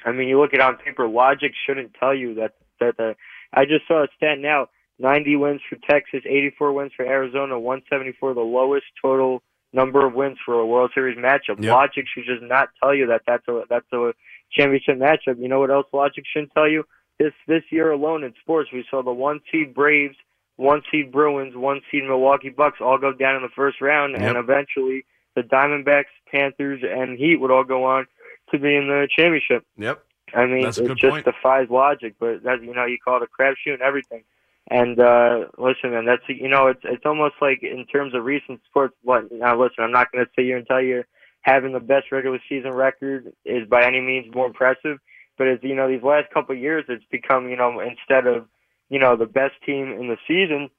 I 0.05 0.11
mean, 0.11 0.27
you 0.27 0.39
look 0.39 0.53
at 0.53 0.59
it 0.59 0.61
on 0.61 0.77
paper. 0.77 1.07
Logic 1.07 1.51
shouldn't 1.65 1.93
tell 1.99 2.13
you 2.15 2.35
that 2.35 2.53
that 2.79 2.97
the. 2.97 3.15
I 3.53 3.65
just 3.65 3.87
saw 3.87 4.03
a 4.03 4.07
stat 4.15 4.39
now: 4.39 4.67
90 4.99 5.35
wins 5.35 5.61
for 5.69 5.77
Texas, 5.89 6.21
84 6.25 6.73
wins 6.73 6.91
for 6.95 7.05
Arizona, 7.05 7.59
174, 7.59 8.33
the 8.33 8.39
lowest 8.41 8.85
total 9.01 9.41
number 9.73 10.05
of 10.05 10.13
wins 10.13 10.37
for 10.45 10.55
a 10.55 10.65
World 10.65 10.91
Series 10.93 11.17
matchup. 11.17 11.61
Yep. 11.61 11.73
Logic 11.73 12.05
should 12.13 12.25
just 12.25 12.43
not 12.43 12.69
tell 12.81 12.93
you 12.93 13.07
that 13.07 13.21
that's 13.25 13.47
a 13.47 13.63
that's 13.69 13.91
a 13.93 14.13
championship 14.51 14.97
matchup. 14.97 15.39
You 15.39 15.47
know 15.47 15.59
what 15.59 15.71
else 15.71 15.87
logic 15.93 16.25
shouldn't 16.31 16.53
tell 16.53 16.69
you? 16.69 16.85
This 17.19 17.33
this 17.47 17.63
year 17.69 17.91
alone 17.91 18.23
in 18.23 18.33
sports, 18.41 18.69
we 18.73 18.85
saw 18.89 19.03
the 19.03 19.11
one 19.11 19.41
seed 19.51 19.73
Braves, 19.73 20.15
one 20.57 20.81
seed 20.91 21.11
Bruins, 21.11 21.55
one 21.55 21.81
seed 21.91 22.03
Milwaukee 22.03 22.49
Bucks 22.49 22.79
all 22.81 22.97
go 22.97 23.13
down 23.13 23.35
in 23.35 23.41
the 23.41 23.49
first 23.55 23.81
round, 23.81 24.15
and 24.15 24.37
eventually 24.37 25.05
the 25.35 25.41
Diamondbacks, 25.41 26.11
Panthers, 26.29 26.81
and 26.83 27.17
Heat 27.17 27.37
would 27.39 27.51
all 27.51 27.63
go 27.63 27.85
on 27.85 28.07
to 28.51 28.59
be 28.59 28.75
in 28.75 28.87
the 28.87 29.07
championship. 29.15 29.65
Yep. 29.77 30.03
I 30.33 30.45
mean, 30.45 30.63
That's 30.63 30.77
it 30.77 30.87
just 30.97 31.11
point. 31.11 31.25
defies 31.25 31.67
logic, 31.69 32.15
but 32.19 32.43
that 32.43 32.63
you 32.63 32.73
know, 32.73 32.85
you 32.85 32.97
call 33.03 33.21
it 33.21 33.29
a 33.29 33.41
crapshoot 33.41 33.73
and 33.73 33.81
everything. 33.81 34.23
And 34.69 34.99
uh 34.99 35.47
listen, 35.57 35.91
man, 35.91 36.05
that's 36.05 36.23
you 36.27 36.47
know, 36.47 36.67
it's 36.67 36.81
it's 36.83 37.05
almost 37.05 37.35
like 37.41 37.63
in 37.63 37.85
terms 37.87 38.13
of 38.13 38.23
recent 38.23 38.61
sports. 38.69 38.95
What 39.03 39.31
now? 39.31 39.59
Listen, 39.61 39.83
I'm 39.83 39.91
not 39.91 40.11
going 40.11 40.23
to 40.23 40.31
sit 40.35 40.45
here 40.45 40.57
and 40.57 40.67
tell 40.67 40.81
you 40.81 41.03
having 41.41 41.73
the 41.73 41.79
best 41.79 42.11
regular 42.11 42.39
season 42.47 42.71
record 42.71 43.33
is 43.43 43.67
by 43.67 43.85
any 43.85 43.99
means 43.99 44.33
more 44.33 44.45
impressive, 44.45 44.99
but 45.37 45.47
as 45.47 45.59
you 45.63 45.75
know, 45.75 45.89
these 45.89 46.03
last 46.03 46.31
couple 46.31 46.55
of 46.55 46.61
years, 46.61 46.85
it's 46.87 47.03
become 47.11 47.49
you 47.49 47.57
know 47.57 47.79
instead 47.79 48.27
of 48.27 48.45
you 48.89 48.99
know 48.99 49.17
the 49.17 49.25
best 49.25 49.55
team 49.65 49.91
in 49.91 50.07
the 50.07 50.17
season, 50.27 50.69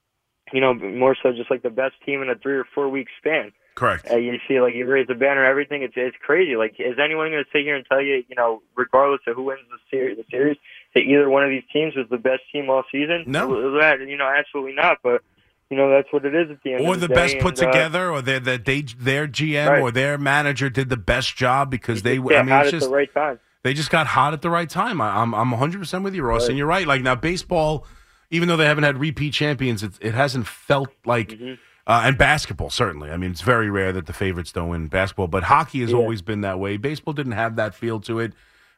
you 0.53 0.61
know, 0.61 0.75
more 0.75 1.17
so 1.23 1.33
just 1.33 1.51
like 1.51 1.63
the 1.63 1.71
best 1.71 1.95
team 2.07 2.23
in 2.23 2.31
a 2.31 2.35
three 2.37 2.57
or 2.57 2.65
four 2.75 2.89
week 2.89 3.09
span. 3.19 3.53
Correct. 3.75 4.11
Uh, 4.11 4.17
you 4.17 4.39
see, 4.47 4.61
like 4.61 4.75
you 4.75 4.87
raise 4.87 5.07
the 5.07 5.15
banner, 5.15 5.45
everything. 5.45 5.83
It's 5.83 5.95
it's 5.97 6.17
crazy. 6.21 6.57
Like, 6.57 6.75
is 6.79 6.99
anyone 7.03 7.31
going 7.31 7.43
to 7.43 7.51
sit 7.51 7.63
here 7.63 7.75
and 7.75 7.87
tell 7.87 8.03
you, 8.03 8.23
you 8.29 8.37
know, 8.37 8.63
regardless 8.77 9.21
of 9.27 9.37
who 9.37 9.45
wins 9.45 9.61
the 9.71 9.79
series, 9.91 10.19
the 10.19 10.25
series, 10.31 10.59
that 10.95 11.01
either 11.01 11.29
one 11.31 11.43
of 11.45 11.51
these 11.51 11.63
teams 11.73 11.95
was 11.97 12.07
the 12.11 12.19
best 12.19 12.43
team 12.53 12.69
all 12.71 12.83
season? 12.93 13.25
No. 13.27 13.79
that 13.79 14.01
you 14.07 14.17
know, 14.17 14.27
absolutely 14.29 14.75
not. 14.75 14.99
But 15.03 15.23
you 15.71 15.77
know, 15.77 15.91
that's 15.91 16.13
what 16.13 16.25
it 16.25 16.35
is 16.35 16.51
at 16.51 16.63
the 16.63 16.75
end. 16.75 16.85
Or 16.87 16.95
of 16.95 17.01
the 17.01 17.09
day. 17.09 17.15
Or 17.15 17.17
the, 17.17 17.21
best 17.35 17.39
put 17.39 17.59
and, 17.59 17.69
uh, 17.69 17.73
together, 17.73 18.11
or 18.11 18.21
their 18.23 18.41
that 18.41 18.65
they 18.65 18.83
their 18.83 19.27
GM 19.27 19.69
Right. 19.69 19.81
or 19.81 19.91
their 19.91 20.19
manager 20.19 20.69
did 20.71 20.89
the 20.89 20.97
best 20.97 21.35
job 21.37 21.71
because 21.71 22.03
they. 22.03 22.17
I 22.17 22.21
mean, 22.21 22.33
it's 22.33 22.51
at 22.51 22.71
just 22.71 22.87
the 22.89 22.95
right 22.95 23.13
time. 23.15 23.41
they 23.63 23.73
just 23.75 23.91
got 23.91 24.07
hot 24.07 24.33
at 24.35 24.43
the 24.43 24.51
right 24.51 24.69
time. 24.69 25.01
I, 25.01 25.17
I'm 25.21 25.35
I'm 25.35 25.51
100 25.51 25.79
percent 25.79 26.05
with 26.05 26.15
you, 26.15 26.23
Ross, 26.23 26.43
Right. 26.43 26.51
and 26.51 26.59
you're 26.59 26.67
right. 26.67 26.87
Like 26.87 27.03
now, 27.03 27.15
baseball, 27.15 27.87
even 28.31 28.49
though 28.49 28.57
they 28.59 28.67
haven't 28.67 28.85
had 28.85 28.99
repeat 28.99 29.33
champions, 29.33 29.83
it, 29.83 29.93
it 30.01 30.15
hasn't 30.15 30.47
felt 30.47 30.91
like. 31.05 31.29
Mm-hmm. 31.31 31.55
Uh, 31.85 32.03
and 32.05 32.17
basketball, 32.17 32.71
certainly. 32.71 33.11
I 33.11 33.17
mean, 33.17 33.33
it's 33.33 33.41
very 33.41 33.69
rare 33.69 33.93
that 33.93 34.07
the 34.07 34.13
favorites 34.13 34.53
don't 34.53 34.69
win 34.69 34.87
basketball, 34.87 35.27
but 35.27 35.43
hockey 35.43 35.81
has 35.81 35.91
Yeah. 35.91 35.97
always 35.97 36.23
been 36.23 36.43
that 36.43 36.61
way. 36.61 36.77
Baseball 36.77 37.13
didn't 37.13 37.33
have 37.33 37.57
that 37.57 37.75
feel 37.75 37.99
to 38.03 38.21
it. 38.21 38.35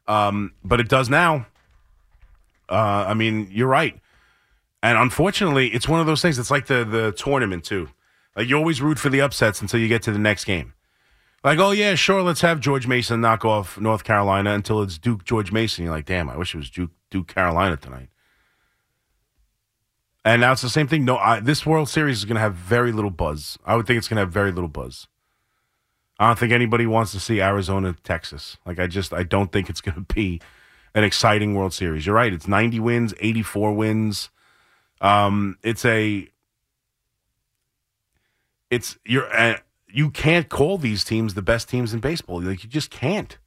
Um, 0.08 0.52
but 0.64 0.80
it 0.80 0.88
does 0.88 1.10
now. 1.10 1.46
Uh, 2.68 3.04
I 3.08 3.14
mean, 3.14 3.48
you're 3.50 3.68
right. 3.68 4.00
And 4.82 4.98
unfortunately, 4.98 5.68
it's 5.68 5.88
one 5.88 6.00
of 6.00 6.06
those 6.06 6.20
things. 6.20 6.38
It's 6.38 6.50
like 6.50 6.66
the 6.66 6.84
the 6.84 7.12
tournament 7.12 7.64
too. 7.64 7.88
Like 8.36 8.48
you 8.48 8.56
always 8.56 8.82
root 8.82 8.98
for 8.98 9.08
the 9.08 9.20
upsets 9.20 9.62
until 9.62 9.80
you 9.80 9.88
get 9.88 10.02
to 10.02 10.12
the 10.12 10.18
next 10.18 10.44
game. 10.44 10.74
Like, 11.42 11.58
oh 11.58 11.72
yeah, 11.72 11.94
sure, 11.94 12.22
let's 12.22 12.40
have 12.40 12.60
George 12.60 12.86
Mason 12.86 13.20
knock 13.20 13.44
off 13.44 13.78
North 13.78 14.04
Carolina 14.04 14.54
until 14.54 14.82
it's 14.82 14.98
Duke 14.98 15.24
George 15.24 15.52
Mason. 15.52 15.84
You're 15.84 15.94
like, 15.94 16.06
damn, 16.06 16.28
I 16.30 16.36
wish 16.36 16.54
it 16.54 16.58
was 16.58 16.70
Duke 16.70 16.90
Duke 17.10 17.28
Carolina 17.28 17.76
tonight. 17.76 18.08
And 20.24 20.40
now 20.40 20.52
it's 20.52 20.62
the 20.62 20.70
same 20.70 20.88
thing. 20.88 21.04
No, 21.04 21.18
I, 21.18 21.40
this 21.40 21.66
World 21.66 21.88
Series 21.88 22.18
is 22.18 22.24
going 22.24 22.36
to 22.36 22.40
have 22.40 22.54
very 22.54 22.92
little 22.92 23.10
buzz. 23.10 23.58
I 23.66 23.76
would 23.76 23.86
think 23.86 23.98
it's 23.98 24.08
going 24.08 24.16
to 24.16 24.22
have 24.22 24.32
very 24.32 24.52
little 24.52 24.68
buzz. 24.68 25.06
I 26.18 26.28
don't 26.28 26.38
think 26.38 26.52
anybody 26.52 26.86
wants 26.86 27.12
to 27.12 27.20
see 27.20 27.42
Arizona, 27.42 27.94
Texas. 28.04 28.56
Like, 28.64 28.78
I 28.78 28.86
just, 28.86 29.12
I 29.12 29.22
don't 29.22 29.52
think 29.52 29.68
it's 29.68 29.82
going 29.82 29.96
to 29.96 30.14
be 30.14 30.40
an 30.94 31.04
exciting 31.04 31.54
World 31.54 31.72
Series. 31.72 32.06
You're 32.06 32.14
right. 32.14 32.32
It's 32.32 32.48
90 32.48 32.80
wins, 32.80 33.14
84 33.20 33.72
wins. 33.74 34.30
Um, 35.00 35.58
it's 35.62 35.84
a, 35.84 36.28
it's 38.70 38.96
you're, 39.04 39.32
uh, 39.34 39.58
you 39.88 40.10
can't 40.10 40.48
call 40.48 40.78
these 40.78 41.04
teams 41.04 41.34
the 41.34 41.42
best 41.42 41.68
teams 41.68 41.92
in 41.92 42.00
baseball. 42.00 42.40
Like, 42.42 42.64
you 42.64 42.70
just 42.70 42.90
can't. 42.90 43.38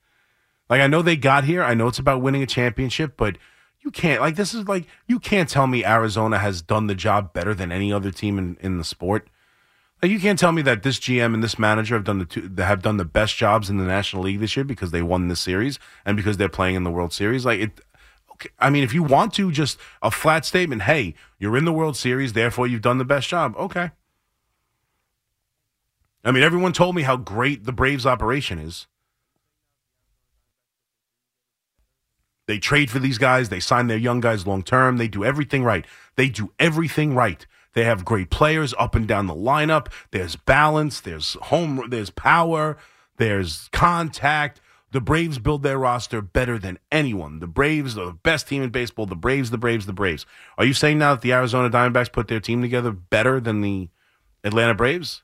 Like, 0.70 0.82
I 0.82 0.88
know 0.88 1.02
they 1.02 1.16
got 1.16 1.46
here. 1.46 1.64
I 1.64 1.74
know 1.74 1.88
it's 1.88 2.00
about 2.00 2.22
winning 2.22 2.44
a 2.44 2.48
championship, 2.48 3.16
but 3.18 3.38
you 3.82 3.92
can't 3.92 4.20
like 4.20 4.36
this 4.36 4.54
is 4.54 4.68
like 4.68 4.86
you 5.08 5.18
can't 5.18 5.48
tell 5.48 5.66
me 5.66 5.86
Arizona 5.86 6.40
has 6.40 6.62
done 6.62 6.88
the 6.88 6.96
job 6.96 7.32
better 7.32 7.54
than 7.54 7.72
any 7.72 7.94
other 7.94 8.12
team 8.12 8.38
in, 8.38 8.58
in 8.60 8.78
the 8.78 8.84
sport. 8.84 9.30
Like 10.02 10.12
you 10.12 10.20
can't 10.20 10.38
tell 10.38 10.52
me 10.52 10.62
that 10.62 10.84
this 10.84 11.00
GM 11.00 11.34
and 11.34 11.44
this 11.44 11.58
manager 11.58 11.96
have 11.96 12.04
done 12.04 12.20
the 12.20 12.26
two, 12.26 12.52
have 12.58 12.84
done 12.84 12.98
the 12.98 13.06
best 13.06 13.36
jobs 13.36 13.70
in 13.70 13.78
the 13.78 13.84
National 13.84 14.24
League 14.24 14.40
this 14.40 14.56
year 14.56 14.64
because 14.64 14.92
they 14.92 15.02
won 15.02 15.28
this 15.28 15.40
series 15.40 15.80
and 16.06 16.16
because 16.16 16.38
they're 16.38 16.50
playing 16.50 16.76
in 16.76 16.84
the 16.84 16.92
World 16.92 17.14
Series. 17.14 17.46
Like 17.46 17.60
it, 17.60 17.82
okay, 18.34 18.50
I 18.60 18.70
mean, 18.70 18.84
if 18.84 18.94
you 18.94 19.02
want 19.02 19.34
to 19.36 19.52
just 19.52 19.80
a 20.04 20.12
flat 20.12 20.46
statement, 20.46 20.84
hey, 20.84 21.16
you're 21.40 21.58
in 21.58 21.66
the 21.66 21.74
World 21.74 21.98
Series, 21.98 22.34
therefore 22.34 22.68
you've 22.68 22.84
done 22.84 23.00
the 23.00 23.06
best 23.06 23.28
job. 23.28 23.56
Okay. 23.58 23.92
I 26.24 26.32
mean, 26.32 26.44
everyone 26.44 26.74
told 26.74 26.96
me 26.96 27.04
how 27.04 27.18
great 27.18 27.64
the 27.64 27.72
Braves 27.72 28.06
operation 28.06 28.60
is. 28.60 28.86
They 32.48 32.60
trade 32.60 32.90
for 32.90 33.00
these 33.00 33.18
guys. 33.18 33.50
They 33.50 33.60
sign 33.60 33.88
their 33.88 33.98
young 33.98 34.20
guys 34.20 34.48
long 34.48 34.64
term. 34.64 34.98
They 34.98 35.08
do 35.08 35.26
everything 35.26 35.64
right. 35.64 35.86
They 36.16 36.30
do 36.30 36.54
everything 36.60 37.16
right. 37.16 37.46
They 37.78 37.84
have 37.84 38.04
great 38.04 38.32
players 38.32 38.74
up 38.80 38.96
and 38.96 39.08
down 39.08 39.28
the 39.28 39.36
lineup. 39.36 39.90
There's 40.10 40.36
balance. 40.36 41.00
There's 41.00 41.34
home. 41.44 41.84
There's 41.92 42.10
power. 42.10 42.76
There's 43.18 43.70
contact. 43.72 44.60
The 44.94 45.00
Braves 45.00 45.38
build 45.38 45.62
their 45.62 45.78
roster 45.78 46.20
better 46.20 46.58
than 46.58 46.80
anyone. 46.92 47.40
The 47.40 47.46
Braves 47.46 47.96
are 47.96 48.08
the 48.08 48.14
best 48.14 48.48
team 48.48 48.64
in 48.64 48.72
baseball. 48.72 49.06
The 49.06 49.16
Braves, 49.16 49.52
the 49.52 49.60
Braves, 49.60 49.86
the 49.86 49.94
Braves. 49.94 50.26
Are 50.58 50.66
you 50.66 50.74
saying 50.74 50.98
now 50.98 51.14
that 51.14 51.22
the 51.22 51.34
Arizona 51.34 51.70
Diamondbacks 51.70 52.12
put 52.12 52.30
their 52.30 52.40
team 52.40 52.64
together 52.64 52.90
better 52.90 53.40
than 53.40 53.62
the 53.62 53.90
Atlanta 54.44 54.74
Braves? 54.74 55.22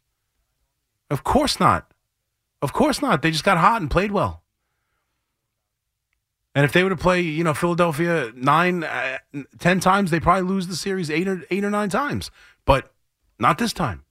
Of 1.09 1.23
course 1.23 1.59
not. 1.59 1.91
Of 2.61 2.71
course 2.71 3.01
not. 3.01 3.23
They 3.23 3.31
just 3.31 3.43
got 3.43 3.57
hot 3.57 3.81
and 3.81 3.89
played 3.89 4.11
well. 4.11 4.42
And 6.55 6.65
if 6.65 6.71
they 6.71 6.83
were 6.83 6.89
to 6.89 6.95
play, 6.95 7.21
you 7.21 7.43
know, 7.43 7.53
Philadelphia 7.53 8.31
nine, 8.35 8.83
uh, 8.83 9.17
ten 9.59 9.79
times, 9.79 10.11
they 10.11 10.19
probably 10.19 10.47
lose 10.47 10.67
the 10.67 10.75
series 10.75 11.09
eight 11.09 11.27
or 11.27 11.43
eight 11.49 11.63
or 11.63 11.71
nine 11.71 11.89
times. 11.89 12.29
But 12.65 12.93
not 13.39 13.57
this 13.57 13.73
time. 13.73 14.03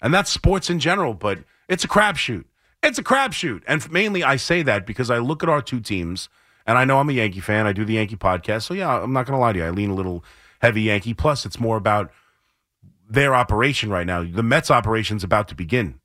And 0.00 0.12
that's 0.12 0.30
sports 0.30 0.70
in 0.70 0.80
general. 0.80 1.14
But 1.14 1.40
it's 1.68 1.84
a 1.84 1.88
crapshoot. 1.88 2.44
It's 2.82 2.98
a 2.98 3.02
crapshoot. 3.02 3.62
And 3.66 3.90
mainly, 3.90 4.24
I 4.24 4.36
say 4.36 4.62
that 4.62 4.86
because 4.86 5.10
I 5.10 5.18
look 5.18 5.42
at 5.42 5.48
our 5.48 5.62
two 5.62 5.80
teams, 5.80 6.28
and 6.66 6.78
I 6.78 6.84
know 6.84 6.98
I'm 6.98 7.10
a 7.10 7.14
Yankee 7.14 7.40
fan. 7.40 7.66
I 7.66 7.72
do 7.72 7.84
the 7.84 7.94
Yankee 7.94 8.16
podcast, 8.16 8.62
so 8.62 8.74
yeah, 8.74 8.98
I'm 8.98 9.12
not 9.12 9.26
going 9.26 9.36
to 9.36 9.40
lie 9.40 9.52
to 9.52 9.58
you. 9.58 9.64
I 9.66 9.70
lean 9.70 9.90
a 9.90 9.94
little 9.94 10.24
heavy 10.60 10.82
Yankee. 10.82 11.14
Plus, 11.14 11.44
it's 11.44 11.60
more 11.60 11.76
about 11.76 12.10
their 13.08 13.34
operation 13.34 13.90
right 13.90 14.06
now. 14.06 14.24
The 14.24 14.42
Mets 14.42 14.70
operation's 14.70 15.24
about 15.24 15.48
to 15.48 15.54
begin. 15.54 16.00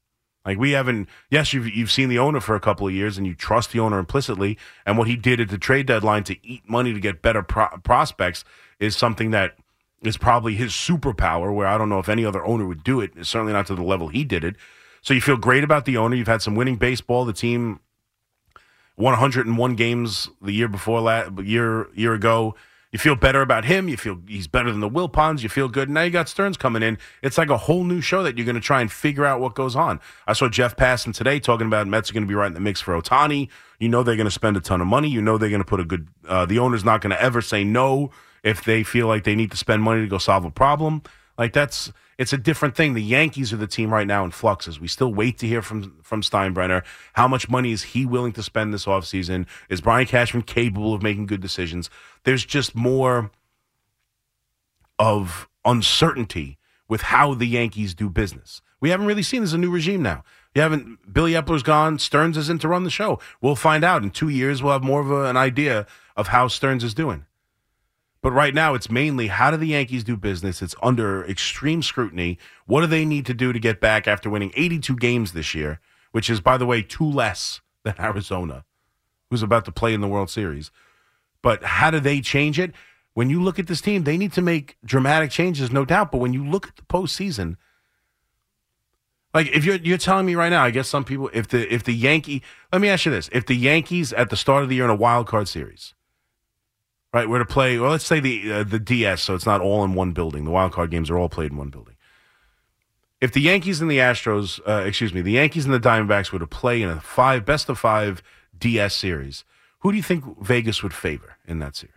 Like 0.45 0.57
we 0.57 0.71
haven't. 0.71 1.09
Yes, 1.29 1.53
you've 1.53 1.67
you've 1.67 1.91
seen 1.91 2.09
the 2.09 2.19
owner 2.19 2.39
for 2.39 2.55
a 2.55 2.59
couple 2.59 2.87
of 2.87 2.93
years, 2.93 3.17
and 3.17 3.27
you 3.27 3.35
trust 3.35 3.71
the 3.71 3.79
owner 3.79 3.99
implicitly. 3.99 4.57
And 4.85 4.97
what 4.97 5.07
he 5.07 5.15
did 5.15 5.39
at 5.39 5.49
the 5.49 5.57
trade 5.57 5.85
deadline 5.85 6.23
to 6.25 6.37
eat 6.47 6.67
money 6.67 6.93
to 6.93 6.99
get 6.99 7.21
better 7.21 7.43
pro- 7.43 7.77
prospects 7.83 8.45
is 8.79 8.95
something 8.95 9.31
that 9.31 9.55
is 10.01 10.17
probably 10.17 10.55
his 10.55 10.71
superpower. 10.71 11.53
Where 11.53 11.67
I 11.67 11.77
don't 11.77 11.89
know 11.89 11.99
if 11.99 12.09
any 12.09 12.23
other 12.23 12.43
owner 12.43 12.65
would 12.65 12.83
do 12.83 13.01
it. 13.01 13.25
Certainly 13.25 13.53
not 13.53 13.67
to 13.67 13.75
the 13.75 13.83
level 13.83 14.07
he 14.07 14.23
did 14.23 14.43
it. 14.43 14.55
So 15.01 15.13
you 15.13 15.21
feel 15.21 15.37
great 15.37 15.63
about 15.63 15.85
the 15.85 15.97
owner. 15.97 16.15
You've 16.15 16.27
had 16.27 16.41
some 16.41 16.55
winning 16.55 16.77
baseball. 16.77 17.25
The 17.25 17.33
team 17.33 17.79
won 18.97 19.13
101 19.13 19.75
games 19.75 20.29
the 20.41 20.51
year 20.51 20.67
before 20.67 21.01
last 21.01 21.37
year 21.39 21.87
year 21.93 22.13
ago. 22.13 22.55
You 22.91 22.97
feel 22.97 23.15
better 23.15 23.41
about 23.41 23.65
him. 23.65 23.87
You 23.87 23.97
feel 23.97 24.19
he's 24.27 24.47
better 24.47 24.71
than 24.71 24.79
the 24.79 24.89
Wilpons. 24.89 25.43
You 25.43 25.49
feel 25.49 25.67
good. 25.67 25.89
Now 25.89 26.01
you 26.01 26.09
got 26.09 26.27
Stearns 26.27 26.57
coming 26.57 26.81
in. 26.81 26.97
It's 27.21 27.37
like 27.37 27.49
a 27.49 27.57
whole 27.57 27.83
new 27.83 28.01
show 28.01 28.23
that 28.23 28.35
you're 28.35 28.45
going 28.45 28.55
to 28.55 28.61
try 28.61 28.81
and 28.81 28.91
figure 28.91 29.25
out 29.25 29.39
what 29.39 29.53
goes 29.53 29.75
on. 29.75 29.99
I 30.25 30.33
saw 30.33 30.49
Jeff 30.49 30.75
Passan 30.75 31.13
today 31.13 31.39
talking 31.39 31.67
about 31.67 31.85
Mets 31.87 32.09
are 32.09 32.13
going 32.13 32.23
to 32.23 32.27
be 32.27 32.33
right 32.33 32.47
in 32.47 32.55
the 32.55 32.59
mix 32.59 32.81
for 32.81 32.99
Ohtani. 32.99 33.49
You 33.79 33.89
know 33.89 34.01
they're 34.01 34.15
going 34.15 34.25
to 34.25 34.31
spend 34.31 34.57
a 34.57 34.61
ton 34.61 34.81
of 34.81 34.87
money. 34.87 35.07
You 35.07 35.21
know 35.21 35.37
they're 35.37 35.49
going 35.49 35.61
to 35.61 35.67
put 35.67 35.79
a 35.79 35.85
good. 35.85 36.07
Uh, 36.27 36.45
the 36.47 36.57
owner's 36.57 36.83
not 36.83 37.01
going 37.01 37.11
to 37.11 37.21
ever 37.21 37.41
say 37.41 37.63
no 37.63 38.09
if 38.43 38.63
they 38.63 38.81
feel 38.81 39.05
like 39.07 39.23
they 39.23 39.35
need 39.35 39.51
to 39.51 39.57
spend 39.57 39.83
money 39.83 40.01
to 40.01 40.07
go 40.07 40.17
solve 40.17 40.43
a 40.43 40.51
problem. 40.51 41.03
Like 41.37 41.53
that's 41.53 41.91
it's 42.20 42.34
a 42.34 42.38
different 42.38 42.76
thing. 42.76 42.95
The 42.95 43.01
Yankees 43.01 43.53
are 43.53 43.57
the 43.57 43.65
team 43.65 43.91
right 43.93 44.05
now 44.05 44.26
in 44.26 44.32
fluxes. 44.32 44.78
we 44.78 44.89
still 44.89 45.11
wait 45.11 45.38
to 45.38 45.47
hear 45.47 45.61
from 45.61 45.95
from 46.03 46.22
Steinbrenner. 46.22 46.84
How 47.13 47.30
much 47.30 47.49
money 47.49 47.72
is 47.72 47.84
he 47.84 48.05
willing 48.05 48.34
to 48.34 48.43
spend 48.43 48.74
this 48.74 48.86
offseason? 48.86 49.47
Is 49.70 49.80
Brian 49.80 50.05
Cashman 50.05 50.43
capable 50.43 50.93
of 50.93 51.01
making 51.01 51.28
good 51.28 51.39
decisions? 51.39 51.89
There's 52.26 52.45
just 52.45 52.76
more 52.76 53.32
of 54.99 55.47
uncertainty 55.63 56.57
with 56.89 57.03
how 57.03 57.34
the 57.34 57.47
Yankees 57.47 57.93
do 57.93 58.09
business. 58.09 58.61
We 58.82 58.89
haven't 58.89 59.05
really 59.05 59.24
seen. 59.24 59.39
There's 59.39 59.53
a 59.53 59.57
new 59.57 59.72
regime 59.72 60.03
now. 60.03 60.26
You 60.53 60.61
haven't. 60.61 61.13
Billy 61.13 61.32
Eppler's 61.32 61.63
gone. 61.63 61.99
Stearns 61.99 62.36
is 62.36 62.49
in 62.49 62.59
to 62.59 62.67
run 62.67 62.84
the 62.84 62.89
show. 62.89 63.22
We'll 63.39 63.55
find 63.55 63.86
out 63.86 64.03
in 64.03 64.11
two 64.11 64.30
years. 64.30 64.61
We'll 64.61 64.74
have 64.74 64.84
more 64.84 64.99
of 64.99 65.09
a, 65.09 65.24
an 65.24 65.38
idea 65.38 65.88
of 66.17 66.28
how 66.28 66.49
Stearns 66.49 66.84
is 66.84 66.93
doing. 66.93 67.26
But 68.22 68.32
right 68.34 68.53
now, 68.53 68.74
it's 68.74 68.89
mainly 68.89 69.28
how 69.28 69.49
do 69.49 69.57
the 69.57 69.67
Yankees 69.67 70.03
do 70.03 70.17
business? 70.17 70.61
It's 70.61 70.76
under 70.84 71.24
extreme 71.26 71.82
scrutiny. 71.82 72.38
What 72.65 72.82
do 72.82 72.88
they 72.88 73.05
need 73.05 73.26
to 73.28 73.34
do 73.34 73.53
to 73.53 73.59
get 73.59 73.80
back 73.80 74.07
after 74.07 74.30
winning 74.30 74.51
82 74.55 74.95
games 74.97 75.32
this 75.32 75.55
year, 75.55 75.80
which 76.11 76.30
is, 76.30 76.41
by 76.41 76.57
the 76.57 76.65
way, 76.65 76.82
two 76.82 77.09
less 77.09 77.61
than 77.84 77.95
Arizona, 77.99 78.65
who's 79.30 79.43
about 79.43 79.65
to 79.65 79.72
play 79.72 79.93
in 79.93 80.01
the 80.01 80.07
World 80.07 80.30
Series? 80.30 80.72
But 81.41 81.63
how 81.63 81.91
do 81.91 81.99
they 82.01 82.20
change 82.20 82.59
it? 82.59 82.74
When 83.13 83.30
you 83.30 83.41
look 83.41 83.57
at 83.57 83.67
this 83.67 83.82
team, 83.82 84.03
they 84.03 84.17
need 84.17 84.34
to 84.34 84.41
make 84.41 84.78
dramatic 84.84 85.32
changes, 85.32 85.72
no 85.72 85.86
doubt. 85.86 86.11
But 86.11 86.20
when 86.20 86.34
you 86.34 86.45
look 86.45 86.67
at 86.67 86.76
the 86.76 86.84
postseason, 86.84 87.55
like 89.34 89.47
if 89.47 89.63
you're 89.63 89.76
you're 89.78 89.97
telling 89.97 90.26
me 90.26 90.36
right 90.36 90.49
now, 90.49 90.63
I 90.63 90.72
guess 90.72 90.88
some 90.88 91.05
people, 91.05 91.30
if 91.34 91.47
the 91.47 91.74
if 91.74 91.84
the 91.84 91.93
Yankee, 91.93 92.43
let 92.72 92.82
me 92.82 92.89
ask 92.89 93.05
you 93.05 93.11
this: 93.11 93.30
if 93.32 93.45
the 93.45 93.55
Yankees 93.55 94.11
at 94.13 94.30
the 94.30 94.38
start 94.38 94.63
of 94.63 94.70
the 94.70 94.76
year 94.76 94.86
in 94.86 94.89
a 94.89 94.95
wild 94.95 95.28
card 95.28 95.47
series, 95.47 95.93
right, 97.14 97.30
we're 97.30 97.39
to 97.39 97.45
play, 97.45 97.78
well, 97.80 97.91
let's 97.91 98.05
say 98.05 98.20
the 98.20 98.51
uh, 98.51 98.64
the 98.64 98.80
DS, 98.80 99.22
so 99.22 99.36
it's 99.36 99.45
not 99.45 99.62
all 99.62 99.84
in 99.84 99.93
one 99.93 100.12
building. 100.12 100.45
The 100.45 100.51
wild 100.51 100.72
card 100.72 100.91
games 100.91 101.10
are 101.10 101.18
all 101.18 101.30
played 101.30 101.51
in 101.51 101.57
one 101.57 101.70
building. 101.70 101.95
If 103.22 103.34
the 103.34 103.41
Yankees 103.41 103.82
and 103.82 103.91
the 103.91 103.97
Astros, 103.97 104.60
uh, 104.68 104.86
excuse 104.86 105.14
me, 105.14 105.22
the 105.22 105.34
Yankees 105.34 105.66
and 105.66 105.74
the 105.74 105.80
Diamondbacks 105.80 106.32
were 106.32 106.39
to 106.39 106.47
play 106.47 106.82
in 106.82 106.89
a 106.89 107.01
five 107.01 107.45
best 107.45 107.68
of 107.68 107.78
five 107.78 108.24
DS 108.57 108.95
series, 108.95 109.43
who 109.80 109.91
do 109.91 109.97
you 109.97 110.03
think 110.03 110.41
Vegas 110.41 110.82
would 110.84 110.93
favor 110.93 111.38
in 111.45 111.60
that 111.60 111.76
series? 111.76 111.95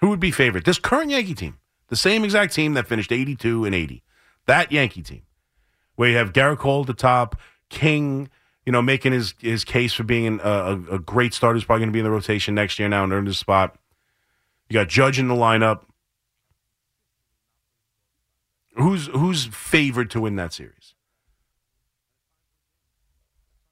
Who 0.00 0.08
would 0.10 0.20
be 0.20 0.30
favored? 0.30 0.64
This 0.64 0.78
current 0.78 1.10
Yankee 1.10 1.34
team, 1.34 1.58
the 1.88 1.96
same 1.96 2.24
exact 2.24 2.54
team 2.54 2.74
that 2.74 2.86
finished 2.86 3.10
82 3.10 3.64
and 3.64 3.74
80. 3.74 4.02
That 4.46 4.70
Yankee 4.70 5.02
team, 5.02 5.22
where 5.96 6.10
you 6.10 6.16
have 6.16 6.32
Gerrit 6.32 6.58
Cole 6.58 6.82
at 6.82 6.86
the 6.86 6.94
top, 6.94 7.40
King, 7.68 8.28
you 8.66 8.72
know, 8.72 8.82
making 8.82 9.12
his 9.12 9.34
his 9.38 9.64
case 9.64 9.92
for 9.92 10.04
being 10.04 10.40
a, 10.42 10.80
a, 10.90 10.98
great 10.98 11.34
starter, 11.34 11.54
who's 11.54 11.64
probably 11.64 11.80
going 11.80 11.90
to 11.90 11.92
be 11.92 11.98
in 11.98 12.04
the 12.04 12.10
rotation 12.10 12.54
next 12.54 12.78
year 12.78 12.88
now 12.88 13.04
and 13.04 13.12
earned 13.12 13.26
his 13.26 13.38
spot. 13.38 13.76
You 14.68 14.74
got 14.74 14.88
Judge 14.88 15.18
in 15.18 15.28
the 15.28 15.34
lineup. 15.34 15.82
Who's 18.76 19.06
who's 19.08 19.46
favored 19.46 20.10
to 20.12 20.20
win 20.20 20.36
that 20.36 20.52
series? 20.52 20.94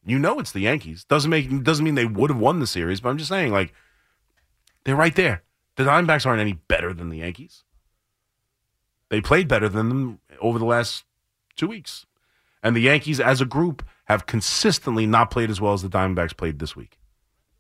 You 0.05 0.19
know 0.19 0.39
it's 0.39 0.53
the 0.53 0.61
Yankees. 0.61 1.05
Doesn't 1.05 1.31
make 1.31 1.63
doesn't 1.63 1.85
mean 1.85 1.95
they 1.95 2.05
would 2.05 2.31
have 2.31 2.39
won 2.39 2.61
the 2.61 2.67
series, 2.67 3.01
but 3.01 3.09
I'm 3.09 3.19
just 3.19 3.31
saying, 3.31 3.53
like, 3.53 3.73
they're 4.85 4.97
right 4.97 5.15
there. 5.15 5.43
The 5.77 5.85
Diamondbacks 5.85 6.27
aren't 6.27 6.41
any 6.41 6.53
better 6.53 6.93
than 6.93 7.09
the 7.09 7.19
Yankees. 7.19 7.65
They 9.09 9.21
played 9.21 9.49
better 9.49 9.69
than 9.69 9.89
them 9.89 10.21
over 10.41 10.59
the 10.59 10.65
last 10.65 11.05
two 11.57 11.69
weeks. 11.69 12.07
And 12.63 12.77
the 12.77 12.81
Yankees, 12.81 13.21
as 13.21 13.41
a 13.41 13.45
group, 13.45 13.85
have 14.13 14.27
consistently 14.27 15.07
not 15.07 15.31
played 15.31 15.51
as 15.51 15.61
well 15.61 15.73
as 15.73 15.83
the 15.83 15.89
Diamondbacks 15.89 16.37
played 16.37 16.59
this 16.59 16.77
week. 16.77 16.99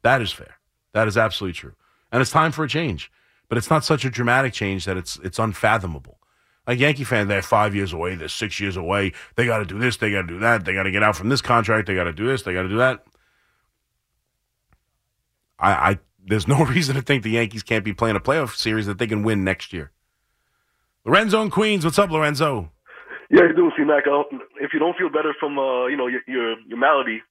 That 0.02 0.22
is 0.22 0.32
fair. 0.32 0.56
That 0.92 1.08
is 1.08 1.16
absolutely 1.16 1.54
true. 1.54 1.72
And 2.10 2.20
it's 2.20 2.30
time 2.30 2.52
for 2.52 2.64
a 2.64 2.68
change. 2.68 3.10
But 3.48 3.58
it's 3.58 3.70
not 3.70 3.84
such 3.84 4.04
a 4.04 4.10
dramatic 4.10 4.52
change 4.52 4.86
that 4.86 4.96
it's 4.96 5.18
it's 5.22 5.38
unfathomable. 5.38 6.18
Like 6.66 6.78
Yankee 6.78 7.04
fan, 7.04 7.28
they're 7.28 7.42
five 7.42 7.74
years 7.74 7.92
away, 7.92 8.14
they're 8.14 8.28
six 8.28 8.60
years 8.60 8.76
away. 8.76 9.12
They 9.34 9.46
got 9.46 9.58
to 9.58 9.64
do 9.64 9.78
this, 9.78 9.96
they 9.96 10.12
got 10.12 10.22
to 10.22 10.28
do 10.28 10.38
that, 10.38 10.64
they 10.64 10.72
got 10.72 10.84
to 10.84 10.90
get 10.90 11.02
out 11.02 11.16
from 11.16 11.28
this 11.28 11.42
contract, 11.42 11.88
they 11.88 11.94
got 11.94 12.04
to 12.04 12.12
do 12.12 12.26
this, 12.26 12.42
they 12.42 12.54
got 12.54 12.62
to 12.62 12.68
do 12.68 12.78
that. 12.78 13.04
I, 15.58 15.72
I 15.72 15.98
there's 16.24 16.48
no 16.48 16.64
reason 16.64 16.94
to 16.94 17.02
think 17.02 17.24
the 17.24 17.30
Yankees 17.30 17.62
can't 17.62 17.84
be 17.84 17.92
playing 17.92 18.16
a 18.16 18.20
playoff 18.20 18.54
series 18.56 18.86
that 18.86 18.98
they 18.98 19.06
can 19.06 19.22
win 19.22 19.44
next 19.44 19.72
year. 19.72 19.90
Lorenzo 21.04 21.42
in 21.42 21.50
Queens, 21.50 21.84
what's 21.84 21.98
up, 21.98 22.10
Lorenzo? 22.10 22.70
Yeah, 23.32 23.44
you 23.48 23.54
doing, 23.54 23.72
C-Mac. 23.76 24.04
Uh, 24.06 24.24
if 24.60 24.74
you 24.74 24.78
don't 24.78 24.96
feel 24.96 25.08
better 25.08 25.34
from, 25.40 25.58
uh, 25.58 25.86
you 25.86 25.96
know, 25.96 26.06
your, 26.06 26.20
your 26.26 26.60
your 26.68 26.78
malady, 26.78 27.22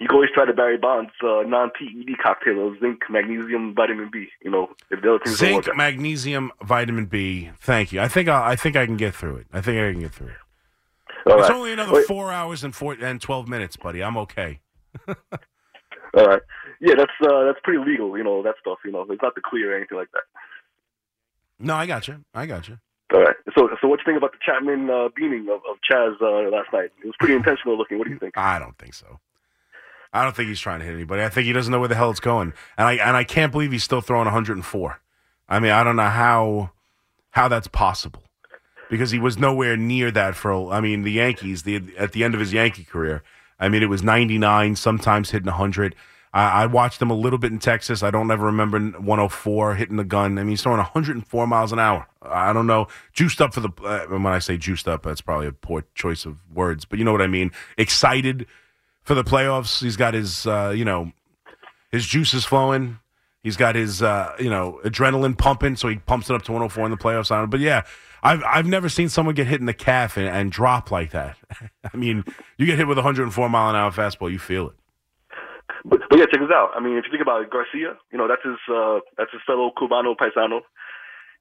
you 0.00 0.08
can 0.08 0.14
always 0.14 0.30
try 0.32 0.46
the 0.46 0.54
Barry 0.54 0.78
Bonds 0.78 1.10
uh, 1.22 1.42
non-PED 1.46 2.16
cocktail 2.22 2.68
of 2.68 2.80
zinc, 2.80 3.00
magnesium, 3.10 3.74
vitamin 3.74 4.08
B. 4.10 4.28
You 4.42 4.50
know, 4.50 4.68
if 4.90 5.02
the 5.02 5.10
other 5.10 5.18
things 5.22 5.38
don't 5.38 5.48
Zinc, 5.48 5.66
work 5.66 5.76
magnesium, 5.76 6.52
vitamin 6.62 7.04
B. 7.04 7.50
Thank 7.60 7.92
you. 7.92 8.00
I 8.00 8.08
think 8.08 8.28
I, 8.28 8.52
I 8.52 8.56
think 8.56 8.76
I 8.76 8.86
can 8.86 8.96
get 8.96 9.14
through 9.14 9.36
it. 9.36 9.46
I 9.52 9.60
think 9.60 9.78
I 9.78 9.92
can 9.92 10.00
get 10.00 10.12
through 10.12 10.28
it. 10.28 11.30
All 11.30 11.38
it's 11.38 11.50
right. 11.50 11.56
only 11.56 11.72
another 11.72 11.92
Wait. 11.92 12.06
four 12.06 12.32
hours 12.32 12.64
and 12.64 12.74
four 12.74 12.94
and 12.94 13.20
twelve 13.20 13.46
minutes, 13.46 13.76
buddy. 13.76 14.02
I'm 14.02 14.16
okay. 14.16 14.60
All 15.06 15.14
right. 16.24 16.42
Yeah, 16.80 16.94
that's 16.96 17.12
uh, 17.22 17.44
that's 17.44 17.58
pretty 17.62 17.84
legal. 17.84 18.16
You 18.16 18.24
know 18.24 18.42
that 18.42 18.54
stuff. 18.60 18.78
You 18.86 18.92
know, 18.92 19.02
it's 19.02 19.22
not 19.22 19.34
the 19.34 19.42
clear 19.44 19.74
or 19.74 19.76
anything 19.76 19.98
like 19.98 20.10
that. 20.12 20.22
No, 21.58 21.74
I 21.74 21.86
got 21.86 22.08
you. 22.08 22.24
I 22.32 22.46
got 22.46 22.68
you. 22.68 22.78
So, 23.56 23.68
so 23.80 23.88
what 23.88 24.00
you 24.00 24.04
think 24.04 24.18
about 24.18 24.32
the 24.32 24.38
Chapman 24.44 24.90
uh, 24.90 25.08
beating 25.16 25.48
of, 25.48 25.60
of 25.68 25.78
Chas 25.82 26.16
uh, 26.20 26.50
last 26.50 26.72
night? 26.72 26.90
It 27.02 27.06
was 27.06 27.14
pretty 27.18 27.34
intentional 27.34 27.78
looking. 27.78 27.98
What 27.98 28.06
do 28.06 28.12
you 28.12 28.18
think? 28.18 28.36
I 28.36 28.58
don't 28.58 28.76
think 28.76 28.94
so. 28.94 29.18
I 30.12 30.22
don't 30.22 30.36
think 30.36 30.48
he's 30.48 30.60
trying 30.60 30.80
to 30.80 30.84
hit 30.84 30.94
anybody. 30.94 31.22
I 31.22 31.28
think 31.28 31.46
he 31.46 31.52
doesn't 31.52 31.70
know 31.70 31.78
where 31.78 31.88
the 31.88 31.94
hell 31.94 32.10
it's 32.10 32.20
going, 32.20 32.52
and 32.78 32.86
I 32.86 32.94
and 32.94 33.16
I 33.16 33.24
can't 33.24 33.52
believe 33.52 33.72
he's 33.72 33.84
still 33.84 34.00
throwing 34.00 34.24
104. 34.24 35.00
I 35.48 35.58
mean, 35.58 35.72
I 35.72 35.84
don't 35.84 35.96
know 35.96 36.08
how 36.08 36.70
how 37.30 37.48
that's 37.48 37.68
possible 37.68 38.22
because 38.88 39.10
he 39.10 39.18
was 39.18 39.38
nowhere 39.38 39.76
near 39.76 40.10
that 40.10 40.34
for. 40.34 40.72
I 40.72 40.80
mean, 40.80 41.02
the 41.02 41.12
Yankees 41.12 41.64
the 41.64 41.82
at 41.98 42.12
the 42.12 42.24
end 42.24 42.34
of 42.34 42.40
his 42.40 42.52
Yankee 42.52 42.84
career. 42.84 43.22
I 43.58 43.70
mean, 43.70 43.82
it 43.82 43.88
was 43.88 44.02
99, 44.02 44.76
sometimes 44.76 45.30
hitting 45.30 45.46
100. 45.46 45.94
I, 46.36 46.62
I 46.62 46.66
watched 46.66 47.00
him 47.00 47.10
a 47.10 47.14
little 47.14 47.38
bit 47.38 47.50
in 47.52 47.58
Texas. 47.58 48.02
I 48.02 48.10
don't 48.10 48.30
ever 48.30 48.44
remember 48.46 48.78
104 48.78 49.74
hitting 49.74 49.96
the 49.96 50.04
gun. 50.04 50.38
I 50.38 50.42
mean, 50.42 50.50
he's 50.50 50.62
throwing 50.62 50.78
104 50.78 51.46
miles 51.46 51.72
an 51.72 51.78
hour. 51.78 52.06
I 52.22 52.52
don't 52.52 52.66
know, 52.66 52.88
juiced 53.12 53.40
up 53.40 53.54
for 53.54 53.60
the. 53.60 53.70
Uh, 53.82 54.06
when 54.06 54.26
I 54.26 54.38
say 54.40 54.56
juiced 54.58 54.86
up, 54.88 55.02
that's 55.04 55.20
probably 55.20 55.46
a 55.46 55.52
poor 55.52 55.84
choice 55.94 56.24
of 56.26 56.38
words, 56.52 56.84
but 56.84 56.98
you 56.98 57.04
know 57.04 57.12
what 57.12 57.22
I 57.22 57.26
mean. 57.26 57.52
Excited 57.78 58.46
for 59.02 59.14
the 59.14 59.24
playoffs. 59.24 59.80
He's 59.82 59.96
got 59.96 60.14
his, 60.14 60.46
uh, 60.46 60.72
you 60.76 60.84
know, 60.84 61.12
his 61.90 62.04
juices 62.06 62.44
flowing. 62.44 62.98
He's 63.42 63.56
got 63.56 63.76
his, 63.76 64.02
uh, 64.02 64.34
you 64.40 64.50
know, 64.50 64.80
adrenaline 64.84 65.38
pumping, 65.38 65.76
so 65.76 65.86
he 65.88 65.96
pumps 65.96 66.28
it 66.28 66.34
up 66.34 66.42
to 66.42 66.52
104 66.52 66.84
in 66.86 66.90
the 66.90 66.96
playoffs. 66.96 67.28
Don't- 67.28 67.48
But 67.48 67.60
yeah, 67.60 67.82
I've 68.22 68.42
I've 68.44 68.66
never 68.66 68.88
seen 68.88 69.08
someone 69.08 69.36
get 69.36 69.46
hit 69.46 69.60
in 69.60 69.66
the 69.66 69.72
calf 69.74 70.16
and, 70.16 70.26
and 70.28 70.50
drop 70.50 70.90
like 70.90 71.12
that. 71.12 71.36
I 71.94 71.96
mean, 71.96 72.24
you 72.58 72.66
get 72.66 72.76
hit 72.76 72.88
with 72.88 72.98
a 72.98 73.02
104 73.02 73.48
mile 73.48 73.70
an 73.70 73.76
hour 73.76 73.92
fastball, 73.92 74.30
you 74.32 74.38
feel 74.40 74.68
it. 74.70 74.74
But, 75.86 76.02
but 76.10 76.18
yeah, 76.18 76.26
check 76.26 76.42
this 76.42 76.50
out. 76.50 76.74
I 76.74 76.80
mean, 76.80 76.98
if 76.98 77.06
you 77.06 77.12
think 77.14 77.22
about 77.22 77.42
it, 77.42 77.50
Garcia, 77.50 77.94
you 78.10 78.18
know, 78.18 78.26
that's 78.26 78.42
his 78.42 78.58
uh, 78.66 78.98
that's 79.16 79.30
his 79.30 79.40
fellow 79.46 79.70
Cubano 79.70 80.18
paisano, 80.18 80.66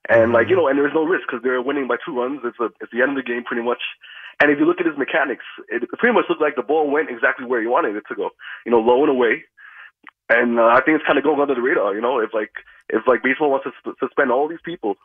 and 0.07 0.33
like 0.33 0.49
you 0.49 0.55
know, 0.55 0.67
and 0.67 0.77
there's 0.77 0.93
no 0.93 1.03
risk 1.03 1.25
because 1.27 1.41
they're 1.41 1.61
winning 1.61 1.87
by 1.87 1.97
two 2.05 2.13
runs. 2.13 2.41
It's 2.45 2.59
a, 2.61 2.69
it's 2.79 2.93
the 2.93 3.01
end 3.01 3.17
of 3.17 3.17
the 3.17 3.25
game 3.25 3.43
pretty 3.43 3.63
much. 3.63 3.81
And 4.39 4.51
if 4.51 4.59
you 4.59 4.65
look 4.65 4.79
at 4.79 4.85
his 4.85 4.97
mechanics, 4.97 5.45
it 5.69 5.87
pretty 5.97 6.13
much 6.13 6.25
looked 6.29 6.41
like 6.41 6.55
the 6.55 6.61
ball 6.61 6.91
went 6.91 7.09
exactly 7.09 7.45
where 7.45 7.61
he 7.61 7.67
wanted 7.67 7.95
it 7.95 8.03
to 8.09 8.15
go. 8.15 8.29
You 8.65 8.71
know, 8.71 8.79
low 8.79 9.01
and 9.01 9.09
away. 9.09 9.43
And 10.29 10.59
uh, 10.59 10.73
I 10.73 10.81
think 10.81 10.97
it's 10.97 11.05
kind 11.05 11.17
of 11.17 11.23
going 11.23 11.39
under 11.39 11.55
the 11.55 11.61
radar. 11.61 11.95
You 11.95 12.01
know, 12.01 12.19
if 12.19 12.33
like 12.33 12.51
if 12.89 13.07
like 13.07 13.23
baseball 13.23 13.49
wants 13.49 13.65
to 13.65 13.71
sp- 13.81 13.97
suspend 13.97 14.31
all 14.31 14.47
these 14.47 14.61
people, 14.63 14.95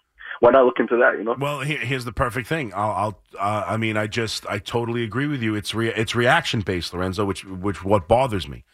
why 0.41 0.51
not 0.51 0.65
look 0.65 0.81
into 0.81 0.97
that? 0.97 1.19
You 1.19 1.25
know. 1.25 1.37
Well, 1.39 1.61
here, 1.61 1.79
here's 1.79 2.05
the 2.05 2.13
perfect 2.13 2.47
thing. 2.47 2.73
I'll, 2.75 2.91
I'll 2.91 3.21
uh, 3.39 3.65
I 3.67 3.77
mean, 3.77 3.97
I 3.97 4.07
just, 4.07 4.47
I 4.47 4.59
totally 4.59 5.03
agree 5.05 5.27
with 5.27 5.43
you. 5.43 5.55
It's 5.55 5.75
re- 5.75 5.95
it's 5.95 6.15
reaction 6.15 6.61
based, 6.61 6.93
Lorenzo, 6.93 7.25
which, 7.25 7.45
which 7.45 7.85
what 7.85 8.09
bothers 8.09 8.49
me. 8.49 8.65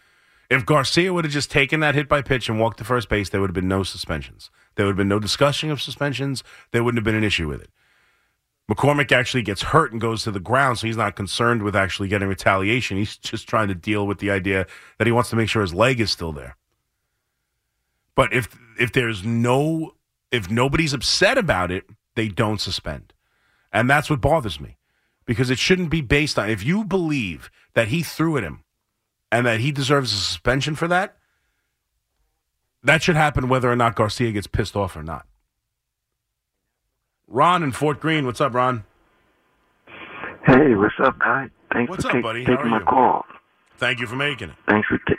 If 0.48 0.64
Garcia 0.64 1.12
would 1.12 1.24
have 1.24 1.32
just 1.32 1.50
taken 1.50 1.80
that 1.80 1.94
hit 1.94 2.08
by 2.08 2.22
pitch 2.22 2.48
and 2.48 2.60
walked 2.60 2.78
to 2.78 2.84
first 2.84 3.08
base, 3.08 3.28
there 3.28 3.40
would 3.40 3.50
have 3.50 3.54
been 3.54 3.68
no 3.68 3.82
suspensions. 3.82 4.50
There 4.76 4.86
would 4.86 4.92
have 4.92 4.96
been 4.96 5.08
no 5.08 5.18
discussion 5.18 5.70
of 5.70 5.82
suspensions. 5.82 6.44
There 6.70 6.84
wouldn't 6.84 6.98
have 6.98 7.04
been 7.04 7.16
an 7.16 7.24
issue 7.24 7.48
with 7.48 7.62
it. 7.62 7.70
McCormick 8.70 9.12
actually 9.12 9.42
gets 9.42 9.62
hurt 9.62 9.92
and 9.92 10.00
goes 10.00 10.24
to 10.24 10.30
the 10.30 10.40
ground, 10.40 10.78
so 10.78 10.86
he's 10.86 10.96
not 10.96 11.14
concerned 11.14 11.62
with 11.62 11.76
actually 11.76 12.08
getting 12.08 12.28
retaliation. 12.28 12.96
He's 12.96 13.16
just 13.16 13.48
trying 13.48 13.68
to 13.68 13.74
deal 13.74 14.06
with 14.06 14.18
the 14.18 14.30
idea 14.30 14.66
that 14.98 15.06
he 15.06 15.12
wants 15.12 15.30
to 15.30 15.36
make 15.36 15.48
sure 15.48 15.62
his 15.62 15.74
leg 15.74 16.00
is 16.00 16.10
still 16.10 16.32
there. 16.32 16.56
But 18.16 18.32
if 18.32 18.56
if 18.78 18.92
there's 18.92 19.24
no 19.24 19.94
if 20.32 20.50
nobody's 20.50 20.92
upset 20.92 21.38
about 21.38 21.70
it, 21.70 21.84
they 22.16 22.28
don't 22.28 22.60
suspend. 22.60 23.12
And 23.72 23.88
that's 23.88 24.10
what 24.10 24.20
bothers 24.20 24.60
me. 24.60 24.78
Because 25.26 25.50
it 25.50 25.58
shouldn't 25.58 25.90
be 25.90 26.00
based 26.00 26.38
on 26.38 26.50
if 26.50 26.64
you 26.64 26.84
believe 26.84 27.50
that 27.74 27.88
he 27.88 28.02
threw 28.02 28.36
at 28.36 28.42
him 28.42 28.64
and 29.32 29.46
that 29.46 29.60
he 29.60 29.72
deserves 29.72 30.12
a 30.12 30.16
suspension 30.16 30.74
for 30.74 30.88
that, 30.88 31.16
that 32.82 33.02
should 33.02 33.16
happen 33.16 33.48
whether 33.48 33.70
or 33.70 33.76
not 33.76 33.96
Garcia 33.96 34.32
gets 34.32 34.46
pissed 34.46 34.76
off 34.76 34.96
or 34.96 35.02
not. 35.02 35.26
Ron 37.26 37.62
in 37.62 37.72
Fort 37.72 38.00
Greene, 38.00 38.24
what's 38.26 38.40
up, 38.40 38.54
Ron? 38.54 38.84
Hey, 40.46 40.74
what's 40.76 40.94
up, 41.02 41.18
guy? 41.18 41.48
Thanks 41.72 41.90
What's 41.90 42.04
for 42.04 42.10
up, 42.10 42.14
take- 42.14 42.22
buddy? 42.22 42.44
Taking 42.44 42.68
my 42.68 42.78
you? 42.78 42.84
call. 42.84 43.24
Thank 43.78 43.98
you 43.98 44.06
for 44.06 44.14
making 44.16 44.50
it. 44.50 44.54
Thanks 44.68 44.86
for 44.88 44.98
taking. 44.98 45.16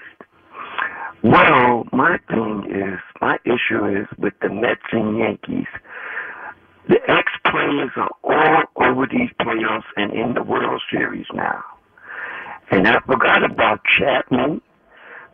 Well, 1.24 1.84
my 1.92 2.18
thing 2.30 2.64
is, 2.74 3.00
my 3.22 3.38
issue 3.44 3.86
is 3.86 4.08
with 4.18 4.34
the 4.42 4.50
Mets 4.50 4.82
and 4.92 5.18
Yankees. 5.18 5.68
The 6.88 7.00
ex 7.12 7.30
players 7.46 7.90
are 7.98 8.10
all 8.24 8.64
over 8.78 9.06
these 9.06 9.30
playoffs 9.42 9.84
and 9.98 10.14
in 10.14 10.34
the 10.36 10.44
World 10.44 10.82
Series 10.90 11.26
now. 11.34 11.62
And 12.70 12.88
I 12.88 13.00
forgot 13.06 13.44
about 13.50 13.80
Chapman, 13.98 14.62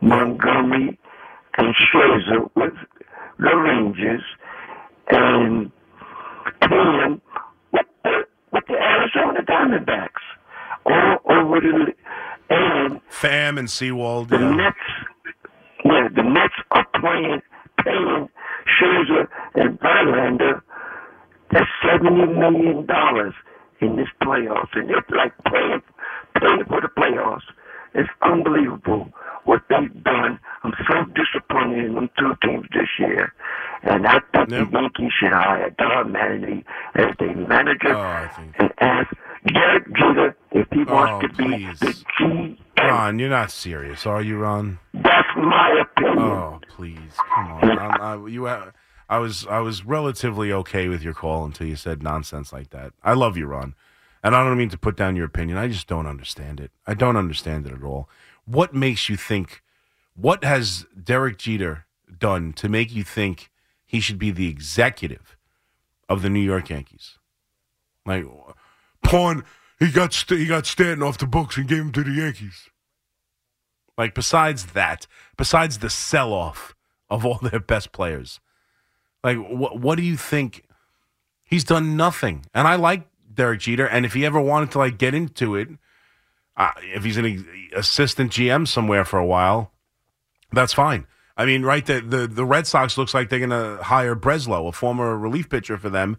Montgomery, 0.02 1.00
and 1.58 1.76
Scherzer 1.76 2.50
with 2.56 2.74
the 3.40 3.56
Rangers, 3.56 4.22
and 5.10 5.72
Payne 6.62 7.22
with 7.72 7.86
the, 8.04 8.26
with 8.52 8.64
the 8.68 8.74
Arizona 8.74 9.42
Diamondbacks. 9.44 10.10
All 10.86 11.18
over 11.30 11.60
the 11.62 11.94
and 12.50 13.00
Pham 13.10 13.58
and 13.58 13.70
Sewald. 13.70 14.30
the 14.30 14.38
Yeah. 14.38 14.52
Mets, 14.52 14.78
yeah, 15.86 16.08
the 16.14 16.24
Mets 16.24 16.54
are 16.72 16.86
playing, 17.00 17.42
paying 17.84 18.30
Scherzer 18.68 19.28
and 19.56 19.80
Verlander. 19.80 20.62
That's 21.52 21.70
seventy 21.88 22.26
million 22.26 22.86
dollars 22.86 23.34
in 23.80 23.96
this 23.96 24.08
playoffs, 24.22 24.70
and 24.74 24.90
they're 24.90 25.06
like 25.16 25.34
playing, 25.48 25.82
playing 26.38 26.66
for 26.68 26.82
the 26.82 26.90
playoffs. 26.98 27.42
It's 27.96 28.10
unbelievable 28.22 29.12
what 29.46 29.62
they've 29.70 30.04
done. 30.04 30.40
I'm 30.64 30.74
so 30.88 31.04
disappointed 31.14 31.86
in 31.86 31.96
them 31.96 32.10
two 32.18 32.34
teams 32.44 32.66
this 32.74 32.88
year, 32.98 33.34
and 33.84 34.08
I 34.08 34.20
think 34.34 34.50
the 34.50 34.68
Yankees 34.72 35.12
should 35.20 35.32
hire 35.34 35.70
Don 35.78 36.12
Mattingly 36.14 36.64
as 36.96 37.08
their 37.20 37.36
manager 37.36 37.96
oh, 37.96 38.30
and 38.58 38.72
ask 38.80 39.14
Derek 39.54 39.86
Jeter 39.96 40.36
if 40.54 40.68
he 40.72 40.84
wants 40.86 41.26
Oh, 41.26 41.28
to 41.28 41.34
be 41.36 41.44
please. 41.68 41.80
the 41.80 41.94
G 42.18 42.60
Ron, 42.80 43.20
you're 43.20 43.30
not 43.30 43.52
serious, 43.52 44.06
are 44.06 44.22
you, 44.22 44.38
Ron? 44.40 44.80
That's 44.94 45.28
my 45.38 45.82
opinion. 45.82 46.18
Oh, 46.20 46.60
please, 46.70 47.14
come 47.36 47.48
on. 47.52 47.70
I, 47.80 48.26
you, 48.28 48.46
ha- 48.48 48.72
I 49.10 49.20
was, 49.20 49.46
I 49.48 49.60
was 49.60 49.86
relatively 49.86 50.52
okay 50.52 50.88
with 50.88 51.02
your 51.04 51.14
call 51.14 51.46
until 51.46 51.68
you 51.68 51.76
said 51.76 52.02
nonsense 52.04 52.52
like 52.52 52.72
that. 52.72 52.92
I 53.04 53.14
love 53.14 53.38
you, 53.38 53.46
Ron, 53.46 53.76
and 54.24 54.36
I 54.36 54.43
don't 54.43 54.57
mean 54.57 54.69
to 54.69 54.78
put 54.78 54.95
down 54.95 55.15
your 55.15 55.26
opinion. 55.26 55.57
I 55.57 55.67
just 55.67 55.88
don't 55.88 56.07
understand 56.07 56.59
it. 56.59 56.71
I 56.88 56.93
don't 56.93 57.17
understand 57.17 57.67
it 57.67 57.74
at 57.74 57.84
all. 57.84 58.09
What 58.45 58.74
makes 58.74 59.09
you 59.09 59.17
think? 59.17 59.61
What 60.15 60.43
has 60.43 60.86
Derek 61.01 61.38
Jeter 61.38 61.86
done 62.17 62.53
to 62.53 62.69
make 62.69 62.93
you 62.93 63.03
think 63.03 63.49
he 63.86 63.99
should 63.99 64.19
be 64.19 64.32
the 64.32 64.47
executive 64.47 65.36
of 66.07 66.21
the 66.21 66.30
New 66.30 66.39
York 66.39 66.69
Yankees? 66.69 67.17
Like, 68.05 68.26
pawn. 69.03 69.43
He 69.80 69.91
got 69.91 70.13
St- 70.13 70.39
he 70.39 70.45
got 70.45 70.65
Stanton 70.65 71.03
off 71.03 71.17
the 71.17 71.28
books 71.28 71.57
and 71.57 71.67
gave 71.67 71.80
him 71.80 71.91
to 71.91 72.03
the 72.03 72.11
Yankees. 72.11 72.69
Like 73.97 74.15
besides 74.15 74.67
that, 74.67 75.07
besides 75.38 75.80
the 75.80 75.89
sell 75.89 76.34
off 76.34 76.74
of 77.09 77.26
all 77.26 77.39
their 77.41 77.59
best 77.59 77.91
players, 77.91 78.39
like 79.24 79.38
what 79.38 79.80
what 79.80 79.95
do 79.95 80.03
you 80.03 80.17
think? 80.17 80.63
He's 81.43 81.63
done 81.63 81.97
nothing, 81.97 82.45
and 82.53 82.67
I 82.67 82.76
like 82.76 83.07
Derek 83.34 83.62
Jeter. 83.62 83.88
And 83.88 84.06
if 84.06 84.14
he 84.14 84.26
ever 84.26 84.40
wanted 84.40 84.72
to 84.72 84.80
like 84.80 84.98
get 84.98 85.14
into 85.14 85.56
it, 85.56 85.70
uh, 86.56 86.72
if 86.82 87.04
he's 87.04 87.18
an 87.18 87.48
assistant 87.76 88.32
GM 88.32 88.68
somewhere 88.68 89.06
for 89.06 89.18
a 89.18 89.26
while, 89.26 89.72
that's 90.52 90.74
fine. 90.74 91.08
I 91.36 91.46
mean, 91.46 91.64
right? 91.64 91.86
The 91.86 92.02
the, 92.02 92.28
the 92.28 92.46
Red 92.46 92.68
Sox 92.68 92.98
looks 92.98 93.14
like 93.14 93.30
they're 93.30 93.40
going 93.40 93.50
to 93.50 93.84
hire 93.84 94.16
Breslow, 94.16 94.68
a 94.68 94.72
former 94.72 95.18
relief 95.18 95.50
pitcher 95.50 95.78
for 95.78 95.90
them, 95.90 96.18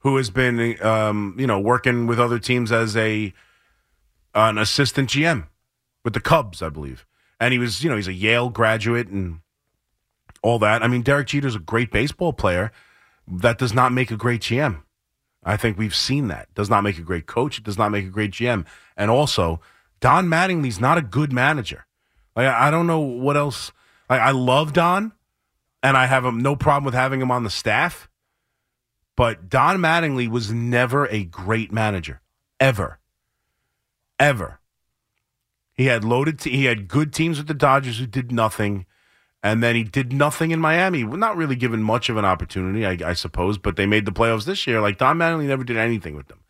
who 0.00 0.16
has 0.18 0.30
been 0.30 0.82
um, 0.84 1.34
you 1.38 1.46
know 1.46 1.58
working 1.58 2.06
with 2.06 2.20
other 2.20 2.38
teams 2.38 2.70
as 2.70 2.96
a 2.96 3.32
an 4.34 4.58
assistant 4.58 5.08
GM 5.10 5.46
with 6.04 6.14
the 6.14 6.20
Cubs, 6.20 6.62
I 6.62 6.68
believe. 6.68 7.06
And 7.38 7.52
he 7.52 7.58
was, 7.58 7.82
you 7.82 7.90
know, 7.90 7.96
he's 7.96 8.08
a 8.08 8.12
Yale 8.12 8.50
graduate 8.50 9.08
and 9.08 9.40
all 10.42 10.58
that. 10.58 10.82
I 10.82 10.88
mean, 10.88 11.02
Derek 11.02 11.28
Jeter's 11.28 11.54
a 11.54 11.60
great 11.60 11.90
baseball 11.90 12.32
player. 12.32 12.70
That 13.26 13.58
does 13.58 13.72
not 13.72 13.92
make 13.92 14.10
a 14.10 14.16
great 14.16 14.42
GM. 14.42 14.82
I 15.42 15.56
think 15.56 15.78
we've 15.78 15.94
seen 15.94 16.28
that. 16.28 16.52
Does 16.54 16.68
not 16.68 16.82
make 16.82 16.98
a 16.98 17.02
great 17.02 17.26
coach. 17.26 17.58
It 17.58 17.64
does 17.64 17.78
not 17.78 17.90
make 17.90 18.04
a 18.04 18.10
great 18.10 18.32
GM. 18.32 18.66
And 18.96 19.10
also, 19.10 19.60
Don 20.00 20.26
Mattingly's 20.26 20.80
not 20.80 20.98
a 20.98 21.02
good 21.02 21.32
manager. 21.32 21.86
Like 22.36 22.46
I 22.46 22.70
don't 22.70 22.86
know 22.86 23.00
what 23.00 23.36
else. 23.36 23.72
Like 24.08 24.20
I 24.20 24.30
love 24.30 24.72
Don, 24.72 25.12
and 25.82 25.96
I 25.96 26.06
have 26.06 26.24
no 26.34 26.56
problem 26.56 26.84
with 26.84 26.94
having 26.94 27.20
him 27.20 27.30
on 27.30 27.44
the 27.44 27.50
staff. 27.50 28.08
But 29.16 29.48
Don 29.48 29.78
Mattingly 29.78 30.28
was 30.28 30.52
never 30.52 31.06
a 31.08 31.24
great 31.24 31.72
manager, 31.72 32.22
ever, 32.58 32.98
ever. 34.18 34.60
He 35.74 35.86
had 35.86 36.04
loaded. 36.04 36.42
He 36.42 36.64
had 36.64 36.88
good 36.88 37.12
teams 37.12 37.38
with 37.38 37.46
the 37.46 37.54
Dodgers 37.54 37.98
who 37.98 38.06
did 38.06 38.32
nothing, 38.32 38.86
and 39.42 39.62
then 39.62 39.74
he 39.74 39.84
did 39.84 40.12
nothing 40.12 40.50
in 40.50 40.60
Miami. 40.60 41.02
Not 41.02 41.36
really 41.36 41.56
given 41.56 41.82
much 41.82 42.08
of 42.08 42.16
an 42.16 42.24
opportunity, 42.24 42.84
I, 42.86 43.10
I 43.10 43.12
suppose. 43.14 43.58
But 43.58 43.76
they 43.76 43.86
made 43.86 44.04
the 44.04 44.12
playoffs 44.12 44.44
this 44.44 44.66
year. 44.66 44.80
Like 44.80 44.98
Don 44.98 45.16
Mattingly 45.16 45.46
never 45.46 45.64
did 45.64 45.76
anything 45.76 46.14
with 46.14 46.28
them. 46.28 46.40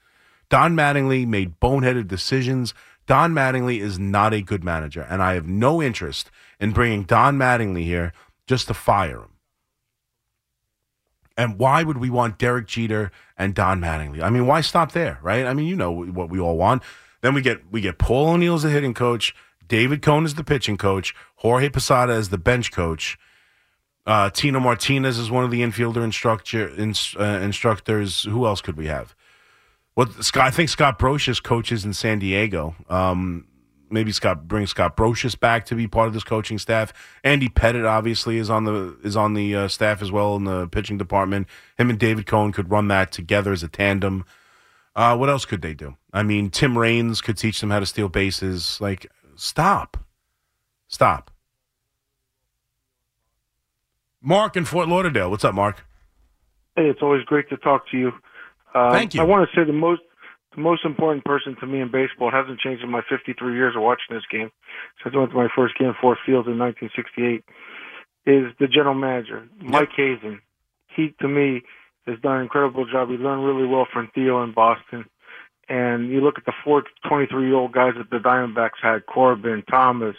Don 0.48 0.74
Mattingly 0.74 1.26
made 1.26 1.60
boneheaded 1.60 2.08
decisions. 2.08 2.74
Don 3.06 3.32
Mattingly 3.32 3.80
is 3.80 3.98
not 3.98 4.34
a 4.34 4.42
good 4.42 4.64
manager, 4.64 5.06
and 5.08 5.22
I 5.22 5.34
have 5.34 5.46
no 5.46 5.82
interest 5.82 6.30
in 6.58 6.72
bringing 6.72 7.04
Don 7.04 7.38
Mattingly 7.38 7.84
here 7.84 8.12
just 8.46 8.66
to 8.68 8.74
fire 8.74 9.20
him. 9.20 9.30
And 11.36 11.58
why 11.58 11.82
would 11.82 11.98
we 11.98 12.10
want 12.10 12.38
Derek 12.38 12.66
Jeter 12.66 13.10
and 13.38 13.54
Don 13.54 13.80
Mattingly? 13.80 14.20
I 14.20 14.30
mean, 14.30 14.46
why 14.46 14.60
stop 14.60 14.92
there, 14.92 15.18
right? 15.22 15.46
I 15.46 15.54
mean, 15.54 15.66
you 15.66 15.76
know 15.76 15.90
what 15.90 16.28
we 16.28 16.38
all 16.38 16.56
want. 16.56 16.82
Then 17.22 17.34
we 17.34 17.42
get 17.42 17.70
we 17.70 17.80
get 17.80 17.98
Paul 17.98 18.30
O'Neill 18.30 18.56
as 18.56 18.62
the 18.62 18.70
hitting 18.70 18.94
coach, 18.94 19.34
David 19.70 20.02
Cone 20.02 20.26
is 20.26 20.34
the 20.34 20.44
pitching 20.44 20.76
coach, 20.76 21.14
Jorge 21.36 21.70
Posada 21.70 22.12
is 22.12 22.28
the 22.28 22.38
bench 22.38 22.72
coach, 22.72 23.16
uh, 24.04 24.28
Tino 24.28 24.58
Martinez 24.58 25.16
is 25.16 25.30
one 25.30 25.44
of 25.44 25.52
the 25.52 25.60
infielder 25.60 26.02
instructor 26.02 26.68
ins, 26.76 27.14
uh, 27.18 27.40
instructors. 27.42 28.24
Who 28.24 28.46
else 28.46 28.60
could 28.60 28.76
we 28.76 28.88
have? 28.88 29.14
What 29.94 30.24
Scott? 30.24 30.46
I 30.46 30.50
think 30.50 30.70
Scott 30.70 30.98
Brosius 30.98 31.40
coaches 31.40 31.84
in 31.84 31.92
San 31.92 32.18
Diego. 32.18 32.74
Um, 32.88 33.46
maybe 33.88 34.10
Scott 34.10 34.48
bring 34.48 34.66
Scott 34.66 34.96
Brosius 34.96 35.38
back 35.38 35.66
to 35.66 35.76
be 35.76 35.86
part 35.86 36.08
of 36.08 36.14
this 36.14 36.24
coaching 36.24 36.58
staff. 36.58 36.92
Andy 37.22 37.48
Pettitte 37.48 37.88
obviously 37.88 38.38
is 38.38 38.50
on 38.50 38.64
the 38.64 38.98
is 39.04 39.16
on 39.16 39.34
the 39.34 39.54
uh, 39.54 39.68
staff 39.68 40.02
as 40.02 40.10
well 40.10 40.34
in 40.34 40.44
the 40.44 40.66
pitching 40.68 40.98
department. 40.98 41.46
Him 41.78 41.90
and 41.90 41.98
David 41.98 42.26
Cone 42.26 42.50
could 42.50 42.70
run 42.70 42.88
that 42.88 43.12
together 43.12 43.52
as 43.52 43.62
a 43.62 43.68
tandem. 43.68 44.24
Uh, 44.96 45.16
what 45.16 45.28
else 45.28 45.44
could 45.44 45.62
they 45.62 45.74
do? 45.74 45.96
I 46.12 46.24
mean, 46.24 46.50
Tim 46.50 46.76
Raines 46.76 47.20
could 47.20 47.38
teach 47.38 47.60
them 47.60 47.70
how 47.70 47.78
to 47.78 47.86
steal 47.86 48.08
bases. 48.08 48.80
Like, 48.80 49.06
stop, 49.40 49.96
stop. 50.86 51.30
Mark 54.22 54.56
in 54.56 54.66
Fort 54.66 54.86
Lauderdale. 54.86 55.30
What's 55.30 55.44
up, 55.44 55.54
Mark? 55.54 55.84
Hey, 56.76 56.84
it's 56.84 57.00
always 57.02 57.24
great 57.24 57.48
to 57.48 57.56
talk 57.56 57.88
to 57.90 57.96
you. 57.96 58.12
Uh, 58.74 58.92
Thank 58.92 59.14
you. 59.14 59.22
I 59.22 59.24
want 59.24 59.48
to 59.48 59.56
say 59.56 59.64
the 59.64 59.72
most 59.72 60.02
the 60.54 60.60
most 60.60 60.84
important 60.84 61.24
person 61.24 61.56
to 61.60 61.66
me 61.66 61.80
in 61.80 61.90
baseball 61.90 62.28
it 62.28 62.34
hasn't 62.34 62.58
changed 62.58 62.82
in 62.82 62.90
my 62.90 63.02
53 63.08 63.54
years 63.54 63.76
of 63.76 63.82
watching 63.82 64.10
this 64.10 64.24
game 64.30 64.50
since 65.02 65.14
I 65.14 65.18
went 65.18 65.30
to 65.30 65.36
my 65.36 65.48
first 65.54 65.78
game, 65.78 65.94
Forbes 66.00 66.20
Field 66.26 66.48
in 66.48 66.58
1968. 66.58 67.44
Is 68.26 68.52
the 68.58 68.66
general 68.66 68.94
manager 68.94 69.48
Mike 69.62 69.90
Hazen? 69.96 70.40
He 70.94 71.14
to 71.20 71.28
me 71.28 71.62
has 72.06 72.18
done 72.20 72.36
an 72.36 72.42
incredible 72.42 72.84
job. 72.84 73.08
He 73.08 73.16
learned 73.16 73.44
really 73.44 73.66
well 73.66 73.86
from 73.90 74.10
Theo 74.14 74.42
in 74.42 74.52
Boston. 74.52 75.06
And 75.70 76.10
you 76.10 76.20
look 76.20 76.36
at 76.36 76.44
the 76.44 76.52
four 76.64 76.82
23 77.08 77.46
year 77.46 77.54
old 77.54 77.72
guys 77.72 77.92
that 77.96 78.10
the 78.10 78.18
Diamondbacks 78.18 78.82
had 78.82 79.06
Corbin, 79.06 79.62
Thomas, 79.70 80.16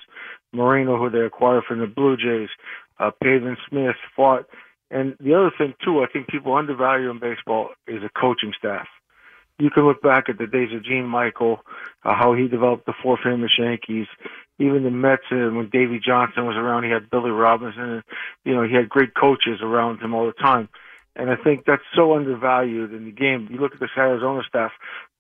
Moreno, 0.54 0.98
who 0.98 1.10
they 1.10 1.26
acquired 1.26 1.66
from 1.68 1.80
the 1.80 1.88
Blue 1.88 2.16
Jays, 2.16 2.50
uh, 3.00 3.12
Pavin 3.22 3.58
Smith, 3.70 3.98
fought. 4.16 4.46
And 4.90 5.16
the 5.20 5.34
other 5.34 5.52
thing, 5.58 5.74
too, 5.84 6.04
I 6.04 6.08
think 6.12 6.28
people 6.28 6.56
undervalue 6.56 7.10
in 7.10 7.20
baseball 7.20 7.70
is 7.86 8.02
a 8.02 8.10
coaching 8.20 8.54
staff. 8.58 8.88
You 9.60 9.70
can 9.70 9.86
look 9.86 10.02
back 10.02 10.30
at 10.30 10.38
the 10.38 10.48
days 10.48 10.74
of 10.74 10.86
Gene 10.86 11.06
Michael, 11.06 11.60
uh, 12.04 12.16
how 12.16 12.34
he 12.34 12.48
developed 12.48 12.86
the 12.86 12.94
four 13.04 13.20
famous 13.22 13.52
Yankees, 13.60 14.08
even 14.58 14.84
the 14.84 14.90
Mets, 14.90 15.24
and 15.32 15.58
when 15.58 15.70
Davey 15.70 16.00
Johnson 16.04 16.46
was 16.46 16.56
around, 16.56 16.86
he 16.86 16.92
had 16.92 17.10
Billy 17.10 17.30
Robinson. 17.30 17.84
And, 17.84 18.04
you 18.46 18.56
know, 18.56 18.64
he 18.64 18.74
had 18.74 18.90
great 18.90 19.14
coaches 19.14 19.60
around 19.62 20.00
him 20.00 20.14
all 20.14 20.26
the 20.26 20.34
time. 20.34 20.70
And 21.16 21.30
I 21.30 21.36
think 21.36 21.66
that's 21.66 21.84
so 21.96 22.16
undervalued 22.16 22.94
in 22.94 23.06
the 23.06 23.12
game. 23.12 23.48
You 23.52 23.60
look 23.60 23.74
at 23.74 23.80
this 23.80 23.90
Arizona 23.98 24.42
staff, 24.48 24.72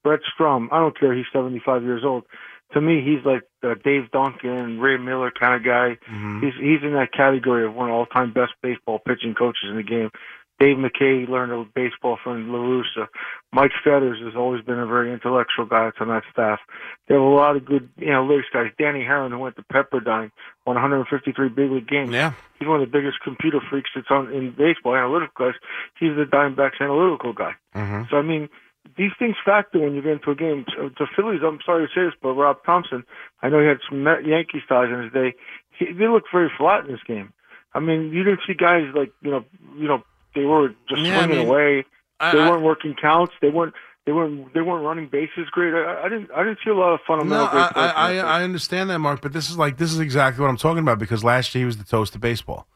Brent 0.04 0.22
Strom, 0.34 0.70
I 0.72 0.80
don't 0.80 0.98
care, 0.98 1.14
he's 1.14 1.26
75 1.34 1.84
years 1.84 2.04
old. 2.06 2.24
To 2.74 2.80
me, 2.80 3.04
he's 3.04 3.26
like 3.26 3.42
the 3.62 3.76
Dave 3.84 4.10
Duncan, 4.12 4.80
Ray 4.80 4.98
Miller 4.98 5.30
kind 5.38 5.56
of 5.56 5.66
guy. 5.66 5.98
Mm-hmm. 6.10 6.40
He's 6.40 6.54
he's 6.54 6.84
in 6.84 6.94
that 6.94 7.12
category 7.12 7.66
of 7.66 7.74
one 7.74 7.90
of 7.90 7.96
all 7.96 8.06
time 8.06 8.32
best 8.32 8.54
baseball 8.64 9.00
pitching 9.00 9.36
coaches 9.38 9.70
in 9.70 9.76
the 9.76 9.84
game. 9.84 10.10
Dave 10.62 10.78
McKay 10.78 11.28
learned 11.28 11.74
baseball 11.74 12.20
from 12.24 12.50
LaRussa. 12.50 13.08
Mike 13.52 13.72
Fetters 13.84 14.22
has 14.24 14.36
always 14.36 14.64
been 14.64 14.78
a 14.78 14.86
very 14.86 15.12
intellectual 15.12 15.66
guy 15.66 15.86
that's 15.86 15.98
on 16.00 16.10
that 16.10 16.22
staff. 16.32 16.60
They 17.08 17.16
have 17.16 17.24
a 17.24 17.26
lot 17.26 17.56
of 17.56 17.66
good 17.66 17.90
analytics 17.98 18.54
guys. 18.54 18.72
Danny 18.78 19.00
Haren, 19.00 19.32
who 19.32 19.40
went 19.40 19.56
to 19.56 19.64
Pepperdine, 19.64 20.30
won 20.68 20.76
153 20.76 21.50
big 21.50 21.72
league 21.72 21.88
games. 21.88 22.12
Yeah. 22.12 22.34
He's 22.60 22.68
one 22.68 22.80
of 22.80 22.88
the 22.88 22.96
biggest 22.96 23.22
computer 23.24 23.60
freaks 23.72 23.90
that's 23.96 24.12
on 24.12 24.32
in 24.32 24.52
baseball, 24.52 24.96
analytical 24.96 25.48
guys. 25.48 25.60
He's 26.00 26.16
the 26.16 26.26
Diamondbacks 26.26 26.80
analytical 26.80 27.34
guy. 27.34 27.54
Mm-hmm. 27.76 28.04
So 28.12 28.18
I 28.18 28.22
mean, 28.22 28.48
these 28.96 29.12
things 29.18 29.38
factor 29.44 29.80
when 29.80 29.96
you 29.96 30.04
get 30.04 30.12
into 30.12 30.30
a 30.30 30.36
game. 30.36 30.66
So, 30.78 30.90
the 30.90 31.08
Phillies, 31.16 31.42
I'm 31.44 31.60
sorry 31.66 31.88
to 31.88 31.94
say 31.94 32.06
this, 32.06 32.14
but 32.22 32.34
Rob 32.34 32.64
Thomson, 32.66 33.04
I 33.42 33.50
know 33.50 33.62
he 33.62 33.68
had 33.68 33.80
some 33.90 34.06
Yankees 34.06 34.62
ties 34.70 34.90
in 34.94 35.04
his 35.04 35.12
day. 35.14 35.34
He, 35.72 35.92
they 35.92 36.08
looked 36.08 36.30
very 36.32 36.52
flat 36.56 36.86
in 36.86 36.92
this 36.92 37.04
game. 37.08 37.34
I 37.74 37.80
mean, 37.80 38.12
you 38.12 38.24
didn't 38.24 38.42
see 38.46 38.54
guys 38.54 38.84
like 38.94 39.12
you 39.22 39.32
know, 39.32 39.46
you 39.76 39.88
know, 39.88 40.04
they 40.36 40.46
were 40.46 40.70
just 40.90 41.02
Yeah, 41.02 41.20
I 41.20 41.24
swinging 41.24 41.38
mean, 41.40 41.48
away. 41.48 41.86
I- 42.20 42.32
they 42.34 42.40
weren't 42.40 42.64
working 42.64 42.96
counts. 42.96 43.34
They 43.42 43.50
weren't. 43.50 43.74
They 44.06 44.12
weren't. 44.12 44.54
They 44.54 44.62
weren't 44.62 44.84
running 44.86 45.08
bases 45.08 45.48
great. 45.52 45.74
I, 45.74 46.04
I 46.06 46.10
didn't. 46.10 46.32
I 46.36 46.44
didn't 46.44 46.60
see 46.64 46.72
a 46.72 46.76
lot 46.76 46.94
of 46.94 47.00
No, 47.02 47.06
fundamental. 47.16 47.48
I, 47.48 47.72
great 47.72 47.82
I, 47.82 47.90
I, 47.92 48.40
I 48.40 48.44
understand 48.44 48.90
that, 48.90 49.00
Mark, 49.00 49.22
but 49.22 49.32
this 49.34 49.50
is 49.50 49.58
like 49.58 49.78
this 49.78 49.92
is 49.94 50.00
exactly 50.00 50.42
what 50.42 50.50
I'm 50.50 50.58
talking 50.58 50.80
about 50.80 50.98
because 51.00 51.24
last 51.24 51.54
year 51.54 51.62
he 51.62 51.66
was 51.66 51.78
the 51.78 51.84
toast 51.84 52.16
of 52.16 52.22
baseball. 52.22 52.68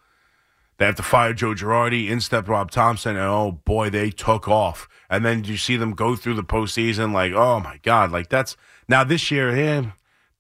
They 0.78 0.86
have 0.86 0.96
to 0.96 1.04
fire 1.04 1.34
Joe 1.34 1.54
Girardi, 1.54 2.10
in 2.10 2.20
step 2.20 2.48
Rob 2.50 2.70
Thomson, 2.70 3.16
and 3.16 3.26
oh 3.26 3.60
boy, 3.66 3.90
they 3.90 4.10
took 4.12 4.48
off. 4.50 4.88
And 5.10 5.24
then 5.26 5.44
you 5.46 5.58
see 5.58 5.78
them 5.78 5.94
go 5.94 6.16
through 6.16 6.34
the 6.36 6.44
postseason, 6.44 7.12
like 7.14 7.34
oh 7.34 7.60
my 7.60 7.80
god, 7.82 8.12
like 8.12 8.30
that's 8.30 8.56
now 8.88 9.04
this 9.04 9.32
year. 9.32 9.56
Yeah, 9.56 9.92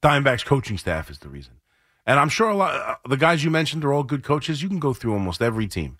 Diamondbacks 0.04 0.46
coaching 0.46 0.78
staff 0.78 1.10
is 1.10 1.20
the 1.20 1.30
reason, 1.30 1.54
and 2.06 2.20
I'm 2.20 2.30
sure 2.30 2.50
a 2.50 2.56
lot 2.56 2.76
uh, 2.76 2.96
the 3.10 3.18
guys 3.18 3.44
you 3.44 3.50
mentioned 3.50 3.84
are 3.86 3.94
all 3.94 4.04
good 4.04 4.24
coaches. 4.24 4.62
You 4.62 4.68
can 4.70 4.80
go 4.80 4.94
through 4.94 5.14
almost 5.14 5.42
every 5.42 5.68
team. 5.68 5.98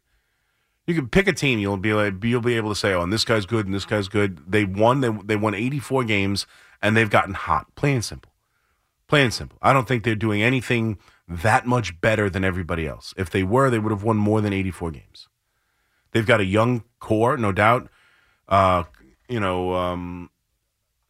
You 0.88 0.94
can 0.94 1.08
pick 1.08 1.28
a 1.28 1.34
team. 1.34 1.60
You'll 1.60 1.78
be 1.78 1.94
like, 1.94 2.24
you'll 2.24 2.42
be 2.42 2.58
able 2.58 2.70
to 2.70 2.76
say, 2.76 2.94
"Oh, 2.94 3.02
and 3.02 3.12
this 3.12 3.26
guy's 3.26 3.46
good, 3.46 3.66
and 3.66 3.74
this 3.74 3.86
guy's 3.86 4.08
good." 4.08 4.40
They 4.48 4.66
won. 4.66 5.02
They 5.02 5.10
they 5.10 5.36
won 5.36 5.56
84 5.56 6.04
games, 6.04 6.46
and 6.82 6.96
they've 6.96 7.10
gotten 7.10 7.34
hot. 7.34 7.74
Plain 7.76 7.96
and 7.96 8.06
simple. 8.06 8.32
Plain 9.08 9.26
and 9.26 9.34
simple. 9.34 9.58
I 9.62 9.74
don't 9.74 9.88
think 9.88 10.04
they're 10.04 10.16
doing 10.16 10.42
anything 10.42 10.98
that 11.28 11.66
much 11.66 12.00
better 12.02 12.30
than 12.30 12.44
everybody 12.44 12.88
else. 12.88 13.14
If 13.18 13.30
they 13.30 13.44
were, 13.44 13.70
they 13.70 13.80
would 13.80 13.92
have 13.92 14.04
won 14.04 14.18
more 14.18 14.42
than 14.42 14.54
84 14.54 14.92
games. 14.92 15.28
They've 16.12 16.26
got 16.26 16.40
a 16.40 16.46
young 16.46 16.84
core, 17.00 17.38
no 17.38 17.52
doubt. 17.52 17.90
Uh, 18.48 18.84
you 19.28 19.40
know, 19.40 19.74
um, 19.74 20.30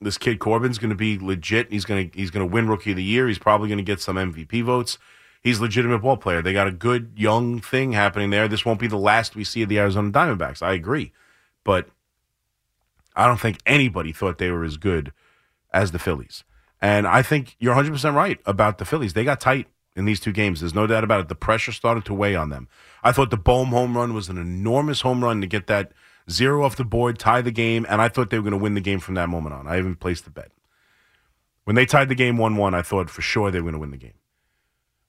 this 0.02 0.18
kid 0.18 0.40
Corbin's 0.40 0.78
going 0.78 0.90
to 0.90 0.96
be 0.96 1.20
legit. 1.20 1.72
He's 1.72 1.86
going 1.86 2.10
to 2.10 2.18
he's 2.18 2.32
going 2.32 2.48
to 2.48 2.52
win 2.52 2.68
Rookie 2.68 2.92
of 2.92 2.98
the 2.98 3.04
Year. 3.04 3.28
He's 3.28 3.40
probably 3.40 3.68
going 3.68 3.78
to 3.78 3.84
get 3.84 4.02
some 4.02 4.16
MVP 4.16 4.64
votes. 4.64 4.98
He's 5.46 5.60
a 5.60 5.62
legitimate 5.62 6.00
ball 6.00 6.18
player. 6.18 6.42
They 6.42 6.54
got 6.54 6.66
a 6.66 6.72
good 6.72 7.12
young 7.16 7.62
thing 7.62 7.92
happening 7.92 8.32
there. 8.32 8.48
This 8.48 8.66
won't 8.66 8.80
be 8.80 8.88
the 8.88 8.98
last 8.98 9.36
we 9.36 9.44
see 9.44 9.62
of 9.62 9.70
the 9.70 9.78
Arizona 9.78 10.10
Diamondbacks. 10.10 10.64
I 10.64 10.74
agree, 10.74 11.12
but 11.64 11.88
I 13.16 13.28
don't 13.28 13.40
think 13.40 13.60
anybody 13.64 14.12
thought 14.12 14.40
they 14.40 14.50
were 14.50 14.64
as 14.64 14.78
good 14.78 15.14
as 15.72 15.92
the 15.92 16.00
Phillies. 16.00 16.44
And 16.82 17.06
I 17.06 17.22
think 17.22 17.56
you're 17.60 17.76
100% 17.76 18.16
right 18.16 18.40
about 18.48 18.80
the 18.80 18.86
Phillies. 18.86 19.14
They 19.14 19.24
got 19.24 19.40
tight 19.40 19.68
in 19.96 20.06
these 20.06 20.20
two 20.20 20.32
games. 20.32 20.62
There's 20.62 20.74
no 20.74 20.88
doubt 20.88 21.04
about 21.04 21.20
it. 21.20 21.28
The 21.28 21.36
pressure 21.36 21.72
started 21.72 22.06
to 22.06 22.16
weigh 22.16 22.34
on 22.34 22.50
them. 22.50 22.68
I 23.04 23.12
thought 23.12 23.30
the 23.30 23.38
Bohm 23.38 23.68
home 23.68 23.96
run 23.96 24.16
was 24.16 24.30
an 24.30 24.40
enormous 24.40 25.02
home 25.02 25.24
run 25.24 25.42
to 25.42 25.48
get 25.48 25.68
that 25.68 25.92
zero 26.28 26.66
off 26.66 26.76
the 26.76 26.84
board, 26.84 27.20
tie 27.20 27.44
the 27.44 27.52
game, 27.52 27.86
and 27.88 28.02
I 28.02 28.08
thought 28.08 28.32
they 28.32 28.40
were 28.40 28.50
going 28.50 28.60
to 28.60 28.64
win 28.64 28.74
the 28.74 28.82
game 28.82 29.00
from 29.00 29.14
that 29.14 29.30
moment 29.30 29.54
on. 29.54 29.68
I 29.68 29.78
even 29.78 29.94
placed 29.94 30.24
the 30.24 30.32
bet. 30.32 30.52
When 31.66 31.76
they 31.76 31.86
tied 31.86 32.10
the 32.10 32.16
game 32.16 32.40
1 32.40 32.56
1, 32.56 32.74
I 32.74 32.82
thought 32.82 33.12
for 33.12 33.22
sure 33.22 33.52
they 33.52 33.60
were 33.60 33.66
going 33.66 33.74
to 33.74 33.80
win 33.80 33.92
the 33.92 33.98
game. 33.98 34.14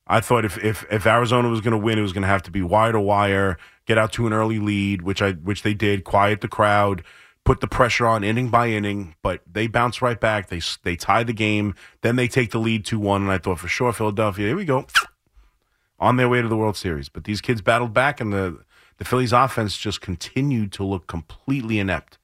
I 0.07 0.20
thought 0.20 0.44
if, 0.44 0.62
if, 0.62 0.84
if 0.90 1.07
Arizona 1.07 1.48
was 1.48 1.61
going 1.61 1.72
to 1.72 1.78
win, 1.78 1.98
it 1.98 2.02
was 2.02 2.12
going 2.12 2.22
to 2.22 2.28
have 2.28 2.42
to 2.44 2.50
be 2.50 2.62
wire 2.62 2.92
to 2.92 3.00
wire, 3.00 3.59
get 3.86 3.98
out 3.98 4.12
to 4.12 4.26
an 4.26 4.32
early 4.32 4.59
lead, 4.59 5.02
which 5.02 5.20
I 5.20 5.32
which 5.32 5.62
they 5.62 5.74
did, 5.74 6.04
quiet 6.04 6.40
the 6.40 6.48
crowd, 6.48 7.02
put 7.44 7.61
the 7.61 7.66
pressure 7.66 8.07
on 8.07 8.22
inning 8.22 8.48
by 8.48 8.68
inning, 8.68 9.16
but 9.22 9.40
they 9.50 9.66
bounce 9.66 10.00
right 10.00 10.20
back. 10.20 10.48
They 10.48 10.61
they 10.84 10.96
tie 10.96 11.24
the 11.24 11.32
game, 11.32 11.74
then 12.02 12.16
they 12.16 12.28
take 12.28 12.52
the 12.52 12.59
lead 12.59 12.84
2-1 12.84 13.16
and 13.16 13.30
I 13.30 13.38
thought 13.38 13.59
for 13.59 13.68
sure 13.68 13.92
Philadelphia, 13.92 14.48
here 14.48 14.57
we 14.57 14.64
go. 14.64 14.86
On 15.98 16.16
their 16.16 16.28
way 16.28 16.42
to 16.42 16.48
the 16.48 16.59
World 16.59 16.76
Series. 16.76 17.09
But 17.09 17.24
these 17.24 17.40
kids 17.40 17.62
battled 17.62 17.94
back 17.94 18.20
and 18.20 18.32
the 18.32 18.61
the 18.98 19.04
Phillies 19.04 19.32
offense 19.32 19.76
just 19.76 20.00
continued 20.00 20.72
to 20.72 20.84
look 20.84 21.07
completely 21.07 21.78
inept. 21.78 22.18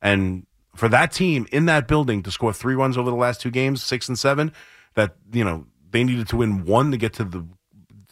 And 0.00 0.46
for 0.74 0.88
that 0.88 1.12
team 1.12 1.46
in 1.52 1.66
that 1.66 1.88
building 1.88 2.22
to 2.24 2.30
score 2.30 2.52
3 2.52 2.74
runs 2.74 2.98
over 2.98 3.10
the 3.10 3.16
last 3.16 3.40
two 3.40 3.50
games, 3.50 3.82
6 3.82 4.08
and 4.08 4.18
7, 4.18 4.52
that, 4.94 5.16
you 5.32 5.44
know, 5.44 5.66
they 5.92 6.04
needed 6.04 6.28
to 6.28 6.36
win 6.36 6.64
one 6.64 6.90
to 6.90 6.96
get 6.96 7.12
to 7.14 7.24
the 7.24 7.46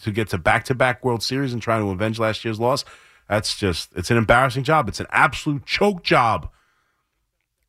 to 0.02 0.10
get 0.10 0.28
to 0.30 0.38
back-to-back 0.38 1.04
World 1.04 1.22
Series 1.22 1.52
and 1.52 1.60
trying 1.60 1.82
to 1.82 1.90
avenge 1.90 2.18
last 2.18 2.44
year's 2.44 2.58
loss. 2.58 2.84
That's 3.28 3.56
just 3.56 3.90
it's 3.94 4.10
an 4.10 4.16
embarrassing 4.16 4.64
job. 4.64 4.88
It's 4.88 5.00
an 5.00 5.06
absolute 5.10 5.66
choke 5.66 6.02
job 6.02 6.50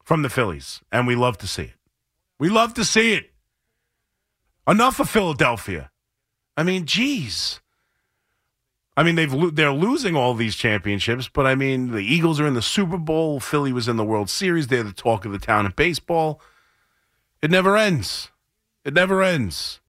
from 0.04 0.22
the 0.22 0.30
Phillies, 0.30 0.82
and 0.92 1.06
we 1.06 1.16
love 1.16 1.38
to 1.40 1.48
see 1.48 1.64
it. 1.64 1.74
We 2.40 2.50
love 2.50 2.74
to 2.76 2.86
see 2.86 3.14
it. 3.14 3.32
Enough 4.68 5.00
of 5.00 5.10
Philadelphia. 5.10 5.92
I 6.56 6.64
mean, 6.64 6.86
geez. 6.86 7.60
I 8.98 9.04
mean, 9.04 9.16
they've 9.16 9.56
they're 9.56 9.72
losing 9.72 10.16
all 10.16 10.34
these 10.34 10.56
championships, 10.56 11.28
but 11.28 11.46
I 11.46 11.56
mean, 11.56 11.92
the 11.92 12.00
Eagles 12.00 12.40
are 12.40 12.48
in 12.48 12.54
the 12.54 12.62
Super 12.62 12.98
Bowl. 12.98 13.40
Philly 13.40 13.74
was 13.74 13.88
in 13.88 13.98
the 13.98 14.04
World 14.04 14.30
Series. 14.30 14.68
They're 14.68 14.84
the 14.84 14.92
talk 14.92 15.26
of 15.26 15.32
the 15.32 15.40
town 15.40 15.66
in 15.66 15.74
baseball. 15.76 16.42
It 17.42 17.52
never 17.52 17.78
ends. 17.78 18.32
It 18.84 18.94
never 18.94 19.22
ends. 19.22 19.81